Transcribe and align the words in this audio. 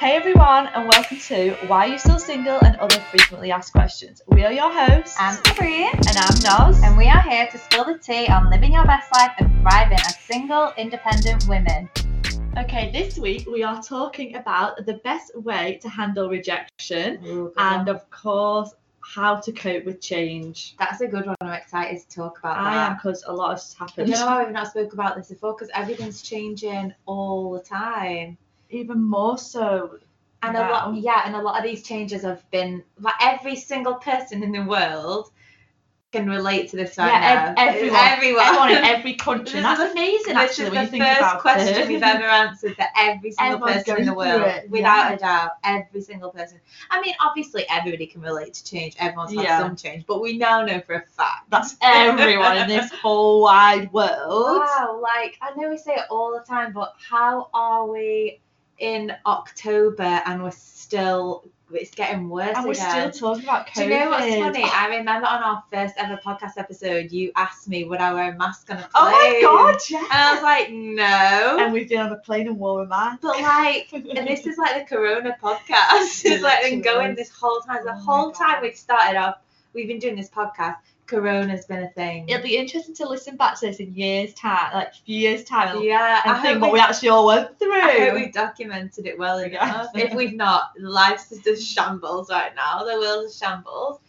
Hey 0.00 0.14
everyone, 0.14 0.68
and 0.68 0.88
welcome 0.88 1.18
to 1.18 1.54
Why 1.66 1.86
Are 1.86 1.92
You 1.92 1.98
Still 1.98 2.20
Single 2.20 2.60
and 2.60 2.76
Other 2.76 3.00
Frequently 3.10 3.50
Asked 3.50 3.72
Questions. 3.72 4.22
We 4.28 4.44
are 4.44 4.52
your 4.52 4.72
hosts, 4.72 5.16
I'm 5.18 5.34
Sabrine, 5.36 5.92
and 5.92 6.16
I'm 6.16 6.34
Noz. 6.44 6.80
and 6.84 6.96
we 6.96 7.08
are 7.08 7.20
here 7.20 7.48
to 7.48 7.58
spill 7.58 7.84
the 7.84 7.98
tea 7.98 8.28
on 8.28 8.48
living 8.48 8.72
your 8.72 8.84
best 8.86 9.12
life 9.12 9.32
and 9.38 9.50
thriving 9.62 9.98
as 9.98 10.16
single, 10.20 10.72
independent 10.76 11.48
women. 11.48 11.88
Okay, 12.56 12.92
this 12.92 13.18
week 13.18 13.48
we 13.50 13.64
are 13.64 13.82
talking 13.82 14.36
about 14.36 14.86
the 14.86 14.94
best 15.04 15.36
way 15.36 15.80
to 15.82 15.88
handle 15.88 16.28
rejection 16.28 17.52
and, 17.56 17.88
of 17.88 18.08
course, 18.10 18.74
how 19.00 19.36
to 19.36 19.52
cope 19.52 19.84
with 19.84 20.00
change. 20.00 20.76
that's 20.78 21.00
a 21.00 21.08
good 21.08 21.26
one. 21.26 21.34
I'm 21.40 21.52
excited 21.54 22.00
to 22.00 22.14
talk 22.14 22.38
about 22.38 22.58
I 22.58 22.70
am 22.70 22.74
that. 22.74 22.98
because 23.02 23.24
a 23.26 23.32
lot 23.32 23.50
has 23.52 23.74
happened. 23.74 24.10
don't 24.10 24.20
know 24.20 24.26
why 24.26 24.44
we've 24.44 24.52
not 24.52 24.68
spoke 24.68 24.92
about 24.92 25.16
this 25.16 25.28
before 25.28 25.54
because 25.54 25.70
everything's 25.74 26.22
changing 26.22 26.94
all 27.06 27.52
the 27.52 27.60
time. 27.60 28.38
Even 28.70 29.02
more 29.02 29.38
so. 29.38 29.98
And 30.42 30.52
now. 30.54 30.68
a 30.68 30.72
lot, 30.72 30.96
yeah, 30.96 31.22
and 31.26 31.34
a 31.34 31.42
lot 31.42 31.58
of 31.58 31.64
these 31.64 31.82
changes 31.82 32.22
have 32.22 32.48
been 32.50 32.84
like 33.00 33.14
every 33.20 33.56
single 33.56 33.94
person 33.94 34.42
in 34.42 34.52
the 34.52 34.62
world 34.62 35.30
can 36.10 36.26
relate 36.26 36.70
to 36.70 36.76
this 36.76 36.96
right 36.96 37.08
yeah, 37.12 37.52
now. 37.56 37.62
ev- 37.62 37.74
everyone, 37.74 38.00
everyone, 38.00 38.44
everyone 38.46 38.70
in 38.70 38.84
every 38.84 39.14
country. 39.14 39.60
This 39.60 39.62
that's 39.62 39.80
is- 39.80 39.92
amazing, 39.92 40.34
This 40.36 40.58
actually, 40.60 40.78
is 40.78 40.90
the 40.90 40.98
first 41.00 41.38
question 41.40 41.74
it. 41.82 41.88
we've 41.88 42.02
ever 42.02 42.24
answered 42.24 42.76
for 42.76 42.86
every 42.96 43.32
single 43.32 43.56
Everyone's 43.56 43.84
person 43.84 43.98
in 44.00 44.06
the 44.06 44.14
world, 44.14 44.42
it, 44.42 44.70
without 44.70 45.10
yeah. 45.10 45.12
a 45.12 45.18
doubt. 45.18 45.50
Every 45.64 46.00
single 46.00 46.30
person. 46.30 46.60
I 46.90 47.00
mean, 47.02 47.14
obviously, 47.20 47.66
everybody 47.68 48.06
can 48.06 48.22
relate 48.22 48.54
to 48.54 48.64
change. 48.64 48.94
Everyone's 48.98 49.34
had 49.34 49.42
Yeah. 49.44 49.58
some 49.58 49.76
change, 49.76 50.06
but 50.06 50.22
we 50.22 50.38
now 50.38 50.64
know 50.64 50.80
for 50.80 50.94
a 50.94 51.02
fact. 51.02 51.50
That's 51.50 51.76
everyone 51.82 52.56
in 52.56 52.68
this 52.68 52.90
whole 53.02 53.42
wide 53.42 53.92
world. 53.92 54.60
Wow, 54.62 55.00
like 55.02 55.36
I 55.42 55.50
know 55.56 55.68
we 55.68 55.76
say 55.76 55.92
it 55.94 56.04
all 56.10 56.32
the 56.32 56.44
time, 56.44 56.72
but 56.72 56.94
how 57.06 57.50
are 57.52 57.86
we 57.86 58.40
in 58.78 59.12
October 59.26 60.22
and 60.26 60.42
we're 60.42 60.50
still? 60.50 61.44
It's 61.70 61.90
getting 61.94 62.30
worse 62.30 62.56
And 62.56 62.64
we're 62.64 62.72
again. 62.72 63.12
still 63.12 63.34
talking 63.34 63.44
about 63.44 63.66
COVID. 63.66 63.74
Do 63.74 63.82
you 63.82 63.90
know 63.90 64.08
what's 64.08 64.34
funny? 64.36 64.64
I 64.64 64.86
remember 64.96 65.26
on 65.26 65.42
our 65.42 65.62
first 65.70 65.96
ever 65.98 66.16
podcast 66.16 66.52
episode, 66.56 67.12
you 67.12 67.30
asked 67.36 67.68
me 67.68 67.84
would 67.84 68.00
I 68.00 68.14
wear 68.14 68.32
a 68.32 68.36
mask 68.38 68.70
on 68.70 68.78
a 68.78 68.80
plane. 68.80 68.90
Oh 68.94 69.10
my 69.10 69.38
god, 69.42 69.78
yeah. 69.90 69.98
And 69.98 70.12
I 70.12 70.32
was 70.32 70.42
like, 70.42 70.70
no. 70.70 71.58
and 71.60 71.72
we've 71.74 71.86
been 71.86 72.00
on 72.00 72.10
a 72.10 72.16
plane 72.16 72.46
and 72.46 72.58
wore 72.58 72.82
a 72.84 72.86
mask. 72.86 73.20
But 73.20 73.38
like, 73.42 73.88
and 73.92 74.26
this 74.26 74.46
is 74.46 74.56
like 74.56 74.78
the 74.88 74.96
Corona 74.96 75.36
podcast. 75.42 76.24
It's 76.24 76.42
like 76.42 76.62
been 76.62 76.80
going 76.80 77.14
this 77.14 77.30
whole 77.30 77.60
time. 77.60 77.84
The 77.84 77.92
Oh 77.92 77.96
whole 77.96 78.32
time 78.32 78.62
we've 78.62 78.74
started 78.74 79.18
off, 79.18 79.36
we've 79.74 79.88
been 79.88 79.98
doing 79.98 80.16
this 80.16 80.30
podcast. 80.30 80.76
Corona's 81.08 81.64
been 81.64 81.82
a 81.82 81.88
thing. 81.90 82.28
It'll 82.28 82.42
be 82.42 82.56
interesting 82.56 82.94
to 82.96 83.08
listen 83.08 83.36
back 83.36 83.58
to 83.60 83.66
this 83.66 83.78
in 83.78 83.94
years' 83.94 84.34
time, 84.34 84.72
like 84.74 84.94
few 84.94 85.18
years' 85.18 85.44
time, 85.44 85.76
and, 85.76 85.84
yeah, 85.84 86.20
I 86.24 86.40
think 86.42 86.60
what 86.60 86.72
we, 86.72 86.78
we 86.78 86.80
actually 86.80 87.08
all 87.08 87.26
went 87.26 87.58
through. 87.58 87.72
I 87.72 87.98
hope 87.98 88.14
we've 88.14 88.32
documented 88.32 89.06
it 89.06 89.18
well 89.18 89.38
enough. 89.38 89.88
if 89.94 90.14
we've 90.14 90.34
not, 90.34 90.70
life's 90.78 91.30
just 91.30 91.46
a 91.46 91.56
shambles 91.56 92.30
right 92.30 92.54
now. 92.54 92.84
The 92.84 92.98
world's 92.98 93.34
a 93.34 93.38
shambles. 93.38 94.00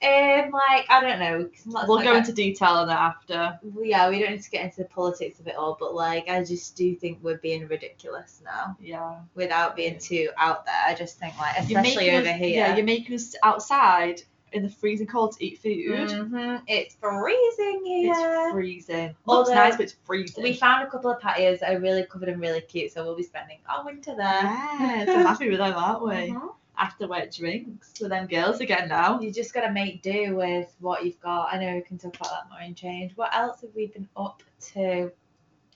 Um, 0.00 0.52
like 0.52 0.86
I 0.90 1.00
don't 1.00 1.18
know. 1.18 1.50
we'll 1.88 2.02
go 2.04 2.14
into 2.14 2.32
detail 2.32 2.68
on 2.68 2.86
that 2.86 3.00
after. 3.00 3.58
Yeah, 3.82 4.08
we 4.08 4.20
don't 4.20 4.30
need 4.30 4.42
to 4.42 4.50
get 4.50 4.64
into 4.64 4.76
the 4.78 4.84
politics 4.84 5.40
of 5.40 5.48
it 5.48 5.56
all, 5.56 5.76
but 5.78 5.92
like 5.92 6.28
I 6.28 6.44
just 6.44 6.76
do 6.76 6.94
think 6.94 7.18
we're 7.20 7.38
being 7.38 7.66
ridiculous 7.66 8.40
now 8.44 8.76
Yeah. 8.80 9.16
without 9.34 9.74
being 9.74 9.98
too 9.98 10.30
out 10.38 10.64
there. 10.66 10.82
I 10.86 10.94
just 10.94 11.18
think 11.18 11.36
like 11.38 11.58
especially 11.58 12.10
over 12.12 12.28
us, 12.28 12.36
here. 12.36 12.48
Yeah, 12.48 12.76
you're 12.76 12.84
making 12.84 13.16
us 13.16 13.34
outside 13.42 14.22
in 14.52 14.62
the 14.62 14.68
freezing 14.68 15.06
cold 15.06 15.32
to 15.36 15.44
eat 15.44 15.58
food. 15.58 16.08
Mhm, 16.08 16.62
It's 16.66 16.94
freezing 16.96 17.82
here. 17.84 18.12
It's 18.14 18.52
freezing. 18.52 19.06
Looks 19.26 19.50
Although 19.50 19.54
nice, 19.54 19.76
but 19.76 19.82
it's 19.84 19.96
freezing. 20.04 20.42
we 20.42 20.52
found 20.54 20.86
a 20.86 20.90
couple 20.90 21.10
of 21.10 21.20
patios 21.20 21.60
that 21.60 21.74
are 21.74 21.80
really 21.80 22.04
covered 22.04 22.28
and 22.30 22.40
really 22.40 22.60
cute, 22.62 22.92
so 22.92 23.04
we'll 23.04 23.16
be 23.16 23.22
spending 23.22 23.58
our 23.68 23.84
winter 23.84 24.14
there. 24.16 24.26
yeah, 24.42 25.04
so 25.06 25.18
happy 25.26 25.48
with 25.50 25.58
them, 25.58 25.74
aren't 25.74 26.02
we? 26.02 26.30
Mhm. 26.32 26.54
After 26.80 27.08
wet 27.08 27.32
drinks 27.34 27.98
with 28.00 28.10
them 28.10 28.28
girls 28.28 28.60
again 28.60 28.88
now. 28.88 29.18
You 29.20 29.32
just 29.32 29.52
gotta 29.52 29.72
make 29.72 30.00
do 30.00 30.36
with 30.36 30.72
what 30.78 31.04
you've 31.04 31.20
got. 31.20 31.52
I 31.52 31.58
know 31.58 31.74
we 31.74 31.80
can 31.80 31.98
talk 31.98 32.14
about 32.14 32.30
that 32.30 32.50
more 32.50 32.60
in 32.60 32.74
change. 32.76 33.16
What 33.16 33.34
else 33.34 33.62
have 33.62 33.70
we 33.74 33.86
been 33.88 34.08
up 34.16 34.42
to? 34.74 35.10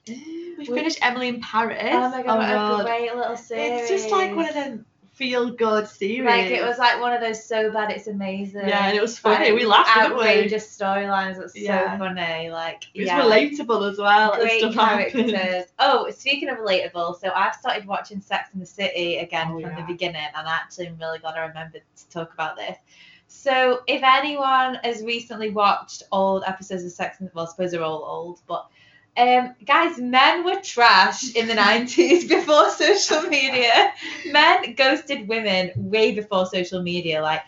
We 0.08 0.54
We- 0.58 0.64
finished 0.66 0.98
Emily 1.02 1.28
in 1.28 1.40
Paris. 1.40 1.78
Oh 1.92 2.08
my 2.10 2.22
god, 2.22 2.38
what 2.38 2.48
God. 2.48 2.80
a 2.80 2.84
great 2.84 3.14
little 3.16 3.36
series. 3.36 3.82
It's 3.82 3.88
just 3.90 4.10
like 4.10 4.34
one 4.34 4.46
of 4.48 4.54
them 4.54 4.86
feel 5.22 5.50
good 5.50 5.86
series. 5.86 6.24
Like 6.26 6.50
it 6.50 6.64
was 6.64 6.78
like 6.78 7.00
one 7.00 7.12
of 7.12 7.20
those 7.20 7.44
so 7.44 7.70
bad 7.70 7.92
it's 7.92 8.08
amazing. 8.08 8.66
Yeah, 8.66 8.88
and 8.88 8.96
it 8.96 9.00
was 9.00 9.16
funny. 9.16 9.50
Like, 9.50 9.54
we 9.60 9.64
laughed, 9.64 9.96
outrageous 9.96 10.66
storylines. 10.76 11.38
That's 11.38 11.56
Yeah. 11.56 11.92
so 11.92 11.98
funny. 11.98 12.50
Like 12.50 12.84
It 12.92 13.02
was 13.02 13.06
yeah. 13.06 13.20
relatable 13.22 13.90
as 13.90 13.98
well. 13.98 14.34
Great 14.34 14.74
characters. 14.74 15.66
Oh, 15.78 16.10
speaking 16.10 16.48
of 16.48 16.58
relatable, 16.58 17.20
so 17.20 17.30
I've 17.34 17.54
started 17.54 17.86
watching 17.86 18.20
Sex 18.20 18.48
in 18.52 18.58
the 18.58 18.66
City 18.66 19.18
again 19.18 19.48
Oh, 19.50 19.60
from 19.60 19.70
yeah. 19.70 19.76
the 19.76 19.92
beginning, 19.92 20.26
and 20.36 20.48
I 20.48 20.54
actually 20.56 20.88
am 20.88 20.98
really 20.98 21.20
glad 21.20 21.36
I 21.36 21.46
remembered 21.46 21.82
to 21.96 22.08
talk 22.10 22.34
about 22.34 22.56
this. 22.56 22.76
So, 23.28 23.80
if 23.86 24.02
anyone 24.02 24.74
has 24.82 25.02
recently 25.02 25.50
watched 25.50 26.02
old 26.12 26.42
episodes 26.46 26.84
of 26.84 26.90
Sex 26.90 27.20
and 27.20 27.30
well, 27.32 27.46
I 27.46 27.50
suppose 27.50 27.70
they're 27.70 27.82
all 27.82 28.04
old, 28.04 28.40
but 28.48 28.66
um, 29.16 29.54
guys, 29.66 29.98
men 29.98 30.44
were 30.44 30.60
trash 30.60 31.34
in 31.34 31.46
the 31.46 31.54
90s 31.54 32.28
before 32.28 32.70
social 32.70 33.22
media. 33.22 33.92
Men 34.30 34.74
ghosted 34.74 35.28
women 35.28 35.72
way 35.76 36.12
before 36.12 36.46
social 36.46 36.82
media. 36.82 37.20
Like, 37.20 37.42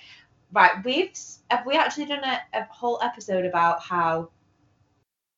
right, 0.53 0.85
we've 0.85 1.11
have 1.51 1.67
we 1.67 1.77
actually 1.77 2.07
done 2.07 2.25
a, 2.25 2.41
a 2.55 2.65
whole 2.71 2.99
episode 3.03 3.45
about 3.45 3.83
how 3.83 4.31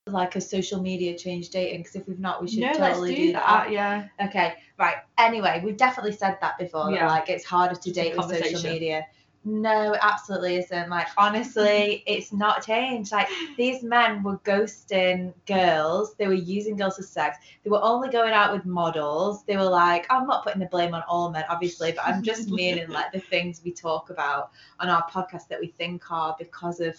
like 0.09 0.37
a 0.37 0.41
social 0.41 0.81
media 0.81 1.17
changed 1.17 1.53
dating? 1.53 1.81
Because 1.81 1.97
if 1.97 2.09
we've 2.09 2.19
not, 2.19 2.43
we 2.43 2.49
should 2.49 2.61
no, 2.61 2.73
totally 2.73 3.11
let's 3.11 3.21
do, 3.21 3.33
that. 3.33 3.71
Yeah. 3.71 4.09
Okay, 4.21 4.55
right. 4.79 4.97
Anyway, 5.19 5.63
we've 5.65 5.77
definitely 5.77 6.13
said 6.13 6.39
that 6.41 6.59
before. 6.59 6.91
Yeah. 6.91 7.07
That, 7.07 7.13
like 7.13 7.29
it's 7.29 7.45
harder 7.45 7.77
to 7.77 7.93
date 7.93 8.17
with 8.17 8.27
social 8.27 8.63
media. 8.63 9.07
No, 9.49 9.93
it 9.93 10.01
absolutely 10.03 10.57
isn't. 10.57 10.91
Like 10.91 11.07
honestly, 11.17 12.03
it's 12.09 12.33
not 12.33 12.67
changed. 12.67 13.13
Like 13.13 13.29
these 13.57 13.85
men 13.85 14.25
were 14.25 14.39
ghosting 14.39 15.33
girls. 15.47 16.17
They 16.17 16.27
were 16.27 16.35
using 16.35 16.77
girls 16.77 16.97
for 16.97 17.05
sex. 17.05 17.39
They 17.63 17.71
were 17.71 17.81
only 17.81 18.09
going 18.09 18.33
out 18.33 18.53
with 18.53 18.67
models. 18.67 19.45
They 19.45 19.57
were 19.57 19.63
like, 19.63 20.05
I'm 20.11 20.27
not 20.27 20.43
putting 20.43 20.59
the 20.59 20.67
blame 20.67 20.95
on 20.95 21.05
all 21.09 21.31
men, 21.31 21.45
obviously, 21.49 21.93
but 21.93 22.05
I'm 22.05 22.25
just 22.25 22.51
meaning 22.51 22.89
like 22.89 23.13
the 23.13 23.21
things 23.21 23.61
we 23.65 23.71
talk 23.71 24.11
about 24.11 24.51
on 24.81 24.89
our 24.89 25.09
podcast 25.09 25.47
that 25.47 25.61
we 25.61 25.69
think 25.69 26.11
are 26.11 26.35
because 26.41 26.81
of 26.81 26.97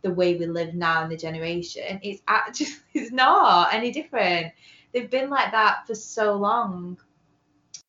the 0.00 0.10
way 0.10 0.36
we 0.36 0.46
live 0.46 0.72
now 0.72 1.02
in 1.04 1.10
the 1.10 1.18
generation. 1.18 2.00
It's 2.02 2.22
actually 2.28 2.68
it's 2.94 3.12
not 3.12 3.74
any 3.74 3.92
different. 3.92 4.54
They've 4.94 5.10
been 5.10 5.28
like 5.28 5.52
that 5.52 5.86
for 5.86 5.94
so 5.94 6.34
long. 6.34 6.96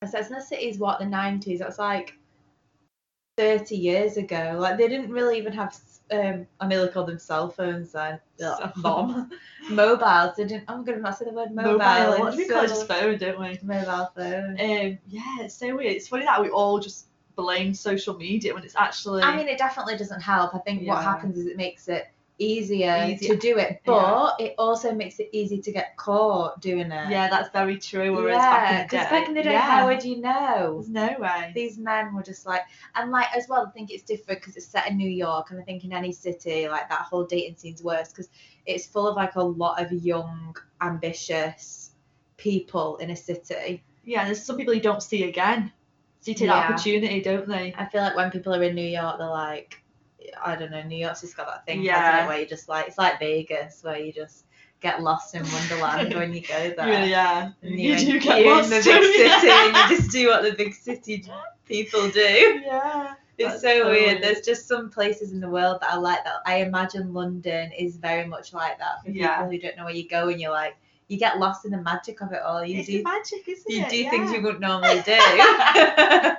Sex 0.06 0.28
and 0.28 0.36
the 0.36 0.42
City 0.42 0.66
is 0.68 0.80
what 0.80 1.00
the 1.00 1.06
nineties. 1.06 1.60
That's 1.60 1.80
like 1.80 2.18
thirty 3.42 3.76
years 3.76 4.18
ago. 4.18 4.58
Like 4.60 4.78
they 4.78 4.88
didn't 4.88 5.12
really 5.12 5.38
even 5.38 5.54
have. 5.54 5.76
Um, 6.12 6.46
I 6.60 6.68
nearly 6.68 6.90
called 6.90 7.08
them 7.08 7.20
cell 7.20 7.50
phones 7.50 7.94
then. 7.94 8.20
Cell 8.38 8.74
Mom. 8.78 9.32
Mobiles. 9.70 10.36
They 10.36 10.46
didn't. 10.46 10.66
I'm 10.68 10.84
gonna 10.84 11.00
not 11.00 11.18
say 11.18 11.26
the 11.26 11.32
word 11.32 11.52
mobile. 11.52 11.78
Mobile. 11.78 12.20
What 12.20 12.32
do 12.32 12.38
we 12.38 12.48
call 12.48 12.64
it? 12.66 12.68
Just 12.68 12.88
phone, 12.88 13.18
don't 13.18 13.40
we? 13.40 13.58
Mobile 13.64 14.12
phone. 14.16 14.58
Um, 14.60 14.98
yeah, 15.08 15.38
it's 15.42 15.56
so 15.56 15.76
weird. 15.76 15.96
It's 15.96 16.08
funny 16.08 16.26
that 16.26 16.42
we 16.42 16.50
all 16.50 16.80
just 16.80 17.08
blame 17.36 17.74
social 17.74 18.16
media 18.18 18.54
when 18.54 18.64
it's 18.64 18.76
actually. 18.76 19.24
I 19.24 19.36
mean, 19.36 19.48
it 19.48 19.58
definitely 19.58 19.98
doesn't 19.98 20.22
help. 20.22 20.54
I 20.54 20.60
think 20.60 20.88
what 20.88 21.04
happens 21.04 21.38
is 21.38 21.48
it 21.48 21.58
makes 21.58 21.88
it 21.88 22.08
easier, 22.42 23.08
Easier. 23.10 23.36
to 23.36 23.40
do 23.40 23.58
it, 23.58 23.82
but 23.86 24.36
it 24.40 24.56
also 24.58 24.94
makes 24.94 25.20
it 25.20 25.30
easy 25.32 25.62
to 25.62 25.72
get 25.72 25.96
caught 25.96 26.60
doing 26.60 26.92
it. 26.92 27.10
yeah, 27.10 27.30
that's 27.30 27.50
very 27.52 27.78
true. 27.78 28.16
Whereas 28.16 28.38
yeah, 28.38 28.50
back 28.50 28.72
in 28.72 28.78
the 28.78 28.84
because 28.84 29.10
back 29.10 29.28
in 29.28 29.34
the 29.36 29.44
day, 29.44 29.52
yeah, 29.52 29.62
how 29.62 29.88
would 29.88 30.04
you 30.04 30.18
know? 30.22 30.74
There's 30.76 30.90
no 30.90 31.16
way. 31.20 31.52
These 31.54 31.78
men 31.78 32.14
were 32.14 32.24
just 32.24 32.46
like, 32.46 32.62
and 32.96 33.12
like 33.12 33.28
as 33.36 33.48
well, 33.48 33.66
I 33.68 33.70
think 33.72 33.92
it's 33.92 34.04
different 34.04 34.42
because 34.42 34.58
it's 34.58 34.66
set 34.66 34.90
in 34.90 34.98
New 34.98 35.10
York, 35.10 35.52
and 35.52 35.60
I 35.60 35.64
think 35.64 35.84
in 35.84 35.94
any 35.94 36.12
city, 36.12 36.68
like 36.68 36.90
that 36.90 37.02
whole 37.02 37.26
dating 37.26 37.58
scene's 37.58 37.84
worse 37.84 38.10
because 38.10 38.30
it's 38.66 38.88
full 38.88 39.08
of 39.08 39.16
like 39.16 39.36
a 39.36 39.44
lot 39.44 39.82
of 39.82 39.92
young, 39.92 40.56
ambitious 40.82 41.92
people 42.38 42.98
in 42.98 43.12
a 43.12 43.16
city. 43.16 43.84
Yeah, 44.04 44.26
there's 44.26 44.44
some 44.44 44.58
people 44.58 44.74
you 44.74 44.82
don't 44.82 45.04
see 45.04 45.24
again. 45.24 45.72
So 46.22 46.32
you 46.32 46.36
take 46.36 46.50
that 46.50 46.70
opportunity, 46.70 47.22
don't 47.22 47.48
they? 47.48 47.74
I 47.76 47.86
feel 47.86 48.02
like 48.02 48.16
when 48.16 48.30
people 48.30 48.54
are 48.54 48.62
in 48.62 48.76
New 48.76 48.88
York, 48.88 49.18
they're 49.18 49.28
like, 49.28 49.82
I 50.44 50.56
don't 50.56 50.72
know, 50.72 50.82
New 50.84 50.98
York's 50.98 51.22
just 51.22 51.36
got 51.38 51.48
that 51.48 51.66
thing, 51.66 51.82
Yeah. 51.82 52.24
it, 52.24 52.28
where 52.28 52.40
you 52.40 52.46
just 52.46 52.70
like, 52.70 52.88
it's 52.88 52.98
like 52.98 53.20
Vegas, 53.20 53.84
where 53.84 53.98
you 53.98 54.12
just 54.14 54.46
get 54.80 55.02
lost 55.02 55.36
in 55.36 55.44
Wonderland 55.52 56.14
when 56.14 56.34
you 56.34 56.42
go 56.42 56.70
there. 56.78 56.88
Really, 56.88 57.10
yeah. 57.12 57.52
And 57.62 57.80
You 57.80 57.90
you're 57.90 57.98
do 57.98 58.16
in, 58.16 58.20
get 58.20 58.46
lost, 58.46 58.72
in 58.72 58.78
the 58.80 58.84
big 58.84 59.02
you? 59.04 59.30
city 59.30 59.50
and 59.52 59.76
you 59.92 59.98
just 59.98 60.12
do 60.12 60.28
what 60.30 60.44
the 60.44 60.52
big 60.54 60.74
city 60.74 61.26
people 61.66 62.10
do. 62.10 62.62
Yeah. 62.66 63.14
It's 63.38 63.62
so, 63.62 63.80
so 63.80 63.90
weird. 63.90 64.06
weird. 64.20 64.24
There's 64.24 64.42
just 64.46 64.68
some 64.68 64.92
places 64.92 65.32
in 65.32 65.40
the 65.40 65.50
world 65.50 65.80
that 65.82 65.94
are 65.94 66.00
like 66.00 66.24
that. 66.26 66.42
I 66.46 66.58
imagine 66.58 67.12
London 67.12 67.72
is 67.72 67.98
very 67.98 68.26
much 68.28 68.54
like 68.54 68.78
that 68.78 69.04
for 69.04 69.10
Yeah. 69.10 69.38
people 69.38 69.52
who 69.52 69.58
don't 69.60 69.78
know 69.78 69.86
where 69.86 69.94
you 69.96 70.08
go 70.08 70.28
and 70.30 70.40
you're 70.40 70.52
like, 70.52 70.76
you 71.12 71.18
get 71.18 71.40
lost 71.40 71.66
in 71.66 71.72
the 71.72 71.82
magic 71.82 72.22
of 72.22 72.32
it 72.32 72.42
all. 72.42 72.64
You 72.64 72.80
It's 72.80 72.88
do 72.88 73.04
magic, 73.04 73.46
isn't 73.46 73.70
you 73.70 73.84
it? 73.84 73.90
do 73.90 74.10
things 74.10 74.32
you 74.32 74.42
wouldn't 74.42 74.62
normally 74.62 75.02
do. 75.02 75.12
oh 75.20 76.38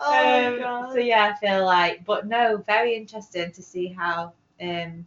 Um, 0.48 0.58
god. 0.58 0.92
so 0.92 0.98
yeah, 0.98 1.32
I 1.34 1.40
feel 1.40 1.64
like, 1.64 2.04
but 2.04 2.26
no, 2.26 2.58
very 2.66 2.94
interesting 2.94 3.50
to 3.52 3.62
see 3.62 3.88
how 3.88 4.34
um 4.60 5.06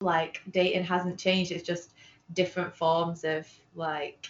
like 0.00 0.42
dating 0.50 0.82
hasn't 0.82 1.16
changed. 1.16 1.52
It's 1.52 1.62
just 1.62 1.92
different 2.32 2.74
forms 2.74 3.22
of 3.22 3.46
like 3.76 4.26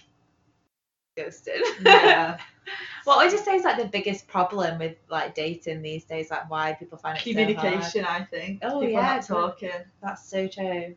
ghosted. 1.16 1.62
Yeah. 1.82 2.36
what 3.04 3.20
I 3.20 3.24
would 3.24 3.32
you 3.32 3.38
say 3.38 3.54
is 3.54 3.64
like 3.64 3.78
the 3.78 3.88
biggest 3.88 4.28
problem 4.28 4.78
with 4.78 4.96
like 5.08 5.34
dating 5.34 5.80
these 5.80 6.04
days? 6.04 6.30
Like 6.30 6.50
why 6.50 6.74
people 6.74 6.98
find 6.98 7.16
it 7.16 7.22
so 7.22 7.32
hard? 7.32 7.56
Communication, 7.56 8.04
I 8.04 8.24
think. 8.24 8.58
Oh, 8.62 8.80
People 8.80 8.90
yeah, 8.90 9.14
not 9.14 9.26
talking. 9.26 9.70
That's 10.02 10.28
so 10.28 10.46
true. 10.46 10.94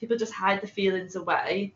People 0.00 0.16
just 0.16 0.32
hide 0.32 0.60
the 0.60 0.66
feelings 0.66 1.16
away 1.16 1.72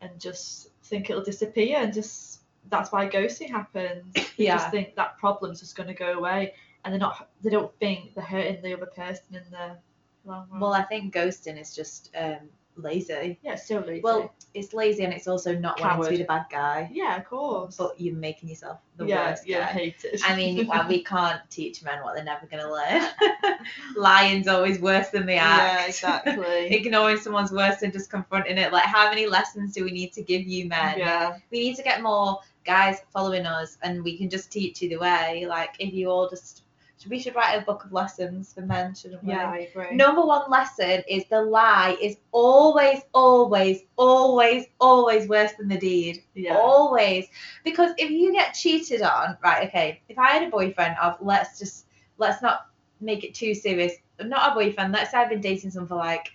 and 0.00 0.10
just 0.20 0.68
think 0.84 1.10
it'll 1.10 1.22
disappear 1.22 1.78
and 1.78 1.92
just 1.92 2.40
that's 2.70 2.92
why 2.92 3.08
ghosting 3.08 3.50
happens. 3.50 4.12
They 4.36 4.44
Yeah. 4.44 4.56
just 4.56 4.70
think 4.70 4.94
that 4.96 5.18
problem's 5.18 5.60
just 5.60 5.76
gonna 5.76 5.94
go 5.94 6.12
away 6.18 6.54
and 6.84 6.92
they're 6.92 7.00
not 7.00 7.28
they 7.42 7.50
don't 7.50 7.72
think 7.78 8.14
they're 8.14 8.24
hurting 8.24 8.62
the 8.62 8.74
other 8.74 8.86
person 8.86 9.34
in 9.34 9.42
the 9.50 9.76
long 10.24 10.46
run. 10.50 10.60
Well, 10.60 10.72
I 10.72 10.82
think 10.82 11.14
ghosting 11.14 11.60
is 11.60 11.74
just 11.74 12.10
um, 12.16 12.48
lazy. 12.78 13.38
yeah, 13.42 13.52
it's 13.52 13.66
so 13.66 13.80
lazy. 13.80 14.00
Well, 14.02 14.32
it's 14.54 14.72
lazy 14.72 15.04
and 15.04 15.12
it's 15.12 15.28
also 15.28 15.54
not 15.56 15.80
wanting 15.80 16.04
to 16.04 16.10
be 16.10 16.16
the 16.18 16.24
bad 16.24 16.46
guy, 16.50 16.88
yeah, 16.92 17.16
of 17.16 17.24
course. 17.26 17.76
but 17.76 18.00
you're 18.00 18.14
making 18.14 18.48
yourself 18.48 18.78
the 18.96 19.06
yeah, 19.06 19.30
worst 19.30 19.46
yeah, 19.46 19.66
guy. 19.66 19.72
hated. 19.72 20.20
I 20.24 20.36
mean, 20.36 20.66
well, 20.66 20.88
we 20.88 21.02
can't 21.14 21.40
teach 21.50 21.82
men 21.82 22.02
what 22.02 22.14
they're 22.14 22.24
never 22.24 22.46
going 22.46 22.62
to 22.62 22.72
learn. 22.72 23.56
Lying's 23.96 24.48
always 24.48 24.78
worse 24.80 25.08
than 25.10 25.26
the 25.26 25.36
act. 25.36 25.62
yeah, 25.62 25.86
exactly. 25.86 26.66
Ignoring 26.74 27.18
someone's 27.18 27.52
worse 27.52 27.80
than 27.80 27.92
just 27.92 28.10
confronting 28.10 28.58
it. 28.58 28.72
Like, 28.72 28.84
how 28.84 29.08
many 29.08 29.26
lessons 29.26 29.72
do 29.72 29.84
we 29.84 29.90
need 29.90 30.12
to 30.14 30.22
give 30.22 30.42
you, 30.42 30.66
men? 30.68 30.98
yeah, 30.98 31.36
We 31.50 31.60
need 31.60 31.76
to 31.76 31.82
get 31.82 32.02
more 32.02 32.40
guys 32.64 33.00
following 33.12 33.46
us, 33.46 33.78
and 33.82 34.02
we 34.04 34.16
can 34.18 34.28
just 34.28 34.50
teach 34.50 34.82
you 34.82 34.88
the 34.88 34.96
way. 34.98 35.46
Like, 35.48 35.76
if 35.78 35.92
you 35.92 36.10
all 36.10 36.28
just, 36.28 36.62
we 37.06 37.20
should 37.20 37.34
write 37.34 37.54
a 37.54 37.64
book 37.64 37.84
of 37.84 37.92
lessons 37.92 38.52
for 38.52 38.62
men, 38.62 38.94
shouldn't 38.94 39.22
we? 39.22 39.30
yeah, 39.30 39.50
I 39.50 39.68
agree. 39.72 39.94
Number 39.94 40.24
one 40.24 40.50
lesson 40.50 41.02
is 41.08 41.24
the 41.30 41.40
lie 41.40 41.96
is 42.02 42.16
always, 42.32 43.02
always, 43.12 43.82
always, 43.96 44.66
always 44.80 45.28
worse 45.28 45.52
than 45.58 45.68
the 45.68 45.78
deed. 45.78 46.24
yeah, 46.34 46.56
Always. 46.56 47.28
Because 47.64 47.92
if 47.98 48.10
you 48.10 48.32
get 48.32 48.54
cheated 48.54 49.02
on, 49.02 49.36
right, 49.44 49.68
okay, 49.68 50.02
if 50.08 50.18
I 50.18 50.32
had 50.32 50.42
a 50.42 50.50
boyfriend 50.50 50.96
of, 51.00 51.16
let's 51.20 51.58
just, 51.58 51.86
let's 52.18 52.42
not 52.42 52.66
make 53.00 53.22
it 53.22 53.34
too 53.34 53.54
serious, 53.54 53.92
not 54.20 54.52
a 54.52 54.54
boyfriend, 54.54 54.92
let's 54.92 55.12
say 55.12 55.18
I've 55.18 55.30
been 55.30 55.40
dating 55.40 55.70
someone 55.70 55.88
for 55.88 55.94
like 55.94 56.30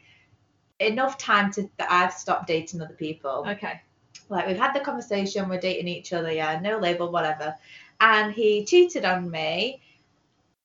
enough 0.80 1.18
time 1.18 1.52
to, 1.54 1.70
that 1.78 1.92
I've 1.92 2.14
stopped 2.14 2.48
dating 2.48 2.82
other 2.82 2.94
people. 2.94 3.46
okay. 3.48 3.82
Like 4.30 4.48
we've 4.48 4.58
had 4.58 4.74
the 4.74 4.80
conversation, 4.80 5.50
we're 5.50 5.60
dating 5.60 5.90
each 5.90 6.14
other, 6.14 6.32
yeah, 6.32 6.58
no 6.60 6.78
label, 6.78 7.12
whatever. 7.12 7.54
And 8.00 8.34
he 8.34 8.64
cheated 8.64 9.04
on 9.06 9.30
me 9.30 9.82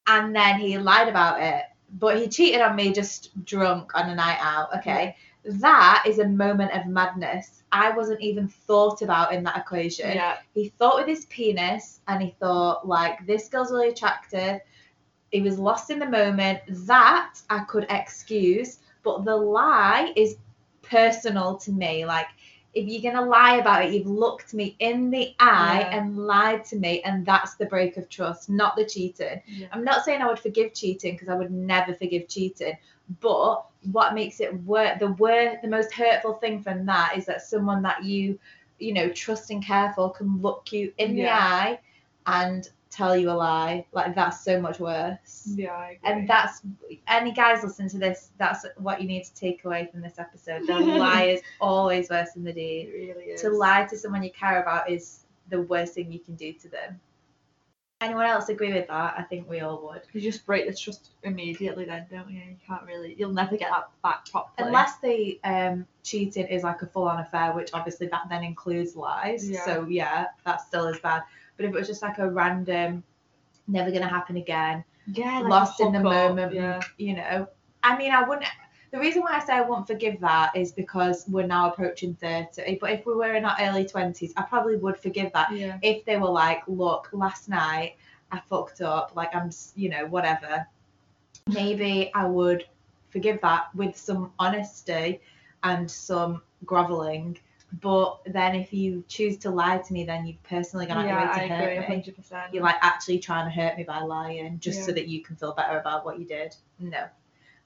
and 0.09 0.35
then 0.35 0.59
he 0.59 0.79
lied 0.79 1.09
about 1.09 1.43
it. 1.43 1.65
But 1.99 2.19
he 2.19 2.29
cheated 2.29 2.61
on 2.61 2.77
me 2.77 2.93
just 2.93 3.45
drunk 3.45 3.93
on 3.95 4.11
a 4.11 4.15
night 4.15 4.39
out, 4.41 4.75
okay? 4.77 5.17
That 5.45 6.05
is 6.07 6.19
a 6.19 6.29
moment 6.29 6.73
of 6.73 6.87
madness. 6.87 7.63
I 7.73 7.91
wasn't 7.91 8.21
even 8.21 8.49
thought 8.49 9.03
about 9.03 9.33
in 9.33 9.43
that 9.45 9.57
equation. 9.57 10.13
Yeah, 10.13 10.39
He 10.55 10.71
thought 10.79 10.97
with 10.97 11.07
his 11.07 11.27
penis 11.27 12.01
and 12.09 12.23
he 12.23 12.35
thought, 12.41 12.87
like, 12.87 13.27
this 13.27 13.49
girl's 13.49 13.71
really 13.71 13.89
attractive. 13.89 14.61
He 15.31 15.41
was 15.41 15.59
lost 15.59 15.91
in 15.91 15.99
the 15.99 16.09
moment. 16.09 16.61
That 16.69 17.35
I 17.51 17.61
could 17.61 17.87
excuse, 17.91 18.79
but 19.03 19.25
the 19.25 19.37
lie 19.37 20.13
is 20.17 20.37
personal 20.83 21.57
to 21.59 21.73
me. 21.73 22.05
Like, 22.05 22.29
if 22.75 22.87
you're 22.87 23.03
going 23.13 23.23
to 23.23 23.29
lie 23.29 23.57
about 23.57 23.85
it, 23.85 23.93
you've 23.93 24.07
looked 24.07 24.55
me 24.55 24.77
in 24.79 25.11
the 25.11 25.35
eye 25.41 25.81
Yeah. 25.81 25.99
and 25.99 26.17
lied 26.19 26.65
to 26.67 26.77
me, 26.77 27.03
and 27.03 27.25
that's 27.25 27.55
the 27.57 27.67
break 27.67 27.97
of 27.97 28.09
trust, 28.09 28.49
not 28.51 28.77
the 28.77 28.85
cheating. 28.85 29.41
yeah. 29.47 29.67
I'm 29.73 29.85
not 29.85 30.05
saying 30.05 30.21
I 30.23 30.27
would 30.27 30.39
forgive 30.39 30.75
cheating 30.75 31.15
because 31.15 31.29
I 31.29 31.35
would 31.35 31.51
never 31.51 31.95
forgive 31.95 32.29
cheating, 32.29 32.77
but 33.21 33.65
what 33.93 34.15
makes 34.15 34.41
it 34.41 34.55
work 34.65 34.99
the 34.99 35.13
wor- 35.13 35.59
the 35.63 35.69
most 35.69 35.93
hurtful 35.93 36.35
thing 36.35 36.63
from 36.63 36.85
that 36.87 37.17
is 37.17 37.27
that 37.27 37.43
someone 37.43 37.83
that 37.83 38.05
you 38.05 38.39
you 38.79 38.93
know 38.93 39.09
trust 39.11 39.51
and 39.51 39.65
care 39.65 39.93
for 39.95 40.13
can 40.13 40.41
look 40.41 40.71
you 40.73 40.93
in 40.99 41.15
the 41.17 41.29
eye 41.29 41.79
and 42.27 42.69
tell 42.91 43.17
you 43.17 43.31
a 43.31 43.33
lie 43.33 43.85
like 43.93 44.15
that's 44.15 44.43
so 44.45 44.61
much 44.61 44.79
worse 44.81 45.49
Yeah, 45.55 45.73
I 45.73 45.91
agree. 45.91 45.99
and 46.05 46.29
that's 46.29 46.63
any 47.07 47.33
guys 47.33 47.63
listen 47.63 47.89
to 47.91 47.99
this 47.99 48.31
that's 48.39 48.65
what 48.77 49.01
you 49.01 49.07
need 49.07 49.25
to 49.25 49.35
take 49.35 49.65
away 49.65 49.89
from 49.93 50.01
this 50.01 50.19
episode 50.19 50.67
the 50.67 50.75
lie 50.79 51.25
is 51.25 51.41
always 51.61 52.09
worse 52.11 52.33
than 52.33 52.45
the 52.45 52.51
it 52.51 52.55
deed 52.55 52.91
really 52.95 53.25
is. 53.27 53.41
to 53.43 53.51
lie 53.51 53.85
to 53.91 53.97
someone 53.99 54.23
you 54.23 54.31
care 54.31 54.63
about 54.63 54.91
is 54.91 55.25
the 55.51 55.61
worst 55.63 55.95
thing 55.95 56.11
you 56.11 56.19
can 56.19 56.35
do 56.35 56.53
to 56.55 56.69
them 56.69 56.99
anyone 58.01 58.27
else 58.27 58.49
agree 58.49 58.73
with 58.73 58.87
that 58.87 59.15
i 59.19 59.23
think 59.23 59.49
we 59.51 59.61
all 59.61 59.83
would 59.87 60.03
You 60.13 60.21
just 60.21 60.47
break 60.47 60.67
the 60.69 60.75
trust 60.75 61.11
immediately, 61.25 61.85
then, 61.85 62.07
don't 62.11 62.31
you? 62.31 62.39
You 62.41 62.57
can't 62.67 62.85
really. 62.85 63.17
You'll 63.19 63.33
never 63.33 63.57
get 63.57 63.71
that 63.71 63.89
back 64.03 64.25
properly. 64.31 64.69
unless 64.69 64.99
the 65.01 65.39
um 65.45 65.85
cheating 66.05 66.47
is 66.47 66.63
like 66.63 66.81
a 66.83 66.87
full-on 66.87 67.21
affair 67.21 67.53
which 67.53 67.71
obviously 67.75 68.07
that 68.07 68.23
then 68.31 68.45
includes 68.45 68.95
lies 68.97 69.51
Yeah. 69.51 69.65
so 69.65 69.87
yeah 69.89 70.27
that 70.47 70.61
still 70.63 70.87
is 70.87 70.99
bad 71.01 71.23
but 71.59 71.67
if 71.67 71.75
it 71.75 71.79
was 71.79 71.87
just 71.87 72.01
like 72.01 72.17
a 72.17 72.31
random 72.31 73.05
never 73.67 73.91
gonna 73.91 74.09
happen 74.09 74.39
again 74.39 74.83
yeah, 75.13 75.41
like 75.41 75.51
lost 75.51 75.81
in 75.81 75.93
the 75.93 75.99
hookup, 75.99 76.13
moment 76.13 76.55
Yeah, 76.55 76.81
you 76.97 77.15
know. 77.15 77.47
I 77.83 77.99
mean 77.99 78.13
i 78.13 78.27
wouldn't 78.27 78.47
the 78.91 78.99
reason 78.99 79.21
why 79.21 79.37
i 79.37 79.45
say 79.45 79.53
i 79.53 79.61
won't 79.61 79.87
forgive 79.87 80.19
that 80.21 80.57
is 80.57 80.73
because 80.73 81.27
we're 81.29 81.47
now 81.47 81.71
approaching 81.71 82.15
30 82.15 82.79
but 82.81 82.91
if 82.91 83.05
we 83.05 83.15
were 83.15 83.35
in 83.35 83.45
our 83.45 83.57
early 83.61 83.85
20s 83.85 84.33
i 84.39 84.43
probably 84.43 84.77
would 84.77 84.97
forgive 84.97 85.31
that. 85.35 85.53
Yeah, 85.53 85.79
if 85.83 86.07
they 86.07 86.17
were 86.17 86.31
like, 86.31 86.63
look, 86.67 87.11
last 87.13 87.51
night 87.51 87.97
I 88.31 88.41
fucked 88.41 88.81
up, 88.81 89.13
like 89.15 89.35
I'm, 89.35 89.51
you 89.75 89.89
know, 89.89 90.07
whatever, 90.07 90.67
maybe 91.47 92.11
I 92.15 92.27
would 92.27 92.67
forgive 93.11 93.41
that 93.41 93.75
with 93.75 93.97
some 93.97 94.33
honesty 94.39 95.21
and 95.63 95.91
some 95.91 96.43
groveling. 96.65 97.39
But 97.71 98.21
then 98.25 98.55
if 98.55 98.73
you 98.73 99.05
choose 99.09 99.37
to 99.39 99.51
lie 99.51 99.79
to 99.79 99.93
me, 99.93 100.05
then 100.05 100.27
you've 100.27 100.43
personally 100.43 100.87
gone 100.87 100.99
out 100.99 101.07
yeah. 101.07 101.11
your 101.11 101.21
way 101.21 101.31
I 101.31 101.49
to 101.49 101.55
agree, 101.55 101.77
hurt 101.77 101.89
me. 101.89 101.95
hundred 101.95 102.17
percent. 102.17 102.55
You're 102.55 102.63
like 102.63 102.77
actually 102.81 103.19
trying 103.19 103.45
to 103.45 103.55
hurt 103.55 103.77
me 103.77 103.85
by 103.85 104.01
lying 104.01 104.59
just 104.59 104.85
so 104.85 104.93
that 104.93 105.07
you 105.07 105.23
can 105.23 105.37
feel 105.37 105.53
better 105.53 105.79
about 105.79 106.05
what 106.05 106.19
you 106.19 106.25
did. 106.25 106.57
No. 106.79 107.05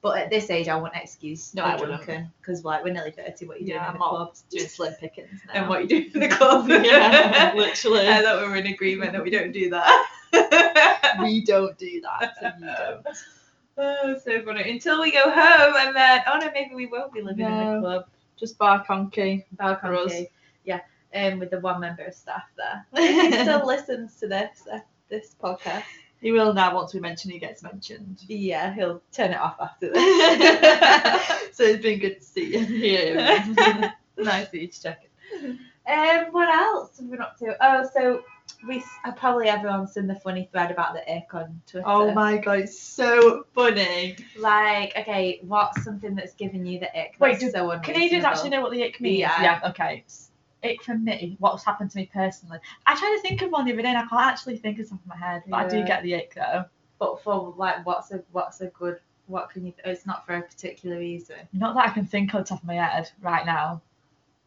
But 0.03 0.17
at 0.17 0.29
this 0.29 0.49
age, 0.49 0.67
I 0.67 0.75
wouldn't 0.75 1.01
excuse 1.01 1.55
No, 1.55 1.63
I 1.63 1.79
wouldn't. 1.79 2.05
because 2.41 2.65
like 2.65 2.83
we're 2.83 2.91
nearly 2.91 3.11
30. 3.11 3.45
What 3.45 3.55
are 3.55 3.59
you 3.61 3.67
doing 3.67 3.77
yeah, 3.77 3.87
in 3.87 3.93
the 3.93 3.99
club? 3.99 4.35
doing 4.49 4.67
slim 4.67 4.93
pickings 4.99 5.39
now. 5.47 5.53
And 5.53 5.69
what 5.69 5.79
are 5.79 5.81
you 5.83 5.87
doing 5.87 6.11
in 6.13 6.19
the 6.19 6.27
club? 6.27 6.67
yeah, 6.67 7.53
literally. 7.55 8.07
I 8.09 8.21
thought 8.21 8.41
we 8.41 8.49
were 8.49 8.57
in 8.57 8.67
agreement 8.67 9.13
that 9.13 9.23
we 9.23 9.29
don't 9.29 9.53
do 9.53 9.69
that. 9.69 10.07
we 11.21 11.45
don't 11.45 11.77
do 11.77 12.01
that. 12.01 12.33
So 12.37 12.51
you 12.59 12.65
don't. 12.65 13.07
oh, 13.77 14.19
so 14.25 14.41
funny. 14.43 14.69
Until 14.69 14.99
we 15.01 15.13
go 15.13 15.23
home 15.23 15.73
and 15.77 15.95
then, 15.95 16.21
oh 16.27 16.37
no, 16.37 16.51
maybe 16.53 16.75
we 16.75 16.87
won't 16.87 17.13
be 17.13 17.21
living 17.21 17.45
in 17.45 17.75
the 17.75 17.79
club. 17.79 18.05
Just 18.39 18.57
bar 18.57 18.83
conky. 18.85 19.45
Balcony. 19.53 19.97
us. 19.97 20.13
Yeah, 20.65 20.81
um, 21.15 21.39
with 21.39 21.51
the 21.51 21.59
one 21.59 21.79
member 21.81 22.03
of 22.03 22.13
staff 22.13 22.43
there. 22.57 22.85
He 22.95 23.31
still 23.31 23.65
listens 23.65 24.15
to 24.19 24.27
this 24.27 24.67
uh, 24.71 24.79
this 25.09 25.35
podcast, 25.41 25.83
He 26.21 26.31
will 26.31 26.53
now 26.53 26.75
once 26.75 26.93
we 26.93 26.99
mention 26.99 27.31
he 27.31 27.39
gets 27.39 27.61
mentioned. 27.63 28.21
yeah, 28.27 28.73
he'll 28.73 29.01
turn 29.11 29.31
it 29.31 29.39
off 29.39 29.57
after 29.59 29.91
this. 29.91 29.97
so 31.55 31.63
it's 31.63 31.83
been 31.83 31.99
good 31.99 32.19
to 32.19 32.25
see 32.25 32.53
you 32.53 32.65
here. 32.65 33.15
nice 34.17 34.47
of 34.47 34.53
you 34.53 34.67
to 34.67 34.81
check 34.81 35.01
it. 35.03 35.57
Um, 35.87 36.25
what 36.31 36.49
else 36.49 36.97
have 36.97 37.05
we 37.05 37.11
been 37.11 37.21
up 37.21 37.37
to? 37.39 37.55
Oh, 37.61 37.87
so 37.93 38.23
we 38.67 38.77
s- 38.77 38.87
uh, 39.05 39.11
probably 39.11 39.49
everyone's 39.49 39.93
seen 39.93 40.07
the 40.07 40.15
funny 40.15 40.47
thread 40.51 40.71
about 40.71 40.93
the 40.93 41.01
ick 41.13 41.33
on 41.33 41.61
Twitter. 41.67 41.85
oh 41.85 42.13
my 42.13 42.37
god, 42.37 42.59
it's 42.59 42.79
so 42.79 43.45
funny. 43.53 44.15
Like, 44.37 44.93
okay, 44.97 45.39
what's 45.43 45.83
something 45.83 46.15
that's 46.15 46.33
giving 46.33 46.65
you 46.65 46.79
the 46.79 46.87
ick? 46.97 47.15
Wait, 47.19 47.33
that's 47.33 47.43
do 47.45 47.51
so 47.51 47.77
Canadians 47.81 48.23
actually 48.23 48.49
know 48.51 48.61
what 48.61 48.71
the 48.71 48.83
ick 48.83 49.01
means? 49.01 49.19
Yeah. 49.19 49.59
okay. 49.65 50.03
S- 50.07 50.29
Ick 50.63 50.81
for 50.83 50.97
me, 50.97 51.35
what's 51.39 51.65
happened 51.65 51.91
to 51.91 51.97
me 51.97 52.09
personally. 52.13 52.57
I 52.87 52.95
tried 52.95 53.13
to 53.17 53.21
think 53.21 53.41
of 53.41 53.51
one 53.51 53.65
the 53.65 53.73
other 53.73 53.81
day 53.81 53.89
and 53.89 53.97
I 53.97 54.05
can't 54.05 54.21
actually 54.25 54.55
think 54.55 54.79
of 54.79 54.87
something 54.87 55.11
in 55.13 55.19
my 55.19 55.25
head, 55.27 55.43
but 55.47 55.57
I 55.57 55.67
do 55.67 55.83
get 55.83 56.03
the 56.03 56.15
ick 56.15 56.33
though. 56.35 56.63
But 56.99 57.21
for 57.21 57.53
like, 57.57 57.85
what's 57.85 58.11
a 58.11 58.23
what's 58.31 58.61
a 58.61 58.67
good? 58.67 58.99
What 59.27 59.49
can 59.49 59.65
you? 59.65 59.73
It's 59.83 60.05
not 60.05 60.25
for 60.25 60.35
a 60.35 60.41
particular 60.41 60.97
reason. 60.99 61.35
Not 61.51 61.75
that 61.75 61.89
I 61.89 61.89
can 61.89 62.05
think 62.05 62.33
on 62.33 62.41
the 62.41 62.47
top 62.47 62.61
of 62.61 62.65
my 62.65 62.75
head 62.75 63.11
right 63.21 63.45
now. 63.45 63.81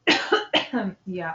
yeah. 1.07 1.35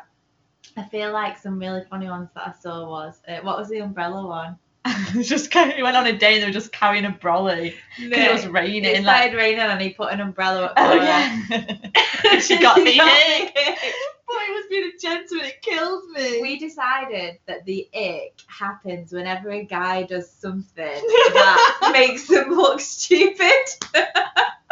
I 0.78 0.84
feel 0.90 1.12
like 1.12 1.38
some 1.38 1.60
really 1.60 1.84
funny 1.90 2.08
ones 2.08 2.30
that 2.36 2.48
I 2.48 2.54
saw 2.54 2.88
was 2.90 3.20
uh, 3.28 3.40
what 3.42 3.58
was 3.58 3.70
the 3.70 3.80
umbrella 3.80 4.25
one? 4.25 4.58
just 5.22 5.51
carry, 5.51 5.74
he 5.74 5.84
went 5.84 5.96
on 5.98 6.08
a 6.08 6.18
day 6.18 6.34
and 6.36 6.42
they 6.42 6.48
were 6.48 6.54
just 6.54 6.72
carrying 6.72 7.06
a 7.06 7.12
brolly. 7.12 7.72
'cause 7.98 8.06
It 8.12 8.32
was 8.32 8.48
raining. 8.48 8.86
It 8.96 9.04
like, 9.04 9.34
raining 9.34 9.60
and 9.60 9.80
he 9.82 9.90
put 9.90 10.12
an 10.12 10.22
umbrella 10.22 10.66
up. 10.66 10.74
oh 10.78 10.94
yeah. 10.94 11.40
she 12.40 12.58
got 12.58 12.82
me. 12.82 13.00
ick. 13.00 13.56
ick. 13.56 13.80
But 14.28 14.38
it 14.44 14.54
was 14.54 14.66
being 14.70 14.92
a 14.96 14.98
gentleman, 14.98 15.46
it 15.46 15.62
kills 15.62 16.04
me. 16.13 16.42
We 16.42 16.58
decided 16.58 17.38
that 17.48 17.66
the 17.66 17.90
ick 17.94 18.40
happens 18.48 19.12
whenever 19.12 19.51
a 19.51 19.66
guy 19.66 20.04
does 20.04 20.32
something 20.32 20.74
that 20.78 21.90
makes 21.94 22.28
them 22.28 22.50
look 22.51 22.80
stupid. 22.80 23.51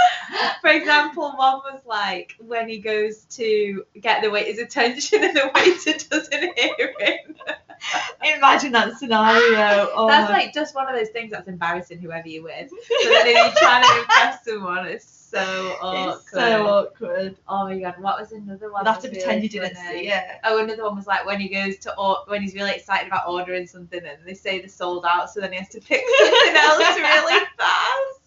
For 0.61 0.69
example, 0.69 1.23
one 1.35 1.59
was 1.71 1.81
like 1.85 2.35
when 2.39 2.69
he 2.69 2.79
goes 2.79 3.25
to 3.31 3.85
get 3.99 4.21
the 4.21 4.29
waiter's 4.29 4.59
attention 4.59 5.23
and 5.23 5.35
the 5.35 5.51
waiter 5.53 5.97
doesn't 6.09 6.59
hear 6.59 6.93
him. 6.99 7.35
imagine 8.37 8.71
that 8.73 8.97
scenario. 8.97 9.89
Oh 9.93 10.07
that's 10.07 10.29
my- 10.29 10.37
like 10.37 10.53
just 10.53 10.75
one 10.75 10.87
of 10.87 10.95
those 10.95 11.09
things 11.09 11.31
that's 11.31 11.47
embarrassing 11.47 11.99
whoever 11.99 12.27
you're 12.27 12.43
with. 12.43 12.69
So 13.01 13.09
then 13.09 13.27
if 13.27 13.35
you're 13.35 13.53
trying 13.55 13.83
to 13.83 13.99
impress 13.99 14.43
someone, 14.45 14.85
it's 14.87 15.05
so 15.07 15.77
awkward. 15.81 16.15
it's 16.17 16.31
so 16.31 16.67
awkward. 16.67 17.35
Oh 17.47 17.63
my 17.65 17.79
god, 17.79 17.95
what 17.99 18.19
was 18.19 18.31
another 18.31 18.71
one? 18.71 18.83
You'd 18.85 18.91
have 18.91 19.01
to 19.03 19.09
pretend 19.09 19.43
you 19.43 19.49
didn't 19.49 19.75
funny? 19.75 19.99
see 19.99 20.05
Yeah. 20.07 20.39
Oh, 20.43 20.63
another 20.63 20.83
one 20.83 20.95
was 20.95 21.07
like 21.07 21.25
when 21.25 21.39
he 21.39 21.47
goes 21.49 21.77
to 21.79 21.95
or- 21.97 22.23
when 22.27 22.41
he's 22.41 22.53
really 22.53 22.71
excited 22.71 23.07
about 23.07 23.27
ordering 23.27 23.67
something 23.67 24.01
and 24.03 24.17
they 24.25 24.33
say 24.33 24.59
they're 24.59 24.67
sold 24.69 25.05
out, 25.05 25.29
so 25.29 25.39
then 25.39 25.51
he 25.53 25.59
has 25.59 25.69
to 25.69 25.79
pick 25.81 26.03
something 26.19 26.55
else 26.55 26.97
really 26.97 27.45
fast. 27.57 28.18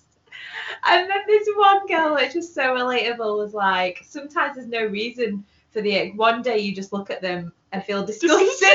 And 0.87 1.09
then 1.11 1.19
this 1.27 1.49
one 1.57 1.87
girl, 1.87 2.15
which 2.15 2.35
was 2.35 2.53
so 2.53 2.75
relatable, 2.75 3.37
was 3.39 3.55
like, 3.55 4.03
sometimes 4.07 4.57
there's 4.57 4.69
no 4.69 4.85
reason 4.87 5.45
for 5.71 5.81
the 5.83 5.99
ick. 5.99 6.19
One 6.19 6.43
day 6.43 6.59
you 6.59 6.75
just 6.75 6.93
look 6.93 7.11
at 7.11 7.21
them 7.23 7.53
and 7.73 7.83
feel 7.85 8.05
disgusted. 8.07 8.69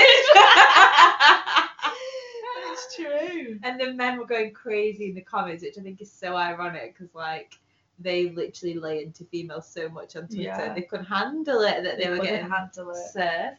It's 2.69 2.95
true. 2.95 3.59
and 3.63 3.79
the 3.79 3.93
men 3.93 4.17
were 4.19 4.25
going 4.25 4.51
crazy 4.53 5.09
in 5.09 5.15
the 5.15 5.21
comments, 5.21 5.63
which 5.63 5.77
I 5.77 5.81
think 5.81 6.01
is 6.01 6.11
so 6.11 6.35
ironic 6.35 6.95
because 6.97 7.13
like 7.15 7.53
they 7.99 8.29
literally 8.29 8.75
lay 8.75 9.01
into 9.03 9.23
females 9.25 9.67
so 9.67 9.89
much 9.89 10.15
on 10.15 10.27
Twitter, 10.27 10.41
Yeah. 10.43 10.73
they 10.73 10.81
couldn't 10.83 11.07
handle 11.07 11.61
it 11.61 11.83
that 11.83 11.97
they, 11.97 12.09
were 12.09 12.19
getting 12.19 12.49
handle 12.49 12.91
it. 12.91 12.97
surfed. 13.15 13.55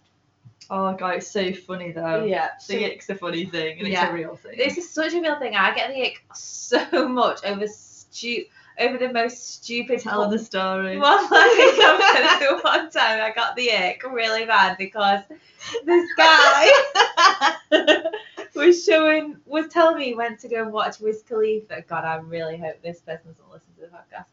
Oh 0.70 0.92
god, 0.94 1.16
it's 1.16 1.28
so 1.30 1.52
funny 1.52 1.90
though. 1.92 2.24
Yeah. 2.24 2.50
The 2.68 2.84
ick's 2.84 3.08
a 3.10 3.14
funny 3.16 3.46
thing 3.46 3.78
and 3.80 3.88
Yeah. 3.88 4.04
it's 4.04 4.10
a 4.10 4.14
real 4.14 4.36
thing. 4.36 4.56
This 4.56 4.78
is 4.78 4.88
such 4.88 5.14
a 5.14 5.20
real 5.20 5.38
thing. 5.40 5.56
I 5.56 5.74
get 5.74 5.90
the 5.92 6.02
ick 6.02 6.22
so 6.34 7.08
much 7.08 7.44
over 7.44 7.66
stu- 8.10 8.44
over 8.78 8.98
the 8.98 9.12
most 9.12 9.54
stupid. 9.54 10.00
Tell 10.00 10.28
the 10.28 10.38
story. 10.38 10.98
I 11.02 12.60
one 12.64 12.90
time 12.90 13.20
I 13.20 13.32
got 13.34 13.56
the 13.56 13.70
ick 13.72 14.02
really 14.04 14.46
bad 14.46 14.76
because 14.78 15.20
this 15.84 16.08
guy 16.16 16.70
was 18.54 18.84
showing 18.84 19.36
was 19.46 19.68
telling 19.68 19.98
me 19.98 20.06
he 20.06 20.14
went 20.14 20.40
to 20.40 20.48
go 20.48 20.62
and 20.62 20.72
watch 20.72 21.00
Wiz 21.00 21.22
Khalifa. 21.28 21.82
God, 21.88 22.04
I 22.04 22.16
really 22.16 22.56
hope 22.56 22.80
this 22.82 23.00
person 23.00 23.32
doesn't 23.32 23.50
listen 23.50 23.68
to 23.76 23.80
the 23.82 23.88
podcast. 23.88 24.26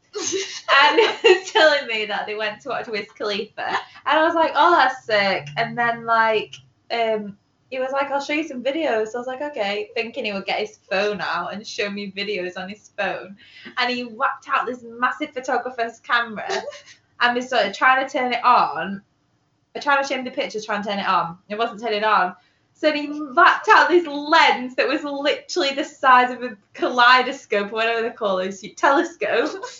And 0.71 0.99
was 1.23 1.51
telling 1.51 1.87
me 1.87 2.05
that 2.05 2.25
they 2.25 2.35
went 2.35 2.61
to 2.61 2.69
watch 2.69 2.87
Wiz 2.87 3.07
Khalifa, 3.17 3.67
and 3.67 4.19
I 4.19 4.23
was 4.23 4.35
like, 4.35 4.51
"Oh, 4.55 4.75
that's 4.75 5.05
sick." 5.05 5.47
And 5.57 5.77
then 5.77 6.05
like, 6.05 6.55
um, 6.91 7.37
he 7.69 7.79
was 7.79 7.91
like, 7.91 8.11
"I'll 8.11 8.21
show 8.21 8.33
you 8.33 8.47
some 8.47 8.63
videos." 8.63 9.09
So 9.09 9.17
I 9.17 9.19
was 9.19 9.27
like, 9.27 9.41
"Okay," 9.41 9.89
thinking 9.93 10.25
he 10.25 10.33
would 10.33 10.45
get 10.45 10.59
his 10.59 10.77
phone 10.89 11.21
out 11.21 11.53
and 11.53 11.65
show 11.65 11.89
me 11.89 12.11
videos 12.11 12.57
on 12.57 12.69
his 12.69 12.91
phone, 12.97 13.37
and 13.77 13.91
he 13.91 14.03
whacked 14.03 14.47
out 14.49 14.65
this 14.65 14.83
massive 14.83 15.31
photographer's 15.33 15.99
camera, 15.99 16.49
and 17.21 17.35
we 17.35 17.41
started 17.41 17.73
trying 17.73 18.05
to 18.05 18.11
turn 18.11 18.33
it 18.33 18.43
on. 18.43 19.01
I 19.75 19.79
trying 19.79 20.01
to 20.01 20.07
show 20.07 20.15
him 20.15 20.23
the 20.23 20.31
pictures, 20.31 20.65
trying 20.65 20.83
to 20.83 20.89
turn 20.89 20.99
it 20.99 21.07
on. 21.07 21.37
It 21.49 21.57
wasn't 21.57 21.81
turning 21.81 22.05
on. 22.05 22.35
So 22.73 22.91
he 22.93 23.07
whacked 23.07 23.67
out 23.69 23.89
this 23.89 24.07
lens 24.07 24.75
that 24.75 24.87
was 24.87 25.03
literally 25.03 25.73
the 25.73 25.83
size 25.83 26.31
of 26.31 26.43
a 26.43 26.57
kaleidoscope, 26.73 27.71
or 27.71 27.75
whatever 27.75 28.01
they 28.01 28.13
call 28.13 28.37
those 28.37 28.63
telescope. 28.75 29.63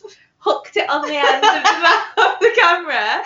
hooked 0.46 0.78
it 0.78 0.88
on 0.90 1.02
the 1.02 1.16
end 1.16 1.38
of 1.38 1.42
the 1.42 1.82
back 1.82 2.18
of 2.18 2.40
the 2.40 2.52
camera. 2.56 3.24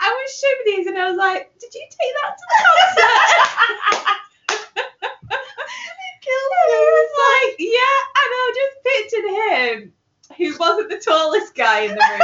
I 0.00 0.08
was 0.08 0.38
showing 0.38 0.64
these 0.64 0.86
and 0.86 0.98
I 0.98 1.08
was 1.08 1.18
like, 1.18 1.52
did 1.60 1.74
you 1.74 1.86
take 1.90 2.14
that 2.22 2.36
to 2.38 2.44
the 2.48 2.56
concert? 2.66 4.16
and 6.60 6.72
he 6.72 6.86
was 6.88 7.12
like, 7.26 7.56
yeah, 7.58 7.98
and 8.20 8.30
I 8.40 8.52
just 8.60 8.76
pictured 8.88 9.28
him, 9.28 9.92
who 10.36 10.48
wasn't 10.58 10.90
the 10.90 10.98
tallest 10.98 11.54
guy 11.54 11.80
in 11.82 11.90
the 11.90 11.94
room. 11.96 12.00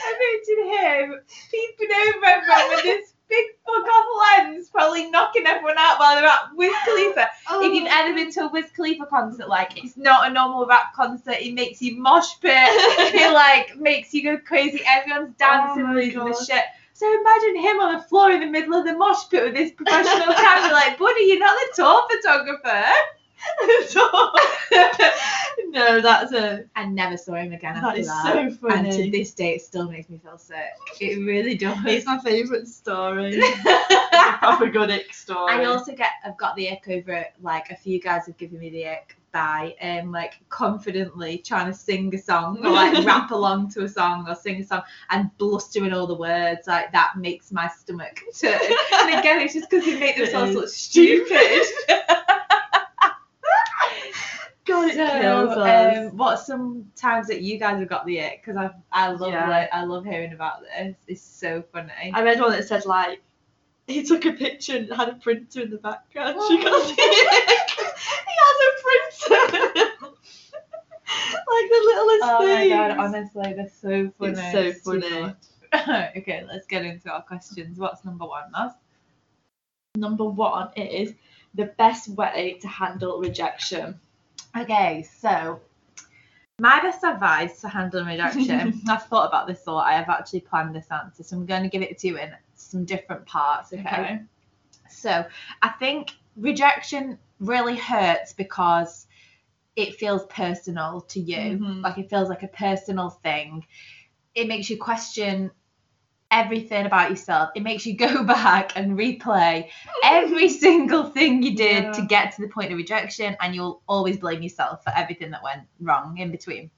I 0.00 0.10
pictured 0.18 0.64
him 0.64 1.20
peeping 1.50 1.92
over 1.92 2.26
everyone 2.26 2.68
with 2.70 2.84
this 2.84 3.12
big 3.28 3.46
fuck 3.64 3.86
off 3.86 4.38
lens, 4.38 4.68
probably 4.68 5.10
knocking 5.10 5.46
everyone 5.46 5.76
out 5.78 5.98
while 5.98 6.16
they're 6.16 6.28
at 6.28 6.54
Wiz 6.54 6.74
Khalifa. 6.84 7.28
Oh. 7.50 7.64
If 7.64 7.74
you've 7.74 7.88
ever 7.90 8.14
been 8.14 8.30
to 8.32 8.44
a 8.44 8.48
Wiz 8.48 8.66
Khalifa 8.74 9.06
concert, 9.06 9.48
like 9.48 9.82
it's 9.82 9.96
not 9.96 10.30
a 10.30 10.32
normal 10.32 10.66
rap 10.66 10.94
concert. 10.94 11.36
It 11.40 11.54
makes 11.54 11.80
you 11.82 12.00
mosh 12.00 12.40
pit. 12.40 12.52
it 12.52 13.32
like 13.32 13.76
makes 13.76 14.12
you 14.14 14.22
go 14.22 14.38
crazy. 14.38 14.82
Everyone's 14.86 15.34
oh 15.34 15.34
dancing, 15.38 15.84
my 15.84 15.94
losing 15.94 16.24
the 16.24 16.44
shit. 16.44 16.64
So 16.92 17.06
imagine 17.06 17.62
him 17.62 17.78
on 17.78 17.96
the 17.96 18.02
floor 18.02 18.32
in 18.32 18.40
the 18.40 18.46
middle 18.46 18.74
of 18.74 18.84
the 18.84 18.94
mosh 18.94 19.28
pit 19.30 19.44
with 19.44 19.54
this 19.54 19.70
professional 19.72 20.34
camera. 20.34 20.72
Like, 20.72 20.98
buddy, 20.98 21.24
you're 21.24 21.38
not 21.38 21.56
the 21.56 21.82
tour 21.82 22.02
photographer. 22.10 22.84
no, 25.68 26.00
that's 26.00 26.32
a 26.32 26.64
I 26.76 26.86
never 26.86 27.16
saw 27.16 27.34
him 27.34 27.52
again 27.52 27.74
that 27.74 27.84
after 27.84 28.00
is 28.00 28.06
that. 28.06 28.32
so 28.32 28.50
funny. 28.68 28.88
and 28.88 28.92
to 28.92 29.10
this 29.10 29.32
day, 29.32 29.54
it 29.54 29.62
still 29.62 29.90
makes 29.90 30.08
me 30.08 30.18
feel 30.18 30.38
sick. 30.38 30.56
It 31.00 31.24
really 31.24 31.56
does. 31.56 31.78
It's 31.86 32.06
my 32.06 32.18
favourite 32.18 32.68
story. 32.68 33.40
It's 34.40 34.62
a 34.62 34.68
good 34.68 34.90
ick 34.90 35.12
story. 35.12 35.52
I 35.52 35.64
also 35.64 35.94
get 35.94 36.10
I've 36.24 36.36
got 36.36 36.54
the 36.56 36.70
ick 36.70 36.86
over 36.88 37.12
it. 37.12 37.32
Like 37.42 37.70
a 37.70 37.76
few 37.76 38.00
guys 38.00 38.26
have 38.26 38.36
given 38.36 38.58
me 38.58 38.70
the 38.70 38.86
ick 38.86 39.16
by 39.32 39.74
um 39.82 40.10
like 40.10 40.34
confidently 40.48 41.38
trying 41.38 41.66
to 41.66 41.74
sing 41.76 42.14
a 42.14 42.18
song 42.18 42.64
or 42.64 42.70
like 42.70 43.04
rap 43.06 43.30
along 43.30 43.70
to 43.70 43.84
a 43.84 43.88
song 43.88 44.24
or 44.28 44.34
sing 44.34 44.60
a 44.60 44.66
song 44.66 44.82
and 45.10 45.30
blustering 45.38 45.92
all 45.92 46.06
the 46.06 46.14
words. 46.14 46.66
Like 46.66 46.92
that 46.92 47.12
makes 47.16 47.52
my 47.52 47.68
stomach 47.68 48.20
turn. 48.38 48.58
and 48.94 49.18
again, 49.18 49.40
it's 49.40 49.54
just 49.54 49.70
because 49.70 49.84
they 49.84 49.98
make 49.98 50.16
themselves 50.16 50.54
look 50.54 50.68
stupid. 50.68 51.62
God, 54.68 54.88
it 54.90 54.94
so, 54.94 55.18
kills 55.18 55.56
us. 55.56 55.98
um, 56.10 56.16
what 56.16 56.36
some 56.40 56.92
times 56.94 57.26
that 57.28 57.40
you 57.40 57.58
guys 57.58 57.78
have 57.78 57.88
got 57.88 58.06
the 58.06 58.20
ick? 58.20 58.42
Because 58.44 58.56
I 58.56 58.70
I 58.92 59.10
love 59.10 59.32
Yeah. 59.32 59.48
like, 59.48 59.68
I 59.72 59.84
love 59.84 60.04
hearing 60.04 60.32
about 60.32 60.60
this. 60.62 60.94
It's 61.06 61.22
so 61.22 61.62
funny. 61.72 62.12
I 62.14 62.22
read 62.22 62.40
one 62.40 62.50
that 62.52 62.68
said 62.68 62.84
like 62.86 63.22
he 63.86 64.02
took 64.04 64.24
a 64.26 64.32
picture 64.32 64.76
and 64.76 64.92
had 64.92 65.08
a 65.08 65.14
printer 65.14 65.62
in 65.62 65.70
the 65.70 65.78
background. 65.78 66.38
She 66.46 66.62
got 66.62 66.86
the 66.86 66.92
ick. 66.92 67.70
he 68.28 68.34
has 68.44 68.58
a 68.68 68.70
printer. 68.84 69.90
like 71.50 71.70
the 71.70 71.82
littlest 71.84 72.22
Oh 72.24 72.38
my 72.40 72.46
thing. 72.60 72.68
god, 72.70 72.90
honestly, 72.98 73.52
they're 73.54 73.70
so 73.80 74.12
funny. 74.18 74.32
It's 74.32 74.52
so 74.52 74.58
It's 74.60 74.80
funny. 74.82 75.34
okay, 76.16 76.44
let's 76.46 76.66
get 76.66 76.84
into 76.84 77.10
our 77.10 77.22
questions. 77.22 77.78
What's 77.78 78.04
number 78.04 78.26
one, 78.26 78.52
Maz? 78.54 78.74
Number 79.96 80.24
one 80.24 80.70
is 80.76 81.14
the 81.54 81.64
best 81.64 82.08
way 82.08 82.58
to 82.60 82.68
handle 82.68 83.18
rejection. 83.20 83.98
Okay, 84.56 85.06
so 85.18 85.60
my 86.58 86.80
best 86.80 87.04
advice 87.04 87.60
to 87.60 87.68
handle 87.68 88.04
rejection. 88.04 88.80
I've 88.88 89.04
thought 89.04 89.28
about 89.28 89.46
this 89.46 89.60
thought. 89.60 89.86
I 89.86 89.92
have 89.92 90.08
actually 90.08 90.40
planned 90.40 90.74
this 90.74 90.86
answer, 90.90 91.22
so 91.22 91.36
I'm 91.36 91.46
going 91.46 91.62
to 91.62 91.68
give 91.68 91.82
it 91.82 91.98
to 91.98 92.08
you 92.08 92.18
in 92.18 92.32
some 92.54 92.84
different 92.84 93.26
parts. 93.26 93.72
Okay. 93.72 94.20
So 94.90 95.24
I 95.62 95.68
think 95.70 96.12
rejection 96.36 97.18
really 97.38 97.76
hurts 97.76 98.32
because 98.32 99.06
it 99.76 99.94
feels 99.94 100.26
personal 100.26 101.02
to 101.02 101.20
you. 101.20 101.58
Mhm. 101.58 101.82
Like 101.82 101.98
it 101.98 102.10
feels 102.10 102.28
like 102.28 102.42
a 102.42 102.48
personal 102.48 103.10
thing. 103.10 103.64
It 104.34 104.48
makes 104.48 104.68
you 104.68 104.76
question 104.78 105.52
everything 106.30 106.86
about 106.86 107.10
yourself. 107.10 107.50
It 107.54 107.62
makes 107.62 107.86
you 107.86 107.96
go 107.96 108.22
back 108.38 108.72
and 108.76 108.98
replay 108.98 109.68
every 110.04 110.48
single 110.48 111.04
thing 111.04 111.42
you 111.42 111.56
did 111.56 111.84
Yeah. 111.84 111.92
to 111.92 112.02
get 112.02 112.34
to 112.36 112.42
the 112.42 112.48
point 112.48 112.70
of 112.72 112.76
rejection, 112.76 113.36
and 113.40 113.54
you'll 113.54 113.82
always 113.88 114.18
blame 114.18 114.42
yourself 114.42 114.84
for 114.84 114.92
everything 114.94 115.30
that 115.30 115.42
went 115.42 115.62
wrong 115.80 116.18
in 116.18 116.30
between. 116.30 116.70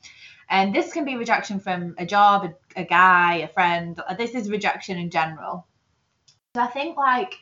And 0.48 0.74
this 0.74 0.92
can 0.92 1.04
be 1.04 1.16
rejection 1.16 1.60
from 1.60 1.94
a 1.98 2.04
job, 2.06 2.44
a, 2.76 2.80
a 2.80 2.84
guy, 2.84 3.36
a 3.36 3.48
friend. 3.48 4.00
This 4.18 4.34
is 4.34 4.50
rejection 4.50 4.98
in 4.98 5.10
general. 5.10 5.66
So 6.56 6.62
I 6.62 6.66
think 6.66 6.96
like 6.96 7.34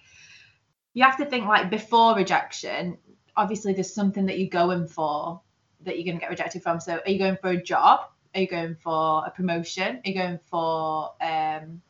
you 0.93 1.05
have 1.05 1.17
to 1.17 1.25
think 1.25 1.47
like 1.47 1.71
before 1.71 2.15
rejection, 2.15 2.99
obviously 3.37 3.73
there's 3.73 3.95
something 3.95 4.27
that 4.27 4.38
you're 4.38 4.50
going 4.50 4.87
for 4.87 5.41
that 5.85 5.97
you're 5.99 6.05
gonna 6.05 6.21
get 6.21 6.29
rejected 6.29 6.62
from. 6.62 6.81
So 6.81 7.00
are 7.05 7.11
you 7.11 7.19
going 7.19 7.38
for 7.41 7.50
a 7.50 7.62
job? 7.62 8.00
Are 8.35 8.41
you 8.43 8.47
going 8.49 8.75
for 8.75 9.25
a 9.27 9.31
promotion? 9.31 10.03
Are 10.05 10.09
you 10.11 10.15
going 10.15 10.38
for 10.50 11.12
um 11.23 11.81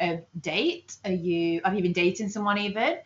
a 0.00 0.22
date? 0.40 0.96
Are 1.04 1.12
you 1.12 1.60
have 1.64 1.74
you 1.74 1.82
been 1.82 1.92
dating 1.92 2.28
someone 2.28 2.58
even? 2.58 2.98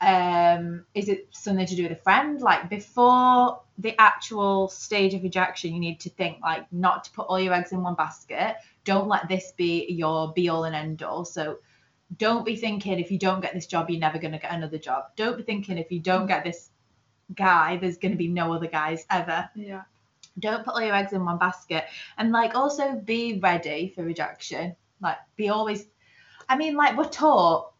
Um, 0.00 0.84
is 0.94 1.08
it 1.08 1.28
something 1.30 1.66
to 1.66 1.76
do 1.76 1.84
with 1.84 1.92
a 1.92 2.02
friend? 2.02 2.40
Like 2.40 2.68
before 2.68 3.60
the 3.78 3.98
actual 3.98 4.68
stage 4.68 5.14
of 5.14 5.22
rejection, 5.22 5.72
you 5.72 5.80
need 5.80 6.00
to 6.00 6.10
think 6.10 6.38
like 6.42 6.70
not 6.72 7.04
to 7.04 7.10
put 7.12 7.26
all 7.28 7.40
your 7.40 7.54
eggs 7.54 7.72
in 7.72 7.82
one 7.82 7.94
basket. 7.94 8.56
Don't 8.84 9.08
let 9.08 9.28
this 9.28 9.52
be 9.56 9.86
your 9.88 10.32
be 10.32 10.48
all 10.48 10.64
and 10.64 10.76
end 10.76 11.02
all. 11.02 11.24
So 11.24 11.58
don't 12.18 12.44
be 12.44 12.56
thinking 12.56 12.98
if 12.98 13.10
you 13.10 13.18
don't 13.18 13.40
get 13.40 13.54
this 13.54 13.66
job, 13.66 13.90
you're 13.90 13.98
never 13.98 14.18
going 14.18 14.32
to 14.32 14.38
get 14.38 14.52
another 14.52 14.78
job. 14.78 15.04
Don't 15.16 15.36
be 15.36 15.42
thinking 15.42 15.78
if 15.78 15.90
you 15.90 16.00
don't 16.00 16.26
get 16.26 16.44
this 16.44 16.70
guy, 17.34 17.76
there's 17.78 17.98
going 17.98 18.12
to 18.12 18.18
be 18.18 18.28
no 18.28 18.52
other 18.52 18.68
guys 18.68 19.04
ever. 19.10 19.48
Yeah. 19.54 19.82
Don't 20.38 20.64
put 20.64 20.74
all 20.74 20.82
your 20.82 20.94
eggs 20.94 21.12
in 21.12 21.24
one 21.24 21.38
basket. 21.38 21.84
And 22.18 22.30
like 22.30 22.54
also 22.54 22.94
be 22.94 23.38
ready 23.42 23.92
for 23.94 24.04
rejection. 24.04 24.76
Like 25.00 25.16
be 25.36 25.48
always, 25.48 25.86
I 26.48 26.56
mean, 26.56 26.76
like 26.76 26.96
we're 26.96 27.08
taught, 27.08 27.72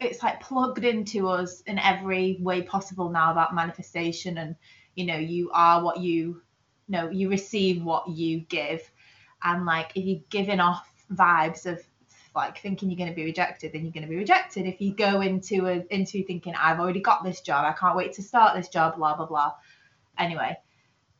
it's 0.00 0.22
like 0.22 0.40
plugged 0.40 0.84
into 0.84 1.28
us 1.28 1.60
in 1.62 1.78
every 1.78 2.38
way 2.40 2.62
possible 2.62 3.10
now 3.10 3.32
about 3.32 3.54
manifestation 3.54 4.38
and, 4.38 4.56
you 4.94 5.06
know, 5.06 5.16
you 5.16 5.50
are 5.52 5.82
what 5.82 5.98
you, 5.98 6.42
no, 6.88 7.10
you 7.10 7.28
receive 7.28 7.82
what 7.82 8.08
you 8.08 8.40
give. 8.40 8.88
And 9.42 9.66
like 9.66 9.92
if 9.94 10.04
you're 10.04 10.20
giving 10.30 10.60
off 10.60 10.88
vibes 11.12 11.66
of 11.66 11.82
like 12.34 12.58
thinking 12.58 12.90
you're 12.90 12.98
going 12.98 13.10
to 13.10 13.16
be 13.16 13.24
rejected, 13.24 13.72
then 13.72 13.82
you're 13.82 13.92
going 13.92 14.04
to 14.04 14.08
be 14.08 14.16
rejected. 14.16 14.66
If 14.66 14.80
you 14.80 14.94
go 14.94 15.20
into 15.20 15.66
a 15.66 15.84
into 15.90 16.22
thinking 16.24 16.54
I've 16.54 16.80
already 16.80 17.00
got 17.00 17.24
this 17.24 17.40
job, 17.40 17.64
I 17.64 17.72
can't 17.78 17.96
wait 17.96 18.14
to 18.14 18.22
start 18.22 18.56
this 18.56 18.68
job, 18.68 18.96
blah 18.96 19.16
blah 19.16 19.26
blah. 19.26 19.52
Anyway, 20.18 20.56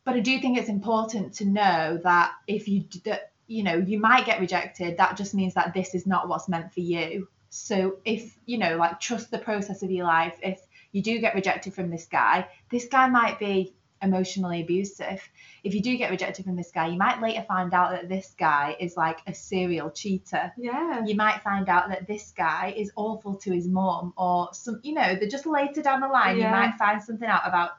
but 0.05 0.15
I 0.15 0.21
do 0.21 0.41
think 0.41 0.59
it's 0.59 0.69
important 0.69 1.35
to 1.35 1.45
know 1.45 2.01
that 2.03 2.33
if 2.47 2.69
you 2.69 2.85
that 3.05 3.32
you 3.53 3.63
know 3.63 3.77
you 3.77 3.99
might 3.99 4.27
get 4.27 4.41
rejected, 4.41 4.97
that 4.97 5.17
just 5.17 5.35
means 5.35 5.55
that 5.55 5.75
this 5.75 5.95
is 5.95 6.07
not 6.07 6.29
what's 6.29 6.49
meant 6.49 6.73
for 6.73 6.81
you. 6.81 7.29
So 7.51 7.99
if 8.05 8.39
you 8.47 8.59
know 8.59 8.77
like 8.77 9.01
trust 9.01 9.31
the 9.31 9.39
process 9.39 9.83
of 9.83 9.91
your 9.91 10.07
life. 10.07 10.37
If 10.43 10.61
you 10.93 11.03
do 11.03 11.19
get 11.21 11.35
rejected 11.35 11.75
from 11.75 11.91
this 11.91 12.07
guy, 12.07 12.47
this 12.71 12.87
guy 12.87 13.09
might 13.09 13.39
be 13.39 13.75
emotionally 14.03 14.63
abusive. 14.63 15.23
If 15.65 15.75
you 15.75 15.81
do 15.81 15.97
get 15.97 16.11
rejected 16.11 16.45
from 16.45 16.57
this 16.57 16.71
guy, 16.73 16.89
you 16.89 16.99
might 16.99 17.23
later 17.23 17.45
find 17.49 17.73
out 17.73 17.93
that 17.93 18.09
this 18.09 18.35
guy 18.39 18.77
is 18.79 18.97
like 18.97 19.21
a 19.27 19.35
serial 19.35 19.91
cheater. 19.91 20.53
Yeah. 20.59 21.05
You 21.05 21.15
might 21.15 21.41
find 21.43 21.69
out 21.69 21.89
that 21.89 22.07
this 22.07 22.33
guy 22.37 22.75
is 22.77 22.91
awful 22.97 23.37
to 23.37 23.53
his 23.53 23.69
mom, 23.69 24.13
or 24.17 24.49
some, 24.53 24.81
you 24.83 24.93
know, 24.95 25.15
they're 25.15 25.29
just 25.29 25.47
later 25.47 25.83
down 25.83 26.01
the 26.01 26.09
line, 26.09 26.37
yeah. 26.37 26.47
you 26.47 26.51
might 26.51 26.77
find 26.77 27.03
something 27.03 27.29
out 27.29 27.47
about 27.47 27.71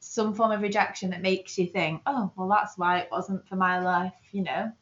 some 0.00 0.34
form 0.34 0.52
of 0.52 0.62
rejection 0.62 1.10
that 1.10 1.22
makes 1.22 1.56
you 1.58 1.66
think, 1.66 2.02
oh, 2.06 2.30
well, 2.36 2.48
that's 2.48 2.76
why 2.76 2.98
it 2.98 3.08
wasn't 3.10 3.46
for 3.48 3.56
my 3.56 3.80
life, 3.80 4.14
you 4.32 4.42
know. 4.42 4.72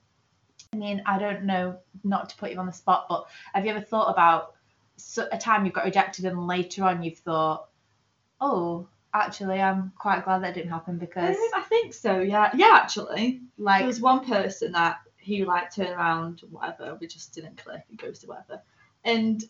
I 0.77 0.79
mean, 0.79 1.03
I 1.07 1.19
don't 1.19 1.45
know, 1.45 1.79
not 2.05 2.29
to 2.31 2.37
put 2.37 2.51
you 2.51 2.59
on 2.59 2.67
the 2.67 2.73
spot, 2.73 3.07
but 3.09 3.25
have 3.55 3.65
you 3.65 3.71
ever 3.71 3.81
thought 3.81 4.11
about 4.11 4.55
a 5.33 5.39
time 5.39 5.65
you've 5.65 5.75
got 5.75 5.87
rejected 5.87 6.27
and 6.27 6.47
later 6.47 6.85
on 6.85 7.03
you've 7.03 7.19
thought, 7.19 7.69
oh, 8.43 8.87
actually, 9.15 9.61
I'm 9.61 9.93
quite 9.99 10.25
glad 10.25 10.43
that 10.43 10.53
didn't 10.53 10.71
happen 10.71 10.99
because, 10.99 11.35
um, 11.37 11.51
I 11.55 11.63
think 11.63 11.95
so. 11.95 12.21
Yeah. 12.21 12.51
Yeah. 12.55 12.73
Actually, 12.75 13.41
like, 13.57 13.81
there 13.81 13.87
was 13.87 14.03
one 14.03 14.25
person 14.27 14.73
that 14.73 14.99
he 15.17 15.45
like 15.47 15.75
turned 15.75 15.91
around, 15.91 16.43
whatever. 16.51 16.97
We 17.01 17.07
just 17.07 17.35
didn't 17.35 17.57
click. 17.57 17.83
It 17.91 17.97
goes 17.97 18.19
to 18.21 18.27
whatever. 18.27 18.61
And 19.03 19.43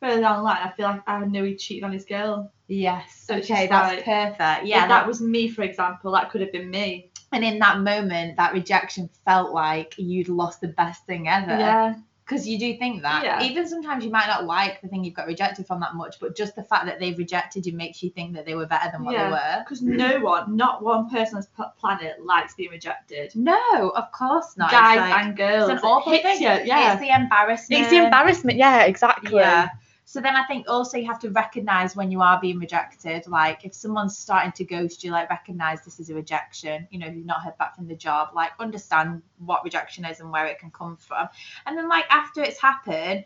further 0.00 0.22
down 0.22 0.38
the 0.38 0.42
line, 0.42 0.58
I 0.62 0.70
feel 0.70 0.86
like 0.86 1.02
I 1.06 1.22
knew 1.26 1.44
he 1.44 1.54
cheated 1.56 1.84
on 1.84 1.92
his 1.92 2.06
girl. 2.06 2.50
yes, 2.66 3.24
So 3.26 3.36
okay, 3.36 3.66
that's 3.66 3.96
like- 3.96 4.04
perfect. 4.06 4.66
Yeah, 4.66 4.80
Yeah, 4.82 4.88
that 4.88 5.06
was 5.06 5.20
me, 5.20 5.48
for 5.48 5.62
example. 5.62 6.12
That 6.12 6.30
could 6.30 6.40
have 6.40 6.52
been 6.52 6.70
me. 6.70 7.10
And 7.36 7.44
in 7.44 7.58
that 7.58 7.80
moment, 7.80 8.38
that 8.38 8.54
rejection 8.54 9.10
felt 9.26 9.52
like 9.52 9.94
you'd 9.98 10.30
lost 10.30 10.62
the 10.62 10.68
best 10.68 11.04
thing 11.04 11.28
ever. 11.28 11.50
Yeah. 11.50 11.94
Because 12.24 12.48
you 12.48 12.58
do 12.58 12.78
think 12.78 13.02
that. 13.02 13.22
Yeah. 13.24 13.42
Even 13.42 13.68
sometimes 13.68 14.04
you 14.06 14.10
might 14.10 14.26
not 14.26 14.46
like 14.46 14.80
the 14.80 14.88
thing 14.88 15.04
you've 15.04 15.14
got 15.14 15.26
rejected 15.26 15.66
from 15.66 15.78
that 15.80 15.94
much, 15.94 16.18
but 16.18 16.34
just 16.34 16.56
the 16.56 16.62
fact 16.64 16.86
that 16.86 16.98
they've 16.98 17.16
rejected 17.16 17.66
you 17.66 17.74
makes 17.74 18.02
you 18.02 18.08
think 18.08 18.32
that 18.34 18.46
they 18.46 18.54
were 18.54 18.66
better 18.66 18.90
than 18.90 19.04
what 19.04 19.12
Yeah. 19.12 19.24
they 19.24 19.32
were. 19.32 19.62
Because 19.62 19.82
no 19.82 20.18
one, 20.20 20.56
not 20.56 20.82
one 20.82 21.10
person 21.10 21.36
on 21.36 21.42
this 21.42 21.50
planet 21.78 22.24
likes 22.24 22.54
being 22.54 22.70
rejected. 22.70 23.32
No, 23.36 23.90
of 23.90 24.10
course 24.12 24.56
not. 24.56 24.70
Guys 24.70 24.96
like, 24.96 25.24
and 25.24 25.36
girls. 25.36 25.70
it's 25.70 25.82
an 25.82 25.88
awful 25.88 26.14
it 26.14 26.22
thing. 26.22 26.40
You. 26.40 26.48
Yeah. 26.64 26.92
It's 26.94 27.02
the 27.02 27.14
embarrassment. 27.14 27.82
It's 27.82 27.90
the 27.90 28.02
embarrassment. 28.02 28.56
Yeah, 28.56 28.84
exactly. 28.84 29.34
Yeah. 29.34 29.68
So 30.08 30.20
then 30.20 30.36
I 30.36 30.44
think 30.44 30.66
also 30.68 30.96
you 30.98 31.06
have 31.06 31.18
to 31.18 31.30
recognize 31.30 31.96
when 31.96 32.12
you 32.12 32.22
are 32.22 32.40
being 32.40 32.60
rejected. 32.60 33.26
Like 33.26 33.64
if 33.64 33.74
someone's 33.74 34.16
starting 34.16 34.52
to 34.52 34.64
ghost 34.64 35.02
you, 35.02 35.10
like 35.10 35.28
recognize 35.28 35.84
this 35.84 35.98
is 35.98 36.10
a 36.10 36.14
rejection. 36.14 36.86
You 36.90 37.00
know, 37.00 37.08
you've 37.08 37.26
not 37.26 37.42
heard 37.42 37.58
back 37.58 37.74
from 37.74 37.88
the 37.88 37.96
job, 37.96 38.28
like 38.32 38.52
understand 38.60 39.20
what 39.38 39.64
rejection 39.64 40.04
is 40.04 40.20
and 40.20 40.30
where 40.30 40.46
it 40.46 40.60
can 40.60 40.70
come 40.70 40.96
from. 40.96 41.28
And 41.66 41.76
then 41.76 41.88
like 41.88 42.04
after 42.08 42.40
it's 42.40 42.60
happened, 42.60 43.24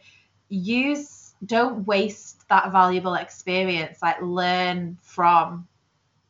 use 0.48 1.34
don't 1.44 1.86
waste 1.86 2.48
that 2.48 2.72
valuable 2.72 3.14
experience. 3.14 3.98
Like 4.00 4.20
learn 4.22 4.96
from 5.02 5.68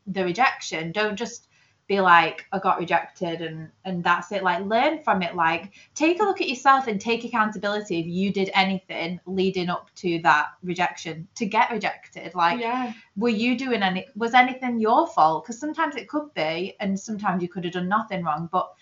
the 0.09 0.25
rejection. 0.25 0.91
Don't 0.91 1.17
just 1.17 1.47
be 1.91 2.01
like 2.01 2.47
I 2.53 2.61
got 2.61 2.79
rejected 2.79 3.43
and 3.43 3.69
and 3.85 4.05
that's 4.05 4.31
it. 4.31 4.45
Like 4.45 4.65
learn 4.65 5.03
from 5.03 5.23
it. 5.23 5.35
Like 5.35 5.73
take 5.97 6.21
a 6.21 6.23
look 6.23 6.41
at 6.41 6.49
yourself 6.49 6.87
and 6.87 7.01
take 7.01 7.25
accountability 7.25 7.99
if 7.99 8.07
you 8.07 8.33
did 8.33 8.49
anything 8.55 9.19
leading 9.27 9.69
up 9.69 9.93
to 9.97 10.21
that 10.23 10.51
rejection 10.63 11.27
to 11.35 11.47
get 11.47 11.73
rejected. 11.73 12.33
Like 12.37 12.61
yeah. 12.61 12.93
were 13.17 13.29
you 13.29 13.59
doing 13.59 13.83
any 13.83 14.07
was 14.15 14.35
anything 14.35 14.79
your 14.79 15.09
fault? 15.09 15.43
Because 15.45 15.59
sometimes 15.59 15.97
it 15.97 16.09
could 16.09 16.33
be, 16.33 16.77
and 16.79 16.99
sometimes 16.99 17.43
you 17.43 17.49
could 17.49 17.65
have 17.65 17.73
done 17.73 17.89
nothing 17.89 18.23
wrong. 18.23 18.49
But 18.53 18.73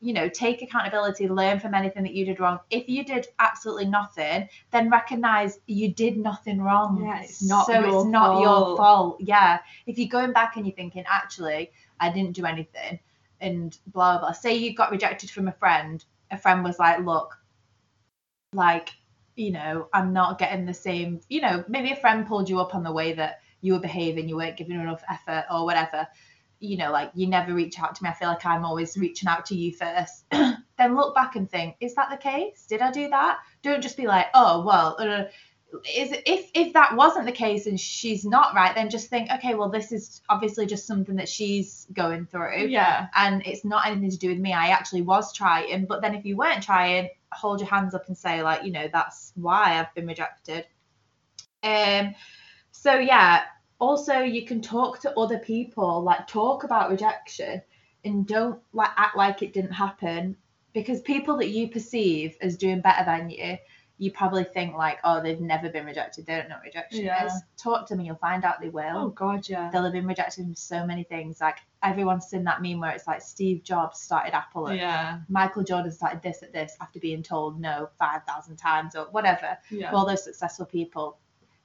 you 0.00 0.12
know, 0.12 0.28
take 0.28 0.60
accountability, 0.60 1.26
learn 1.28 1.58
from 1.58 1.72
anything 1.74 2.02
that 2.02 2.12
you 2.12 2.26
did 2.26 2.38
wrong. 2.38 2.60
If 2.70 2.88
you 2.88 3.04
did 3.04 3.26
absolutely 3.38 3.86
nothing, 3.86 4.48
then 4.70 4.90
recognize 4.90 5.58
you 5.66 5.92
did 5.92 6.18
nothing 6.18 6.60
wrong. 6.60 7.02
Yeah, 7.02 7.22
it's 7.22 7.42
not 7.42 7.66
so 7.66 7.80
your 7.80 8.02
it's 8.02 8.04
not 8.04 8.40
your 8.42 8.76
fault. 8.76 9.16
Yeah. 9.20 9.60
If 9.86 9.98
you're 9.98 10.08
going 10.08 10.32
back 10.32 10.56
and 10.56 10.66
you're 10.66 10.76
thinking, 10.76 11.04
actually, 11.08 11.72
I 12.00 12.10
didn't 12.10 12.32
do 12.32 12.44
anything, 12.46 12.98
and 13.40 13.76
blah 13.86 14.18
blah. 14.18 14.28
blah. 14.28 14.32
Say 14.32 14.54
you 14.54 14.74
got 14.74 14.90
rejected 14.90 15.30
from 15.30 15.48
a 15.48 15.52
friend. 15.52 16.04
A 16.30 16.38
friend 16.38 16.64
was 16.64 16.78
like, 16.78 17.00
look, 17.04 17.36
like, 18.52 18.90
you 19.36 19.50
know, 19.50 19.88
I'm 19.92 20.12
not 20.12 20.38
getting 20.38 20.66
the 20.66 20.74
same. 20.74 21.20
You 21.28 21.40
know, 21.40 21.64
maybe 21.68 21.92
a 21.92 21.96
friend 21.96 22.26
pulled 22.26 22.48
you 22.48 22.60
up 22.60 22.74
on 22.74 22.82
the 22.82 22.92
way 22.92 23.12
that 23.14 23.40
you 23.60 23.72
were 23.72 23.80
behaving, 23.80 24.28
you 24.28 24.36
weren't 24.36 24.56
giving 24.56 24.78
enough 24.78 25.02
effort 25.10 25.46
or 25.50 25.64
whatever. 25.64 26.06
You 26.60 26.76
know, 26.76 26.92
like 26.92 27.10
you 27.14 27.26
never 27.26 27.54
reach 27.54 27.80
out 27.80 27.94
to 27.94 28.04
me. 28.04 28.10
I 28.10 28.14
feel 28.14 28.28
like 28.28 28.44
I'm 28.44 28.64
always 28.64 28.96
reaching 28.96 29.28
out 29.28 29.46
to 29.46 29.54
you 29.56 29.72
first. 29.72 30.24
then 30.30 30.96
look 30.96 31.14
back 31.14 31.36
and 31.36 31.50
think, 31.50 31.76
is 31.80 31.94
that 31.94 32.10
the 32.10 32.16
case? 32.16 32.66
Did 32.68 32.80
I 32.80 32.90
do 32.90 33.08
that? 33.08 33.38
Don't 33.62 33.82
just 33.82 33.96
be 33.96 34.06
like, 34.06 34.26
oh 34.34 34.64
well. 34.64 34.96
Uh, 34.98 35.24
is 35.96 36.12
if 36.26 36.50
if 36.54 36.72
that 36.74 36.96
wasn't 36.96 37.26
the 37.26 37.32
case 37.32 37.66
and 37.66 37.78
she's 37.78 38.24
not 38.24 38.54
right, 38.54 38.74
then 38.74 38.90
just 38.90 39.08
think, 39.08 39.30
okay, 39.30 39.54
well, 39.54 39.68
this 39.68 39.92
is 39.92 40.22
obviously 40.28 40.66
just 40.66 40.86
something 40.86 41.16
that 41.16 41.28
she's 41.28 41.86
going 41.92 42.26
through 42.26 42.66
Yeah. 42.68 43.08
and 43.14 43.42
it's 43.46 43.64
not 43.64 43.86
anything 43.86 44.10
to 44.10 44.18
do 44.18 44.28
with 44.28 44.38
me. 44.38 44.52
I 44.52 44.68
actually 44.68 45.02
was 45.02 45.32
trying, 45.32 45.86
but 45.86 46.02
then 46.02 46.14
if 46.14 46.24
you 46.24 46.36
weren't 46.36 46.62
trying, 46.62 47.10
hold 47.32 47.60
your 47.60 47.68
hands 47.68 47.94
up 47.94 48.06
and 48.08 48.16
say 48.16 48.42
like, 48.42 48.64
you 48.64 48.72
know, 48.72 48.88
that's 48.92 49.32
why 49.36 49.78
I've 49.78 49.94
been 49.94 50.06
rejected. 50.06 50.66
Um, 51.62 52.14
so 52.70 52.94
yeah. 52.94 53.42
Also, 53.80 54.20
you 54.20 54.46
can 54.46 54.62
talk 54.62 55.00
to 55.00 55.18
other 55.18 55.38
people, 55.38 56.02
like 56.02 56.26
talk 56.26 56.64
about 56.64 56.90
rejection, 56.90 57.60
and 58.04 58.26
don't 58.26 58.60
like 58.72 58.90
act 58.96 59.16
like 59.16 59.42
it 59.42 59.52
didn't 59.52 59.72
happen, 59.72 60.36
because 60.72 61.00
people 61.02 61.36
that 61.38 61.48
you 61.48 61.68
perceive 61.68 62.36
as 62.40 62.56
doing 62.56 62.80
better 62.80 63.04
than 63.04 63.30
you, 63.30 63.58
you 63.98 64.10
probably 64.10 64.42
think 64.42 64.74
like, 64.74 64.98
oh, 65.04 65.22
they've 65.22 65.40
never 65.40 65.68
been 65.68 65.86
rejected. 65.86 66.26
They 66.26 66.34
don't 66.36 66.48
know 66.48 66.56
what 66.56 66.64
rejection 66.64 67.04
Yeah. 67.04 67.26
is. 67.26 67.32
Talk 67.56 67.86
to 67.86 67.92
them, 67.94 68.00
and 68.00 68.06
you'll 68.08 68.16
find 68.16 68.44
out 68.44 68.60
they 68.60 68.68
will 68.68 68.96
Oh 68.98 69.08
God, 69.10 69.48
yeah. 69.48 69.70
they'll 69.72 69.84
have 69.84 69.92
been 69.92 70.06
rejected 70.06 70.44
from 70.44 70.54
so 70.56 70.84
many 70.84 71.04
things. 71.04 71.40
Like 71.40 71.58
everyone's 71.82 72.26
seen 72.26 72.42
that 72.44 72.60
meme 72.60 72.80
where 72.80 72.90
it's 72.90 73.06
like 73.06 73.22
Steve 73.22 73.62
Jobs 73.62 74.00
started 74.00 74.34
Apple 74.34 74.66
and 74.66 74.78
Yeah. 74.78 75.20
Michael 75.28 75.62
Jordan 75.62 75.92
started 75.92 76.22
this 76.22 76.42
at 76.42 76.52
this 76.52 76.76
after 76.80 76.98
being 76.98 77.22
told 77.22 77.60
no 77.60 77.88
five 77.98 78.24
thousand 78.24 78.56
times 78.56 78.96
or 78.96 79.04
whatever. 79.12 79.56
Yeah. 79.70 79.92
All 79.92 80.04
those 80.06 80.24
successful 80.24 80.66
people, 80.66 81.18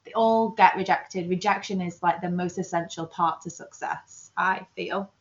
they 0.03 0.13
all 0.13 0.49
get 0.49 0.75
rejected. 0.75 1.29
Rejection 1.29 1.81
is 1.81 2.03
like 2.03 2.21
the 2.21 2.29
most 2.29 2.59
essential 2.59 3.07
part 3.07 3.41
to 3.41 3.49
success, 3.49 4.31
I 4.37 4.67
feel. 4.75 5.11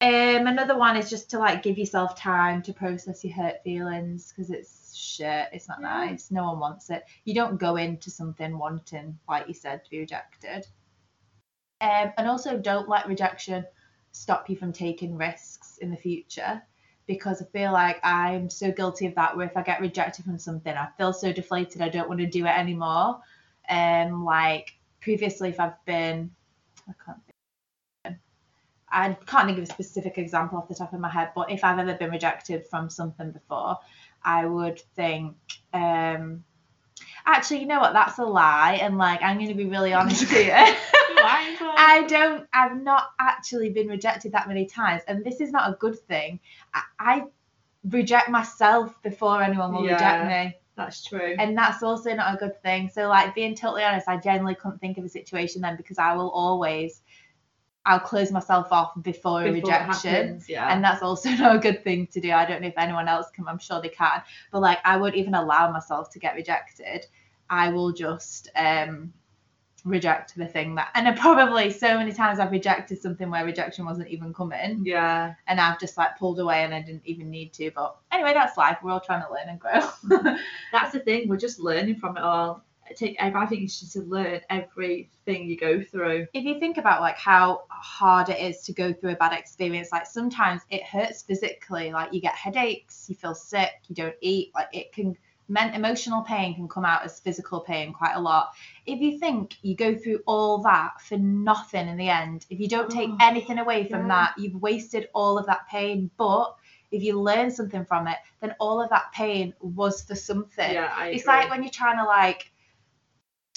Um, 0.00 0.46
another 0.46 0.78
one 0.78 0.96
is 0.96 1.10
just 1.10 1.30
to 1.30 1.40
like 1.40 1.64
give 1.64 1.76
yourself 1.76 2.14
time 2.16 2.62
to 2.62 2.72
process 2.72 3.24
your 3.24 3.34
hurt 3.34 3.64
feelings 3.64 4.28
because 4.32 4.50
it's 4.52 4.77
shit. 4.98 5.48
It's 5.52 5.68
not 5.68 5.80
Yeah. 5.80 6.06
nice. 6.06 6.30
No 6.30 6.44
one 6.44 6.58
wants 6.60 6.90
it. 6.90 7.04
You 7.24 7.34
don't 7.34 7.58
go 7.58 7.76
into 7.76 8.10
something 8.10 8.58
wanting, 8.58 9.18
like 9.28 9.48
you 9.48 9.54
said, 9.54 9.84
to 9.84 9.90
be 9.90 10.00
rejected. 10.00 10.66
Um, 11.80 12.12
and 12.18 12.28
also 12.28 12.58
don't 12.58 12.88
let 12.88 13.06
rejection 13.06 13.64
stop 14.12 14.50
you 14.50 14.56
from 14.56 14.72
taking 14.72 15.16
risks 15.16 15.78
in 15.78 15.90
the 15.90 15.96
future 15.96 16.62
because 17.06 17.40
I 17.40 17.46
feel 17.46 17.72
like 17.72 18.04
I'm 18.04 18.50
so 18.50 18.72
guilty 18.72 19.06
of 19.06 19.14
that 19.14 19.36
where 19.36 19.46
if 19.46 19.56
I 19.56 19.62
get 19.62 19.80
rejected 19.80 20.24
from 20.24 20.38
something 20.38 20.74
I 20.74 20.88
feel 20.98 21.12
so 21.12 21.32
deflated 21.32 21.82
I 21.82 21.88
don't 21.88 22.08
want 22.08 22.20
to 22.20 22.26
do 22.26 22.46
it 22.46 22.58
anymore. 22.58 23.20
Um 23.68 24.24
like 24.24 24.76
previously 25.00 25.50
if 25.50 25.60
I've 25.60 25.82
been 25.84 26.30
I 26.88 26.92
can't 27.04 27.18
think 28.04 28.18
I 28.90 29.12
can't 29.26 29.46
think 29.46 29.58
of 29.58 29.64
a 29.64 29.66
specific 29.66 30.18
example 30.18 30.58
off 30.58 30.68
the 30.68 30.74
top 30.74 30.92
of 30.92 31.00
my 31.00 31.10
head, 31.10 31.32
but 31.34 31.50
if 31.50 31.62
I've 31.62 31.78
ever 31.78 31.94
been 31.94 32.10
rejected 32.10 32.66
from 32.66 32.88
something 32.88 33.30
before, 33.32 33.76
I 34.24 34.46
would 34.46 34.80
think, 34.96 35.36
um 35.72 36.44
actually, 37.26 37.60
you 37.60 37.66
know 37.66 37.80
what, 37.80 37.92
that's 37.92 38.18
a 38.18 38.24
lie, 38.24 38.78
and 38.82 38.98
like 38.98 39.22
I'm 39.22 39.38
gonna 39.38 39.54
be 39.54 39.66
really 39.66 39.92
honest 39.92 40.24
here. 40.30 40.66
I 41.76 42.04
don't. 42.08 42.46
I've 42.52 42.80
not 42.80 43.10
actually 43.18 43.70
been 43.70 43.88
rejected 43.88 44.32
that 44.32 44.48
many 44.48 44.66
times, 44.66 45.02
and 45.08 45.24
this 45.24 45.40
is 45.40 45.50
not 45.50 45.70
a 45.70 45.76
good 45.76 45.98
thing. 45.98 46.40
I, 46.74 46.82
I 46.98 47.24
reject 47.90 48.28
myself 48.28 49.00
before 49.02 49.42
anyone 49.42 49.72
will 49.72 49.82
reject 49.82 50.26
me, 50.26 50.56
That's 50.76 51.04
true. 51.04 51.36
and 51.38 51.56
that's 51.56 51.82
also 51.82 52.14
not 52.14 52.34
a 52.34 52.36
good 52.36 52.60
thing. 52.62 52.88
So, 52.88 53.08
like 53.08 53.34
being 53.34 53.54
totally 53.54 53.84
honest, 53.84 54.08
I 54.08 54.16
generally 54.16 54.54
couldn't 54.54 54.78
think 54.78 54.98
of 54.98 55.04
a 55.04 55.08
situation 55.08 55.62
then 55.62 55.76
because 55.76 55.98
I 55.98 56.14
will 56.14 56.30
always, 56.30 57.02
I'll 57.88 57.98
close 57.98 58.30
myself 58.30 58.68
off 58.70 58.92
before, 59.02 59.42
a 59.42 59.50
rejection. 59.50 60.10
happens, 60.10 60.48
yeah. 60.48 60.72
And 60.72 60.84
that's 60.84 61.02
also 61.02 61.30
not 61.42 61.56
a 61.56 61.58
good 61.58 61.82
thing 61.82 62.06
to 62.08 62.20
do. 62.20 62.30
I 62.32 62.44
don't 62.44 62.60
know 62.60 62.68
if 62.68 62.76
anyone 62.76 63.08
else 63.08 63.26
can. 63.34 63.48
I'm 63.48 63.58
sure 63.58 63.80
they 63.80 63.88
can. 63.88 64.22
But 64.52 64.60
like, 64.60 64.78
I 64.84 64.98
won't 64.98 65.14
even 65.16 65.34
allow 65.34 65.72
myself 65.72 66.10
to 66.10 66.18
get 66.18 66.34
rejected. 66.34 67.06
I 67.50 67.70
will 67.70 67.92
just 67.92 68.50
um 68.56 69.12
reject 69.84 70.36
the 70.36 70.44
thing 70.46 70.74
that 70.74 70.90
and 70.94 71.16
probably 71.16 71.70
so 71.70 71.96
many 71.96 72.12
times 72.12 72.40
I've 72.40 72.50
rejected 72.50 73.00
something 73.00 73.30
where 73.30 73.44
rejection 73.44 73.86
wasn't 73.86 74.08
even 74.08 74.34
coming 74.34 74.82
Yeah. 74.84 75.34
and 75.46 75.60
I've 75.60 75.80
just 75.80 75.96
like 75.96 76.18
pulled 76.18 76.40
away 76.40 76.64
and 76.64 76.74
I 76.74 76.82
didn't 76.82 77.06
even 77.06 77.30
need 77.30 77.52
to. 77.54 77.70
But 77.74 77.96
anyway, 78.12 78.34
that's 78.34 78.58
life. 78.58 78.78
We're 78.82 78.90
all 78.92 79.00
trying 79.00 79.22
to 79.22 79.32
learn 79.32 79.48
and 79.48 79.58
grow. 79.58 80.34
That's 80.72 80.92
the 80.92 80.98
thing. 80.98 81.28
We're 81.28 81.36
just 81.38 81.58
learning 81.60 81.96
from 81.96 82.16
it 82.16 82.22
all. 82.22 82.64
I 82.90 82.94
Take. 82.94 83.16
I 83.20 83.46
think 83.46 83.62
you 83.62 83.68
should 83.68 83.90
to 83.92 84.00
learn 84.02 84.40
everything 84.50 85.48
you 85.48 85.56
go 85.56 85.82
through. 85.82 86.26
if 86.32 86.44
you 86.44 86.58
think 86.58 86.78
about 86.78 87.00
like 87.00 87.16
how 87.16 87.64
hard 87.68 88.28
it 88.28 88.40
is 88.40 88.62
to 88.62 88.72
go 88.72 88.92
through 88.92 89.12
a 89.12 89.16
bad 89.16 89.32
experience, 89.38 89.90
like 89.92 90.06
sometimes 90.06 90.62
it 90.70 90.82
hurts 90.82 91.22
physically, 91.22 91.92
like 91.92 92.12
you 92.12 92.20
get 92.20 92.34
headaches, 92.34 93.06
you 93.08 93.14
feel 93.14 93.34
sick, 93.34 93.72
you 93.88 93.94
don't 93.94 94.14
eat, 94.20 94.52
like 94.54 94.68
it 94.72 94.92
can 94.92 95.16
men 95.50 95.74
emotional 95.74 96.22
pain 96.22 96.54
can 96.54 96.68
come 96.68 96.84
out 96.84 97.02
as 97.04 97.20
physical 97.20 97.60
pain 97.60 97.92
quite 97.92 98.14
a 98.14 98.20
lot. 98.20 98.50
If 98.86 99.00
you 99.00 99.18
think 99.18 99.54
you 99.62 99.74
go 99.74 99.96
through 99.96 100.20
all 100.26 100.58
that 100.62 101.00
for 101.00 101.16
nothing 101.16 101.88
in 101.88 101.96
the 101.96 102.10
end, 102.10 102.44
if 102.50 102.60
you 102.60 102.68
don't 102.68 102.90
take 102.90 103.08
Oh, 103.10 103.16
anything 103.20 103.58
away 103.58 103.88
from 103.88 104.02
yeah. 104.02 104.08
that, 104.08 104.34
you've 104.38 104.60
wasted 104.60 105.08
all 105.14 105.38
of 105.38 105.46
that 105.46 105.66
pain. 105.68 106.10
But 106.18 106.54
if 106.90 107.02
you 107.02 107.20
learn 107.20 107.50
something 107.50 107.84
from 107.84 108.08
it, 108.08 108.18
then 108.40 108.54
all 108.60 108.80
of 108.82 108.90
that 108.90 109.10
pain 109.12 109.54
was 109.60 110.02
for 110.02 110.14
something 110.14 110.70
Yeah, 110.70 110.92
I 110.94 111.08
it's 111.08 111.22
agree. 111.22 111.34
like 111.34 111.50
when 111.50 111.62
you're 111.62 111.72
trying 111.72 111.98
to 111.98 112.04
like 112.04 112.50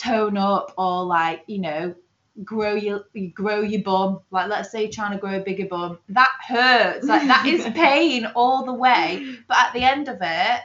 tone 0.01 0.37
up 0.37 0.73
or 0.77 1.05
like 1.05 1.43
you 1.47 1.59
know 1.59 1.95
grow 2.43 2.73
your 2.73 3.05
grow 3.33 3.61
your 3.61 3.81
bum. 3.81 4.21
Like 4.31 4.49
let's 4.49 4.71
say 4.71 4.83
you're 4.83 4.91
trying 4.91 5.11
to 5.11 5.17
grow 5.17 5.37
a 5.37 5.39
bigger 5.41 5.65
bum. 5.65 5.99
That 6.09 6.31
hurts. 6.47 7.05
Like 7.05 7.27
that 7.27 7.45
is 7.45 7.65
pain 7.75 8.25
all 8.35 8.65
the 8.65 8.73
way. 8.73 9.37
But 9.47 9.57
at 9.57 9.73
the 9.73 9.83
end 9.83 10.07
of 10.07 10.17
it 10.21 10.61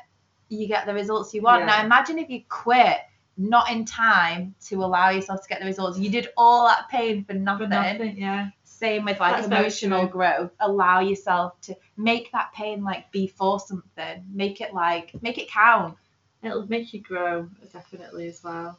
you 0.48 0.68
get 0.68 0.86
the 0.86 0.94
results 0.94 1.34
you 1.34 1.42
want. 1.42 1.66
Now 1.66 1.84
imagine 1.84 2.18
if 2.18 2.30
you 2.30 2.42
quit 2.48 2.98
not 3.36 3.70
in 3.70 3.84
time 3.84 4.54
to 4.66 4.76
allow 4.76 5.10
yourself 5.10 5.42
to 5.42 5.48
get 5.48 5.60
the 5.60 5.66
results. 5.66 5.98
You 5.98 6.08
did 6.10 6.28
all 6.36 6.66
that 6.66 6.88
pain 6.88 7.24
for 7.24 7.34
For 7.34 7.38
nothing, 7.38 7.68
nothing. 7.68 8.16
Yeah. 8.16 8.50
same 8.64 9.04
with 9.04 9.20
like 9.20 9.36
That's 9.36 9.46
emotional 9.46 10.06
growth. 10.06 10.52
Allow 10.60 11.00
yourself 11.00 11.60
to 11.62 11.76
make 11.96 12.32
that 12.32 12.52
pain 12.54 12.82
like 12.82 13.10
be 13.12 13.26
for 13.26 13.60
something. 13.60 14.24
Make 14.32 14.60
it 14.60 14.72
like 14.72 15.20
make 15.22 15.38
it 15.38 15.50
count. 15.50 15.96
It'll 16.42 16.66
make 16.68 16.94
you 16.94 17.00
grow 17.00 17.48
definitely 17.72 18.28
as 18.28 18.42
well. 18.42 18.78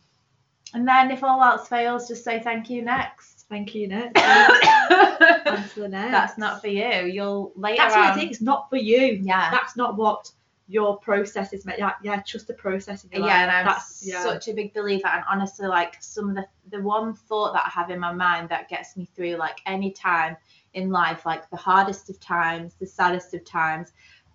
And 0.74 0.88
then 0.88 1.12
if 1.12 1.24
all 1.24 1.42
else 1.42 1.68
fails, 1.68 2.08
just 2.08 2.24
say 2.24 2.42
thank 2.42 2.70
you 2.70 2.82
next. 2.82 3.46
Thank 3.50 3.74
you, 3.74 3.88
next. 3.88 4.22
On 4.22 5.70
to 5.70 5.80
the 5.80 5.88
next. 5.88 6.12
That's 6.12 6.38
not 6.38 6.62
for 6.62 6.68
you. 6.68 7.06
You'll 7.06 7.54
later 7.56 7.78
That's 7.78 7.96
what 7.96 8.06
I 8.06 8.10
on- 8.12 8.18
think. 8.18 8.32
It's 8.32 8.42
not 8.42 8.70
for 8.70 8.76
you. 8.76 9.20
Yeah. 9.22 9.50
That's 9.52 9.78
not 9.78 9.96
what 9.96 10.30
your 10.68 10.98
process 10.98 11.54
is 11.54 11.66
meant. 11.66 11.80
Yeah, 11.80 11.94
yeah. 12.04 12.22
Trust 12.22 12.48
the 12.48 12.54
process. 12.54 13.06
In 13.06 13.22
your 13.22 13.28
yeah, 13.28 13.44
and. 13.44 13.52
I'm 13.52 13.66
That's 13.66 14.06
yeah. 14.06 14.22
such 14.22 14.50
a 14.50 14.54
big 14.54 14.74
believer. 14.74 15.08
And 15.08 15.24
honestly, 15.30 15.68
like 15.68 15.96
some 16.02 16.30
of 16.30 16.36
the 16.36 16.46
the 16.70 16.82
one 16.82 17.14
thought 17.14 17.54
that 17.54 17.64
I 17.66 17.70
have 17.70 17.90
in 17.90 18.00
my 18.00 18.12
mind 18.12 18.50
that 18.50 18.68
gets 18.68 18.98
me 18.98 19.06
through 19.16 19.38
like 19.38 19.60
any 19.66 19.92
time 19.92 20.36
in 20.74 20.90
life, 20.90 21.26
like 21.26 21.50
the 21.50 21.56
hardest 21.56 22.10
of 22.10 22.20
times, 22.20 22.76
the 22.80 22.86
saddest 22.86 23.34
of 23.34 23.46
times, 23.46 23.94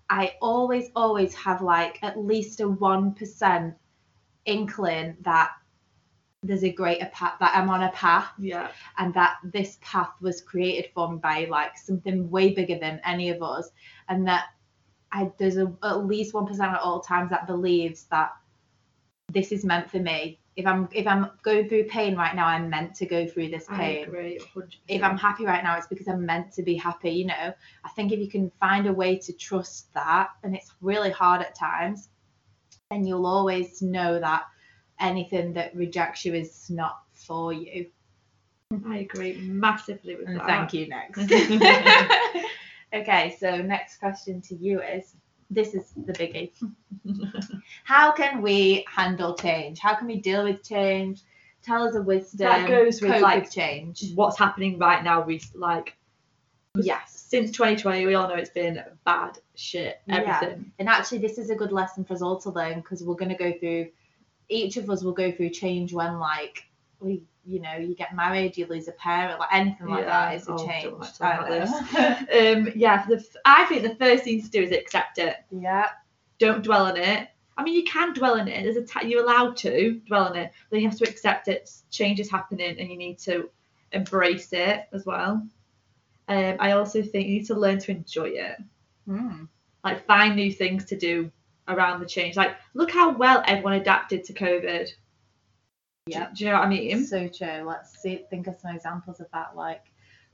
I 0.08 0.32
always, 0.40 0.88
always 0.96 1.34
have 1.34 1.60
like 1.60 1.98
at 2.02 2.18
least 2.18 2.60
a 2.60 2.68
one 2.68 3.12
percent 3.12 3.74
inkling 4.46 5.16
that 5.20 5.50
there's 6.42 6.64
a 6.64 6.72
greater 6.72 7.06
path 7.06 7.34
that 7.38 7.52
I'm 7.54 7.70
on 7.70 7.84
a 7.84 7.92
path 7.92 8.32
yeah. 8.38 8.68
and 8.98 9.14
that 9.14 9.36
this 9.44 9.78
path 9.80 10.10
was 10.20 10.40
created 10.40 10.90
for 10.92 11.10
me 11.12 11.18
by 11.18 11.46
like 11.48 11.78
something 11.78 12.28
way 12.30 12.52
bigger 12.52 12.78
than 12.78 13.00
any 13.04 13.30
of 13.30 13.42
us 13.42 13.70
and 14.08 14.26
that 14.26 14.46
I 15.12 15.30
there's 15.38 15.56
a, 15.56 15.72
at 15.84 16.06
least 16.06 16.34
one 16.34 16.46
percent 16.46 16.72
at 16.72 16.80
all 16.80 17.00
times 17.00 17.30
that 17.30 17.46
believes 17.46 18.04
that 18.04 18.32
this 19.30 19.52
is 19.52 19.64
meant 19.64 19.90
for 19.90 19.98
me. 19.98 20.40
If 20.56 20.66
I'm 20.66 20.88
if 20.92 21.06
I'm 21.06 21.30
going 21.42 21.68
through 21.68 21.84
pain 21.84 22.16
right 22.16 22.34
now, 22.34 22.46
I'm 22.46 22.68
meant 22.68 22.94
to 22.96 23.06
go 23.06 23.26
through 23.26 23.48
this 23.48 23.66
I 23.68 23.76
pain. 23.76 24.04
agree. 24.04 24.38
100%. 24.54 24.74
If 24.88 25.02
I'm 25.02 25.16
happy 25.16 25.46
right 25.46 25.62
now, 25.62 25.76
it's 25.76 25.86
because 25.86 26.08
I'm 26.08 26.26
meant 26.26 26.52
to 26.54 26.62
be 26.62 26.74
happy. 26.74 27.10
You 27.10 27.26
know, 27.26 27.54
I 27.84 27.88
think 27.90 28.12
if 28.12 28.18
you 28.18 28.28
can 28.28 28.50
find 28.60 28.86
a 28.86 28.92
way 28.92 29.16
to 29.18 29.32
trust 29.32 29.92
that, 29.94 30.30
and 30.42 30.54
it's 30.54 30.72
really 30.80 31.10
hard 31.10 31.40
at 31.40 31.54
times, 31.54 32.08
then 32.90 33.06
you'll 33.06 33.26
always 33.26 33.80
know 33.80 34.18
that 34.18 34.44
anything 35.02 35.52
that 35.54 35.74
rejects 35.74 36.24
you 36.24 36.34
is 36.34 36.70
not 36.70 37.02
for 37.12 37.52
you. 37.52 37.86
I 38.86 38.98
agree 38.98 39.36
massively 39.42 40.16
with 40.16 40.28
And 40.28 40.38
that. 40.38 40.46
thank 40.46 40.72
you 40.72 40.88
next. 40.88 41.18
okay, 42.94 43.36
so 43.38 43.58
next 43.58 43.98
question 43.98 44.40
to 44.42 44.54
you 44.54 44.80
is 44.80 45.14
this 45.50 45.74
is 45.74 45.92
the 45.96 46.12
biggie. 46.14 46.52
How 47.84 48.12
can 48.12 48.40
we 48.40 48.86
handle 48.88 49.34
change? 49.34 49.78
How 49.78 49.94
can 49.94 50.06
we 50.06 50.20
deal 50.20 50.44
with 50.44 50.66
change? 50.66 51.20
Tell 51.62 51.86
us 51.86 51.94
a 51.94 52.02
wisdom. 52.02 52.48
That 52.48 52.68
goes 52.68 53.00
with, 53.00 53.20
like, 53.20 53.50
change. 53.50 54.12
What's 54.14 54.38
happening 54.38 54.78
right 54.78 55.04
now? 55.04 55.22
We 55.22 55.40
like 55.54 55.94
Yes. 56.74 57.26
since 57.28 57.50
2020, 57.50 58.06
we 58.06 58.14
all 58.14 58.28
know 58.28 58.34
it's 58.34 58.50
been 58.50 58.82
bad 59.04 59.38
shit. 59.54 60.00
Yeah. 60.06 60.38
Everything. 60.40 60.72
And 60.78 60.88
actually, 60.88 61.18
this 61.18 61.38
is 61.38 61.50
a 61.50 61.54
good 61.54 61.70
lesson 61.70 62.04
for 62.04 62.14
us 62.14 62.22
all 62.22 62.40
to 62.40 62.50
learn 62.50 62.80
because 62.80 63.02
we're 63.04 63.14
going 63.14 63.28
to 63.28 63.36
go 63.36 63.52
through, 63.58 63.88
each 64.48 64.76
of 64.76 64.88
us 64.90 65.02
will 65.02 65.12
go 65.12 65.30
through 65.32 65.50
change 65.50 65.92
when, 65.92 66.18
like, 66.18 66.64
we, 67.00 67.22
you 67.44 67.60
know, 67.60 67.74
you 67.76 67.94
get 67.94 68.14
married, 68.14 68.56
you 68.56 68.66
lose 68.66 68.86
a 68.88 68.92
parent, 68.92 69.40
like 69.40 69.48
anything 69.52 69.86
like 69.88 70.04
Yeah. 70.04 70.28
that 70.30 70.34
is 70.36 70.48
a 70.48 70.52
Oh, 70.52 70.66
change. 70.66 70.92
like 70.92 71.20
I 71.20 71.36
don't 71.36 71.62
about 71.68 72.30
know. 72.30 72.52
Um. 72.68 72.72
Yeah. 72.76 73.04
The, 73.06 73.24
I 73.44 73.64
think 73.66 73.82
the 73.82 73.96
first 73.96 74.24
thing 74.24 74.40
to 74.42 74.48
do 74.50 74.62
is 74.62 74.70
accept 74.72 75.18
it. 75.18 75.36
yeah. 75.50 75.88
Don't 76.38 76.62
dwell 76.62 76.86
on 76.86 76.96
it. 76.96 77.28
I 77.56 77.62
mean, 77.62 77.74
you 77.74 77.84
can 77.84 78.14
dwell 78.14 78.40
on 78.40 78.48
it. 78.48 78.62
There's 78.64 78.76
a 78.76 78.84
t- 78.84 79.08
you're 79.08 79.22
allowed 79.22 79.56
to 79.58 80.00
dwell 80.06 80.24
on 80.24 80.36
it, 80.36 80.52
but 80.70 80.80
you 80.80 80.88
have 80.88 80.98
to 80.98 81.08
accept 81.08 81.48
it. 81.48 81.70
Change 81.90 82.18
is 82.20 82.30
happening, 82.30 82.78
and 82.80 82.88
you 82.90 82.96
need 82.96 83.18
to 83.20 83.50
embrace 83.92 84.52
it 84.52 84.88
as 84.92 85.04
well. 85.04 85.46
Um, 86.28 86.56
I 86.60 86.72
also 86.72 87.02
think 87.02 87.26
you 87.28 87.34
need 87.38 87.46
to 87.46 87.54
learn 87.54 87.78
to 87.80 87.90
enjoy 87.90 88.30
it. 88.30 88.56
Hmm. 89.06 89.44
Like 89.84 90.06
find 90.06 90.34
new 90.36 90.52
things 90.52 90.84
to 90.86 90.96
do 90.96 91.30
around 91.68 92.00
the 92.00 92.06
change. 92.06 92.36
Like 92.36 92.56
look 92.74 92.90
how 92.90 93.12
well 93.16 93.42
everyone 93.46 93.74
adapted 93.74 94.24
to 94.24 94.32
COVID. 94.32 94.88
Yeah. 96.06 96.28
Do, 96.34 96.44
you 96.44 96.50
know 96.50 96.58
what 96.58 96.66
I 96.66 96.68
mean? 96.68 97.06
So 97.06 97.28
true. 97.28 97.62
Let's 97.64 98.00
see, 98.00 98.24
think 98.28 98.46
of 98.48 98.56
some 98.60 98.74
examples 98.74 99.20
of 99.20 99.26
that. 99.32 99.54
Like, 99.56 99.84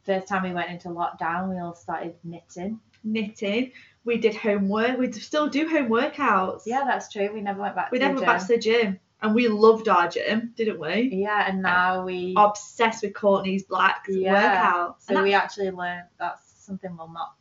first 0.04 0.26
time 0.26 0.42
we 0.42 0.52
went 0.52 0.70
into 0.70 0.88
lockdown, 0.88 1.50
we 1.50 1.58
all 1.60 1.74
started 1.74 2.14
knitting. 2.24 2.80
Knitting. 3.04 3.72
We 4.04 4.16
did 4.16 4.34
homework. 4.34 4.98
We 4.98 5.12
still 5.12 5.48
do 5.48 5.68
home 5.68 5.90
workouts. 5.90 6.62
Yeah, 6.64 6.84
that's 6.86 7.12
true. 7.12 7.30
We 7.34 7.42
never 7.42 7.60
went 7.60 7.74
back. 7.74 7.92
We 7.92 7.98
to 7.98 8.06
never 8.06 8.18
the 8.18 8.24
went 8.26 8.38
back 8.38 8.46
to 8.48 8.58
gym. 8.58 8.80
the 8.80 8.82
gym, 8.82 9.00
and 9.20 9.34
we 9.34 9.48
loved 9.48 9.88
our 9.88 10.08
gym, 10.08 10.54
didn't 10.56 10.80
we? 10.80 11.10
Yeah, 11.12 11.44
and 11.46 11.60
now 11.60 12.02
we. 12.02 12.34
Obsessed 12.36 13.02
with 13.02 13.12
Courtney 13.12 13.62
Black's 13.68 14.08
Yeah. 14.08 14.72
workouts. 14.72 15.02
so 15.02 15.14
and, 15.14 15.22
we 15.22 15.34
actually 15.34 15.70
learned 15.70 16.04
that's 16.18 16.64
something 16.64 16.96
we'll 16.96 17.08
not. 17.12 17.34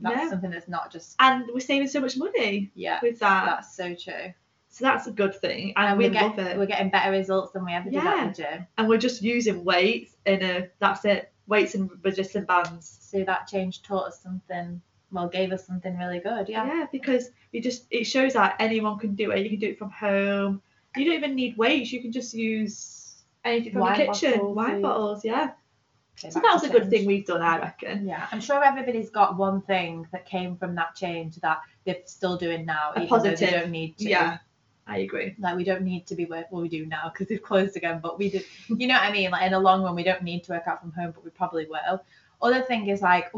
That's 0.00 0.16
Yeah. 0.16 0.30
something 0.30 0.50
that's 0.50 0.68
not 0.68 0.90
just. 0.92 1.16
and 1.20 1.44
we're 1.52 1.60
saving 1.60 1.88
so 1.88 2.00
much 2.00 2.16
money 2.16 2.70
Yeah, 2.74 2.98
with 3.02 3.18
that. 3.20 3.46
that's 3.46 3.76
so 3.76 3.94
true. 3.94 4.32
so 4.68 4.84
that's 4.84 5.06
a 5.06 5.12
good 5.12 5.34
thing, 5.34 5.74
and, 5.76 5.86
And 5.90 5.98
we 5.98 6.08
get, 6.08 6.22
love 6.22 6.38
it. 6.38 6.56
we're 6.58 6.66
getting 6.66 6.88
better 6.90 7.10
results 7.10 7.52
than 7.52 7.64
we 7.64 7.72
ever 7.72 7.84
did 7.90 7.94
Yeah. 8.02 8.14
at 8.24 8.34
the 8.34 8.42
gym. 8.42 8.66
And 8.78 8.88
we're 8.88 8.98
just 8.98 9.20
using 9.22 9.64
weights 9.64 10.16
in 10.24 10.42
a. 10.42 10.68
That's 10.78 11.04
it. 11.04 11.30
Weights 11.46 11.74
and 11.74 11.90
resistance 12.02 12.46
bands. 12.46 12.98
So 13.02 13.22
that 13.24 13.46
change 13.48 13.82
taught 13.82 14.06
us 14.08 14.20
something. 14.22 14.80
Well, 15.10 15.28
gave 15.28 15.52
us 15.52 15.66
something 15.66 15.94
really 15.98 16.20
good. 16.20 16.48
Yeah. 16.48 16.64
Yeah, 16.66 16.86
because 16.90 17.30
you 17.52 17.60
just 17.60 17.84
it 17.90 18.04
shows 18.04 18.32
that 18.32 18.56
anyone 18.60 18.98
can 18.98 19.14
do 19.14 19.30
it. 19.30 19.40
You 19.42 19.50
can 19.50 19.58
do 19.58 19.68
it 19.68 19.78
from 19.78 19.90
home. 19.90 20.62
You 20.96 21.04
don't 21.04 21.14
even 21.16 21.34
need 21.34 21.56
weights. 21.58 21.92
You 21.92 22.00
can 22.00 22.12
just 22.12 22.32
use 22.32 23.22
anything 23.44 23.72
from 23.72 23.82
Wine 23.82 23.98
the 23.98 24.06
kitchen. 24.06 24.32
bottles, 24.38 24.56
Wine 24.56 24.80
bottles, 24.80 25.24
yeah. 25.24 25.50
So 26.16 26.28
that 26.28 26.54
was 26.54 26.62
a 26.62 26.68
good 26.68 26.90
thing 26.90 27.06
we've 27.06 27.26
done, 27.26 27.42
I 27.42 27.58
reckon. 27.58 28.06
Yeah, 28.06 28.28
I'm 28.30 28.40
sure 28.40 28.62
everybody's 28.62 29.10
got 29.10 29.36
one 29.36 29.60
thing 29.62 30.06
that 30.12 30.26
came 30.26 30.56
from 30.56 30.74
that 30.76 30.94
change 30.94 31.36
that 31.36 31.60
they're 31.84 31.96
still 32.04 32.36
doing 32.36 32.64
now, 32.64 32.92
A 32.94 33.02
even 33.02 33.08
though 33.08 33.16
positive. 33.16 33.38
they 33.40 33.50
don't 33.50 33.70
need 33.70 33.98
to. 33.98 34.08
Yeah, 34.08 34.38
I 34.86 34.98
agree. 34.98 35.34
Like 35.38 35.56
we 35.56 35.64
don't 35.64 35.82
need 35.82 36.06
to 36.08 36.14
be 36.14 36.26
work. 36.26 36.46
Well, 36.50 36.62
we 36.62 36.68
do 36.68 36.86
now 36.86 37.10
because 37.12 37.28
they've 37.28 37.42
closed 37.42 37.76
again. 37.76 38.00
But 38.02 38.18
we 38.18 38.30
did. 38.30 38.44
You 38.68 38.86
know 38.86 38.94
what 38.94 39.04
I 39.04 39.12
mean? 39.12 39.30
Like 39.30 39.42
in 39.46 39.52
the 39.52 39.58
long 39.60 39.82
run, 39.82 39.94
we 39.94 40.04
don't 40.04 40.22
need 40.22 40.44
to 40.44 40.52
work 40.52 40.64
out 40.66 40.80
from 40.80 40.92
home, 40.92 41.12
but 41.12 41.24
we 41.24 41.30
probably 41.30 41.66
will. 41.66 42.04
Other 42.40 42.62
thing 42.62 42.88
is 42.88 43.02
like 43.02 43.30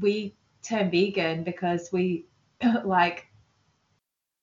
we 0.00 0.34
turned 0.62 0.90
vegan 0.90 1.44
because 1.44 1.90
we 1.92 2.26
like 2.84 3.26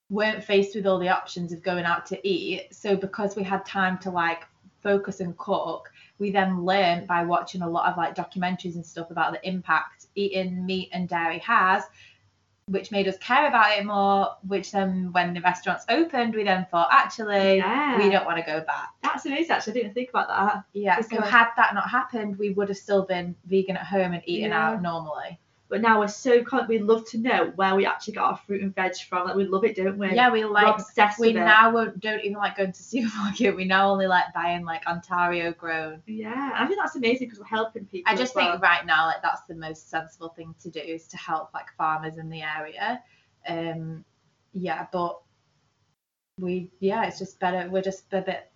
weren't 0.10 0.44
faced 0.44 0.76
with 0.76 0.88
all 0.88 1.00
the 1.00 1.10
options 1.10 1.52
of 1.52 1.64
going 1.64 1.86
out 1.86 2.06
to 2.08 2.28
eat. 2.28 2.68
So 2.72 2.96
because 2.96 3.36
we 3.36 3.44
had 3.44 3.66
time 3.66 3.98
to 4.00 4.12
like 4.12 4.44
focus 4.82 5.20
and 5.20 5.38
cook, 5.38 5.92
we 6.20 6.32
then 6.32 6.64
learned 6.66 7.08
by 7.08 7.24
watching 7.24 7.62
a 7.62 7.70
lot 7.70 7.90
of 7.90 7.98
like 7.98 8.14
documentaries 8.16 8.76
and 8.76 8.86
stuff 8.86 9.10
about 9.10 9.32
the 9.34 9.48
impact 9.48 10.06
eating 10.16 10.66
meat 10.66 10.90
and 10.92 11.08
dairy 11.08 11.40
has, 11.40 11.84
which 12.68 12.92
made 12.92 13.08
us 13.08 13.18
care 13.18 13.48
about 13.48 13.78
it 13.78 13.86
more. 13.86 14.36
Which 14.48 14.72
then, 14.72 15.12
when 15.14 15.34
the 15.34 15.42
restaurants 15.42 15.86
opened, 15.90 16.36
we 16.36 16.44
then 16.44 16.68
thought, 16.70 16.90
actually, 16.92 17.58
Yeah. 17.58 17.98
we 17.98 18.10
don't 18.10 18.26
want 18.26 18.38
to 18.38 18.44
go 18.44 18.62
back. 18.62 18.90
That's 19.02 19.26
amazing. 19.26 19.52
Actually, 19.52 19.74
I 19.80 19.84
didn't 19.84 19.94
think 19.94 20.10
about 20.10 20.28
that. 20.28 20.64
Yeah. 20.74 21.00
So 21.02 21.22
had 21.22 21.48
that 21.56 21.74
not 21.74 21.90
happened, 21.90 22.38
we 22.38 22.52
would 22.52 22.68
have 22.70 22.78
still 22.78 23.06
been 23.06 23.36
vegan 23.46 23.78
at 23.78 23.86
home 23.86 24.14
and 24.14 24.22
eating 24.26 24.52
Yeah. 24.52 24.70
out 24.72 24.82
normally. 24.82 25.40
But 25.70 25.82
now 25.82 26.00
we're 26.00 26.08
so 26.08 26.44
con- 26.44 26.68
we 26.68 26.80
love 26.80 27.08
to 27.10 27.20
know 27.20 27.52
where 27.56 27.76
we 27.76 27.86
actually 27.86 28.14
got 28.14 28.32
our 28.32 28.38
fruit 28.48 28.64
and 28.64 28.74
veg 28.74 28.96
from. 29.08 29.28
Like 29.28 29.36
we 29.36 29.46
love 29.46 29.64
it, 29.64 29.76
don't 29.76 30.00
we? 30.00 30.12
Yeah, 30.12 30.32
we 30.32 30.44
we're 30.44 30.50
like 30.52 30.80
obsessed 30.80 31.20
we 31.20 31.32
now 31.32 31.72
don't 32.00 32.22
even 32.22 32.34
like 32.38 32.58
going 32.58 32.72
to 32.72 32.84
supermarket. 32.84 33.56
We 33.56 33.66
now 33.66 33.92
only 33.92 34.08
like 34.08 34.34
buying 34.34 34.66
like 34.66 34.88
Ontario 34.88 35.54
grown. 35.54 36.02
Yeah, 36.08 36.54
I 36.56 36.66
think 36.66 36.80
that's 36.80 36.96
amazing 36.96 37.28
because 37.28 37.40
we're 37.40 37.46
helping 37.46 37.86
people. 37.86 38.12
I 38.12 38.16
just 38.16 38.34
well. 38.36 38.52
think 38.52 38.64
right 38.64 38.84
now 38.84 39.06
like 39.06 39.22
that's 39.22 39.42
the 39.48 39.54
most 39.54 39.92
sensible 39.92 40.30
thing 40.30 40.56
to 40.64 40.72
do 40.72 40.80
is 40.80 41.08
to 41.10 41.18
help 41.18 41.54
like 41.54 41.68
farmers 41.78 42.18
in 42.18 42.30
the 42.32 42.42
area. 42.42 43.04
Um, 43.48 44.04
yeah, 44.54 44.88
but 44.92 45.22
we 46.40 46.72
yeah, 46.80 47.06
it's 47.06 47.20
just 47.20 47.40
better. 47.40 47.70
We're 47.70 47.84
just 47.84 48.12
a 48.12 48.22
bit. 48.22 48.52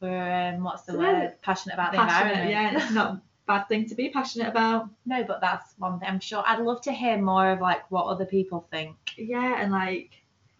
We're 0.00 0.50
um, 0.54 0.64
what's 0.64 0.82
the 0.82 0.92
So 0.92 0.98
word? 0.98 1.32
Passionate 1.40 1.74
about 1.74 1.92
the 1.92 1.98
passionate. 1.98 2.32
environment. 2.32 2.74
Yeah, 2.74 2.84
it's 2.84 2.92
not 2.92 3.22
bad 3.46 3.64
thing 3.68 3.88
to 3.88 3.94
be 3.94 4.08
passionate 4.10 4.48
about. 4.48 4.88
No, 5.06 5.24
but 5.24 5.40
that's 5.40 5.74
one 5.78 5.98
thing. 5.98 6.08
I'm 6.08 6.20
sure 6.20 6.42
I'd 6.46 6.60
love 6.60 6.80
to 6.82 6.92
hear 6.92 7.18
more 7.20 7.50
of 7.50 7.60
like 7.60 7.90
what 7.90 8.06
other 8.06 8.24
people 8.24 8.66
think. 8.70 8.96
Yeah, 9.16 9.60
and 9.60 9.72
like 9.72 10.10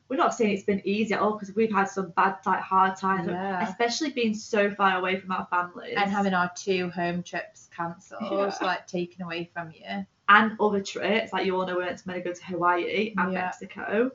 we're 0.08 0.16
not 0.16 0.34
saying 0.34 0.52
it's 0.52 0.64
been 0.64 0.82
easy 0.84 1.14
at 1.14 1.20
all 1.20 1.32
because 1.32 1.54
we've 1.54 1.72
had 1.72 1.84
some 1.88 2.10
bad, 2.10 2.36
like 2.44 2.60
hard 2.60 2.96
times, 2.96 3.28
Yeah. 3.28 3.66
especially 3.66 4.10
being 4.10 4.34
so 4.34 4.70
far 4.70 4.98
away 4.98 5.18
from 5.18 5.30
our 5.32 5.46
families 5.48 5.94
And 5.96 6.10
having 6.10 6.34
our 6.34 6.50
two 6.54 6.90
home 6.90 7.22
trips 7.22 7.70
cancelled, 7.74 8.20
Yeah. 8.30 8.54
like 8.60 8.86
taken 8.86 9.22
away 9.22 9.50
from 9.54 9.70
you. 9.70 10.04
and 10.28 10.52
other 10.60 10.82
trips. 10.82 11.32
Like 11.32 11.46
you 11.46 11.56
all 11.56 11.66
know, 11.66 11.76
we 11.78 11.84
went 11.84 11.98
to 11.98 12.20
go 12.20 12.32
to 12.32 12.44
Hawaii 12.44 13.14
and 13.16 13.32
Yeah. 13.32 13.40
Mexico, 13.42 14.10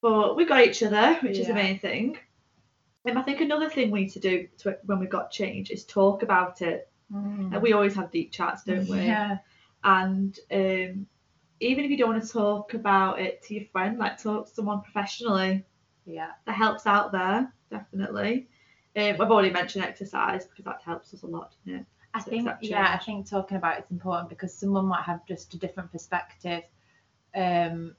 but 0.00 0.36
we 0.36 0.44
got 0.44 0.66
each 0.66 0.82
other, 0.82 1.14
which 1.22 1.38
is 1.38 1.46
the 1.46 1.54
main 1.54 1.78
thing. 1.78 2.18
And 3.04 3.18
I 3.18 3.22
think 3.22 3.40
another 3.40 3.68
thing 3.68 3.90
we 3.90 4.02
need 4.02 4.10
to 4.12 4.20
do 4.20 4.48
to, 4.58 4.78
when 4.84 4.98
we 4.98 5.06
got 5.06 5.30
change 5.30 5.70
is 5.70 5.84
talk 5.84 6.22
about 6.22 6.62
it. 6.62 6.88
And 7.10 7.62
we 7.62 7.72
always 7.72 7.94
have 7.94 8.10
deep 8.10 8.32
chats, 8.32 8.64
don't 8.64 8.88
we? 8.88 8.96
Mm. 8.98 9.06
Yeah. 9.06 9.38
And 9.84 10.38
um, 10.50 11.06
even 11.60 11.84
if 11.84 11.90
you 11.90 11.96
don't 11.96 12.10
want 12.10 12.24
to 12.24 12.32
talk 12.32 12.74
about 12.74 13.20
it 13.20 13.42
to 13.44 13.54
your 13.54 13.64
friend, 13.72 13.98
like 13.98 14.22
talk 14.22 14.46
to 14.48 14.54
someone 14.54 14.80
professionally. 14.82 15.64
Yeah. 16.04 16.30
that 16.46 16.56
helps 16.56 16.86
out 16.86 17.12
there 17.12 17.52
definitely. 17.72 18.48
Um, 18.94 19.16
I've 19.20 19.30
already 19.30 19.50
mentioned 19.50 19.84
exercise 19.84 20.44
because 20.44 20.66
that 20.66 20.82
helps 20.84 21.12
us 21.14 21.22
a 21.22 21.26
lot, 21.26 21.54
doesn't 21.64 21.80
it? 21.80 21.86
I 22.14 22.20
to 22.20 22.30
think 22.30 22.50
yeah, 22.60 22.92
I 22.92 23.02
think 23.02 23.28
talking 23.28 23.56
about 23.56 23.78
it's 23.78 23.90
important 23.90 24.28
because 24.28 24.52
someone 24.52 24.84
might 24.84 25.04
have 25.04 25.24
just 25.26 25.54
a 25.54 25.58
different 25.58 25.90
perspective 25.90 26.62
um 27.34 27.96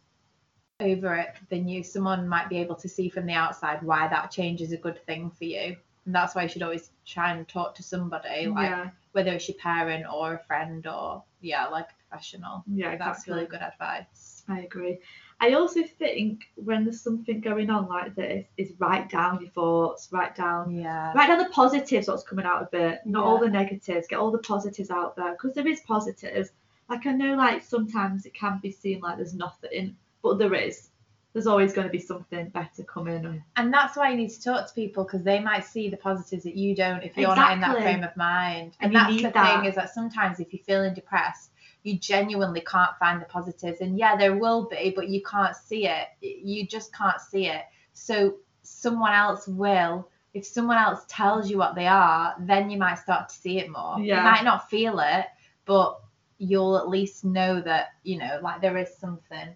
over 0.79 1.15
it 1.15 1.35
than 1.49 1.67
you. 1.67 1.83
Someone 1.83 2.27
might 2.27 2.49
be 2.49 2.57
able 2.57 2.75
to 2.75 2.87
see 2.87 3.09
from 3.09 3.25
the 3.25 3.33
outside 3.33 3.81
why 3.81 4.07
that 4.07 4.29
change 4.29 4.61
is 4.61 4.71
a 4.71 4.77
good 4.77 5.03
thing 5.05 5.31
for 5.31 5.45
you. 5.45 5.77
And 6.05 6.13
that's 6.13 6.35
why 6.35 6.43
you 6.43 6.49
should 6.49 6.63
always 6.63 6.91
try 7.05 7.31
and 7.31 7.47
talk 7.47 7.75
to 7.75 7.83
somebody, 7.83 8.47
like 8.47 8.69
yeah, 8.69 8.89
whether 9.13 9.31
it's 9.31 9.47
your 9.47 9.57
parent 9.57 10.05
or 10.11 10.33
a 10.35 10.39
friend 10.39 10.85
or 10.85 11.23
yeah, 11.41 11.67
like 11.67 11.85
a 11.89 12.09
professional. 12.09 12.63
yeah, 12.67 12.95
That's 12.97 13.27
really 13.27 13.45
good 13.45 13.61
advice. 13.61 14.43
I 14.49 14.61
agree. 14.61 14.99
I 15.39 15.53
also 15.53 15.83
think 15.83 16.43
when 16.55 16.83
there's 16.83 17.01
something 17.01 17.41
going 17.41 17.69
on 17.69 17.87
like 17.87 18.15
this, 18.15 18.45
is 18.57 18.73
write 18.79 19.09
down 19.09 19.41
your 19.41 19.49
thoughts, 19.51 20.09
write 20.11 20.35
down, 20.35 20.71
Yeah. 20.71 21.13
write 21.13 21.27
down 21.27 21.39
the 21.39 21.49
positives, 21.49 22.07
what's 22.07 22.23
coming 22.23 22.45
out 22.45 22.61
of 22.61 22.73
it, 22.73 22.99
not 23.05 23.23
all 23.23 23.39
the 23.39 23.49
negatives. 23.49 24.07
Get 24.07 24.19
all 24.19 24.31
the 24.31 24.37
positives 24.39 24.89
out 24.89 25.15
there 25.15 25.31
because 25.31 25.53
there 25.53 25.67
is 25.67 25.81
positives. 25.81 26.51
Like 26.89 27.05
I 27.05 27.11
know, 27.13 27.35
like 27.35 27.61
sometimes 27.63 28.25
it 28.25 28.33
can 28.33 28.59
be 28.61 28.71
seen 28.71 28.99
like 29.01 29.17
there's 29.17 29.33
nothing, 29.33 29.95
but 30.21 30.37
there 30.37 30.53
is. 30.53 30.89
There's 31.33 31.47
always 31.47 31.73
going 31.73 31.87
to 31.87 31.91
be 31.91 31.99
something 31.99 32.49
better 32.49 32.83
coming. 32.83 33.25
And 33.25 33.41
And 33.55 33.73
that's 33.73 33.97
why 33.97 34.11
you 34.11 34.17
need 34.17 34.29
to 34.29 34.41
talk 34.41 34.67
to 34.67 34.73
people 34.73 35.03
because 35.03 35.23
they 35.23 35.39
might 35.39 35.65
see 35.65 35.89
the 35.89 35.97
positives 35.97 36.43
that 36.43 36.55
you 36.55 36.75
don't 36.75 37.03
if 37.03 37.17
you're 37.17 37.35
not 37.35 37.53
in 37.53 37.61
that 37.61 37.77
frame 37.77 38.03
of 38.03 38.15
mind. 38.15 38.77
And 38.79 38.95
And, 38.95 38.95
that's 38.95 39.21
the 39.23 39.31
that. 39.31 39.61
thing 39.61 39.69
is 39.69 39.75
that 39.75 39.93
sometimes 39.93 40.39
if 40.39 40.53
you're 40.53 40.63
feeling 40.63 40.93
depressed, 40.93 41.49
you 41.81 41.97
genuinely 41.97 42.61
can't 42.61 42.91
find 42.99 43.19
the 43.19 43.25
positives. 43.25 43.81
And 43.81 43.97
yeah, 43.97 44.15
there 44.15 44.37
will 44.37 44.67
be, 44.69 44.93
but 44.95 45.09
you 45.09 45.21
can't 45.23 45.55
see 45.55 45.87
it. 45.87 46.07
You 46.21 46.67
just 46.67 46.93
can't 46.95 47.19
see 47.19 47.47
it. 47.47 47.63
So 47.93 48.37
someone 48.61 49.13
else 49.13 49.47
will. 49.47 50.07
If 50.33 50.45
someone 50.45 50.77
else 50.77 51.03
tells 51.07 51.49
you 51.49 51.57
what 51.57 51.75
they 51.75 51.87
are, 51.87 52.35
then 52.39 52.69
you 52.69 52.77
might 52.77 52.99
start 52.99 53.29
to 53.29 53.35
see 53.35 53.59
it 53.59 53.69
more. 53.69 53.99
Yeah. 53.99 54.17
You 54.17 54.23
might 54.23 54.43
not 54.43 54.69
feel 54.69 54.99
it, 54.99 55.25
but 55.65 55.99
you'll 56.37 56.77
at 56.77 56.89
least 56.89 57.23
know 57.23 57.61
that, 57.61 57.89
you 58.03 58.17
know, 58.17 58.39
like 58.41 58.61
there 58.61 58.77
is 58.77 58.95
something 58.97 59.55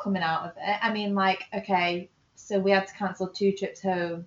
coming 0.00 0.22
out 0.22 0.44
of 0.44 0.52
it. 0.56 0.78
I 0.82 0.92
mean, 0.92 1.14
like, 1.14 1.44
okay, 1.54 2.10
so 2.34 2.58
we 2.58 2.70
had 2.70 2.86
to 2.86 2.94
cancel 2.94 3.28
two 3.28 3.52
trips 3.52 3.80
home. 3.80 4.26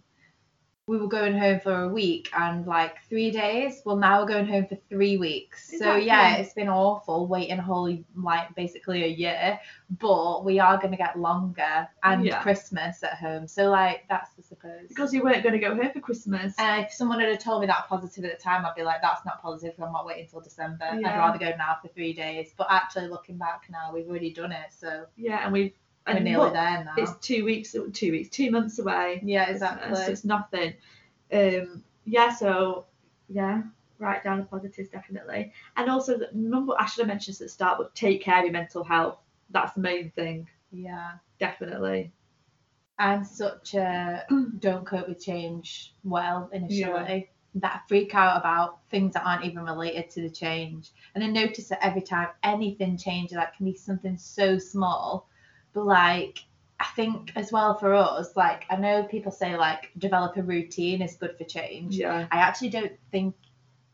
We 0.85 0.97
were 0.97 1.07
going 1.07 1.37
home 1.37 1.61
for 1.61 1.83
a 1.83 1.87
week 1.87 2.29
and 2.37 2.65
like 2.67 3.01
three 3.07 3.31
days. 3.31 3.81
Well, 3.85 3.95
now 3.95 4.21
we're 4.21 4.27
going 4.27 4.47
home 4.47 4.67
for 4.67 4.75
three 4.89 5.15
weeks. 5.15 5.77
So 5.79 5.95
yeah, 5.95 6.35
it's 6.35 6.53
been 6.53 6.67
awful 6.67 7.25
waiting 7.27 7.57
a 7.57 7.61
whole 7.61 7.97
like 8.15 8.53
basically 8.55 9.05
a 9.05 9.07
year, 9.07 9.57
but 9.99 10.43
we 10.43 10.59
are 10.59 10.77
gonna 10.77 10.97
get 10.97 11.17
longer 11.17 11.87
and 12.03 12.25
Yeah. 12.25 12.41
Christmas 12.41 13.01
at 13.01 13.13
home. 13.13 13.47
So 13.47 13.69
like 13.69 14.03
that's 14.09 14.33
the 14.33 14.43
suppose. 14.43 14.87
because 14.89 15.13
you 15.13 15.23
weren't 15.23 15.43
going 15.43 15.53
to 15.53 15.59
go 15.59 15.75
home 15.75 15.91
for 15.91 15.99
Christmas. 15.99 16.53
And 16.57 16.85
if 16.85 16.91
someone 16.91 17.19
had 17.19 17.39
told 17.39 17.61
me 17.61 17.67
that 17.67 17.87
positive 17.87 18.25
at 18.25 18.37
the 18.37 18.43
time, 18.43 18.65
I'd 18.65 18.75
be 18.75 18.83
like, 18.83 19.01
that's 19.01 19.25
not 19.25 19.41
positive. 19.41 19.75
I'm 19.81 19.91
not 19.93 20.05
waiting 20.05 20.23
until 20.23 20.41
December. 20.41 20.85
I'd 20.85 21.01
rather 21.01 21.39
go 21.39 21.51
now 21.57 21.77
for 21.81 21.87
three 21.89 22.13
days. 22.13 22.53
But 22.57 22.67
actually, 22.69 23.07
looking 23.07 23.37
back 23.37 23.63
now, 23.69 23.91
we've 23.93 24.07
already 24.07 24.33
done 24.33 24.51
it. 24.51 24.71
So 24.77 25.05
yeah, 25.15 25.43
and 25.45 25.53
we've 25.53 25.73
we're 26.07 26.13
and 26.15 26.25
nearly 26.25 26.43
look, 26.45 26.53
there 26.53 26.83
now. 26.83 26.93
it's 26.97 27.13
two 27.25 27.45
weeks, 27.45 27.75
two 27.93 28.11
weeks, 28.11 28.29
two 28.29 28.51
months 28.51 28.79
away. 28.79 29.21
Yeah, 29.23 29.49
exactly. 29.49 29.95
so 29.95 30.11
it's 30.11 30.25
nothing. 30.25 30.73
Um, 31.31 31.83
yeah, 32.05 32.33
so 32.33 32.85
yeah, 33.29 33.63
write 33.99 34.23
down 34.23 34.39
the 34.39 34.45
positives 34.45 34.89
definitely, 34.89 35.53
and 35.77 35.89
also 35.89 36.17
the- 36.17 36.29
remember 36.33 36.73
I 36.77 36.85
should 36.85 37.01
have 37.01 37.07
mentioned 37.07 37.35
this 37.35 37.41
at 37.41 37.45
the 37.45 37.49
start, 37.49 37.77
but 37.77 37.95
take 37.95 38.21
care 38.21 38.39
of 38.39 38.43
your 38.43 38.53
mental 38.53 38.83
health. 38.83 39.17
That's 39.49 39.73
the 39.73 39.81
main 39.81 40.11
thing, 40.11 40.47
Yeah. 40.71 41.13
definitely. 41.39 42.11
I'm 42.99 43.23
such 43.23 43.73
a 43.75 44.25
don't 44.59 44.85
cope 44.85 45.07
with 45.07 45.23
change 45.23 45.93
well 46.03 46.49
initially. 46.53 47.29
That 47.55 47.81
I 47.83 47.87
freak 47.87 48.15
out 48.15 48.37
about 48.37 48.79
things 48.89 49.13
that 49.13 49.23
aren't 49.25 49.45
even 49.45 49.63
related 49.63 50.09
to 50.11 50.21
the 50.23 50.29
change. 50.29 50.89
And 51.13 51.23
I 51.23 51.27
notice 51.27 51.67
that 51.69 51.85
every 51.85 52.01
time 52.01 52.29
anything 52.41 52.97
changes, 52.97 53.35
that 53.35 53.55
can 53.55 53.65
be 53.67 53.75
something 53.75 54.17
so 54.17 54.57
small. 54.57 55.27
But 55.73 55.85
like 55.85 56.39
I 56.79 56.85
think 56.95 57.31
as 57.35 57.51
well 57.51 57.77
for 57.77 57.93
us, 57.93 58.35
like 58.35 58.65
I 58.69 58.75
know 58.75 59.03
people 59.03 59.31
say 59.31 59.55
like 59.57 59.91
develop 59.97 60.37
a 60.37 60.43
routine 60.43 61.01
is 61.01 61.15
good 61.15 61.37
for 61.37 61.43
change. 61.43 61.95
Yeah, 61.97 62.27
I 62.31 62.37
actually 62.37 62.69
don't 62.69 62.93
think 63.11 63.35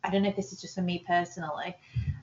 I 0.04 0.10
don't 0.10 0.24
know 0.24 0.30
if 0.30 0.36
this 0.36 0.52
is 0.54 0.62
just 0.62 0.76
for 0.76 0.82
me 0.82 1.04
personally. 1.06 1.76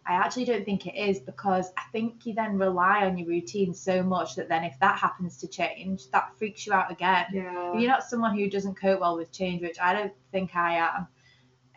I 0.09 0.15
actually 0.15 0.45
don't 0.45 0.65
think 0.65 0.87
it 0.87 0.95
is 0.95 1.19
because 1.19 1.73
I 1.77 1.83
think 1.91 2.25
you 2.25 2.33
then 2.33 2.59
rely 2.59 3.05
on 3.05 3.19
your 3.19 3.27
routine 3.27 3.75
so 3.75 4.03
much 4.03 4.37
that 4.37 4.49
then 4.49 4.63
if 4.65 4.79
that 4.81 4.99
happens 4.99 5.37
to 5.39 5.49
change, 5.49 6.11
that 6.13 6.31
freaks 6.39 6.65
you 6.67 6.73
out 6.73 6.93
again. 6.93 7.27
yeah, 7.33 7.73
If 7.75 7.81
you're 7.81 7.91
not 7.91 8.05
someone 8.05 8.37
who 8.37 8.49
doesn't 8.49 8.77
cope 8.81 9.01
well 9.01 9.17
with 9.17 9.33
change, 9.33 9.63
which 9.63 9.81
I 9.81 9.93
don't 9.93 10.13
think 10.31 10.55
I 10.55 10.77
am, 10.77 11.09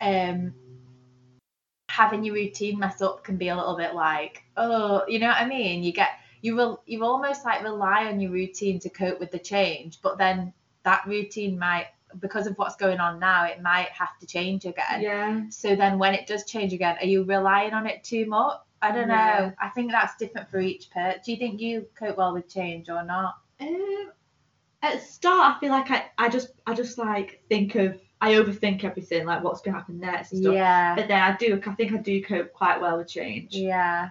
um, 0.00 0.54
having 1.88 2.22
your 2.24 2.36
routine 2.36 2.78
mess 2.78 3.02
up 3.02 3.24
can 3.24 3.36
be 3.36 3.48
a 3.48 3.56
little 3.56 3.76
bit 3.76 3.94
like, 3.94 4.44
oh, 4.56 5.02
you 5.08 5.18
know 5.18 5.26
what 5.28 5.38
I 5.38 5.46
mean? 5.46 5.82
You 5.82 5.92
get 5.92 6.10
you 6.42 6.56
will 6.56 6.82
you 6.86 7.04
almost 7.04 7.44
like 7.44 7.62
rely 7.62 8.06
on 8.06 8.20
your 8.20 8.30
routine 8.32 8.78
to 8.80 8.88
cope 8.88 9.20
with 9.20 9.30
the 9.30 9.38
change, 9.38 10.00
but 10.02 10.18
then 10.18 10.52
that 10.84 11.06
routine 11.06 11.58
might 11.58 11.86
because 12.18 12.46
of 12.46 12.56
what's 12.58 12.74
going 12.76 12.98
on 12.98 13.20
now, 13.20 13.44
it 13.44 13.62
might 13.62 13.88
have 13.90 14.18
to 14.18 14.26
change 14.26 14.64
again. 14.64 15.00
yeah. 15.00 15.42
So 15.50 15.76
then 15.76 15.98
when 15.98 16.12
it 16.14 16.26
does 16.26 16.44
change 16.44 16.72
again, 16.72 16.96
are 17.00 17.06
you 17.06 17.22
relying 17.22 17.72
on 17.72 17.86
it 17.86 18.02
too 18.02 18.26
much? 18.26 18.58
I 18.82 18.90
don't 18.92 19.08
Yeah. 19.08 19.38
know. 19.38 19.52
I 19.60 19.68
think 19.68 19.92
that's 19.92 20.16
different 20.16 20.50
for 20.50 20.58
each 20.58 20.90
person. 20.90 21.20
Do 21.24 21.30
you 21.32 21.38
think 21.38 21.60
you 21.60 21.86
cope 21.94 22.16
well 22.16 22.32
with 22.34 22.48
change 22.48 22.88
or 22.88 23.04
not? 23.04 23.36
Um, 23.60 24.10
at 24.82 25.02
start, 25.02 25.56
I 25.56 25.60
feel 25.60 25.70
like 25.70 25.90
I, 25.90 26.06
I 26.18 26.28
just, 26.30 26.48
I 26.66 26.74
just 26.74 26.98
like 26.98 27.42
think 27.48 27.74
of, 27.76 28.00
I 28.22 28.32
overthink 28.34 28.82
everything, 28.82 29.24
like 29.26 29.44
what's 29.44 29.60
going 29.60 29.74
to 29.74 29.78
happen 29.78 30.00
next 30.00 30.32
and 30.32 30.42
stuff. 30.42 30.54
Yeah. 30.54 30.94
But 30.96 31.08
then 31.08 31.20
I 31.22 31.36
do, 31.36 31.60
I 31.64 31.74
think 31.74 31.92
I 31.92 31.98
do 31.98 32.22
cope 32.24 32.52
quite 32.52 32.80
well 32.80 32.96
with 32.98 33.08
change. 33.08 33.54
Yeah. 33.54 34.08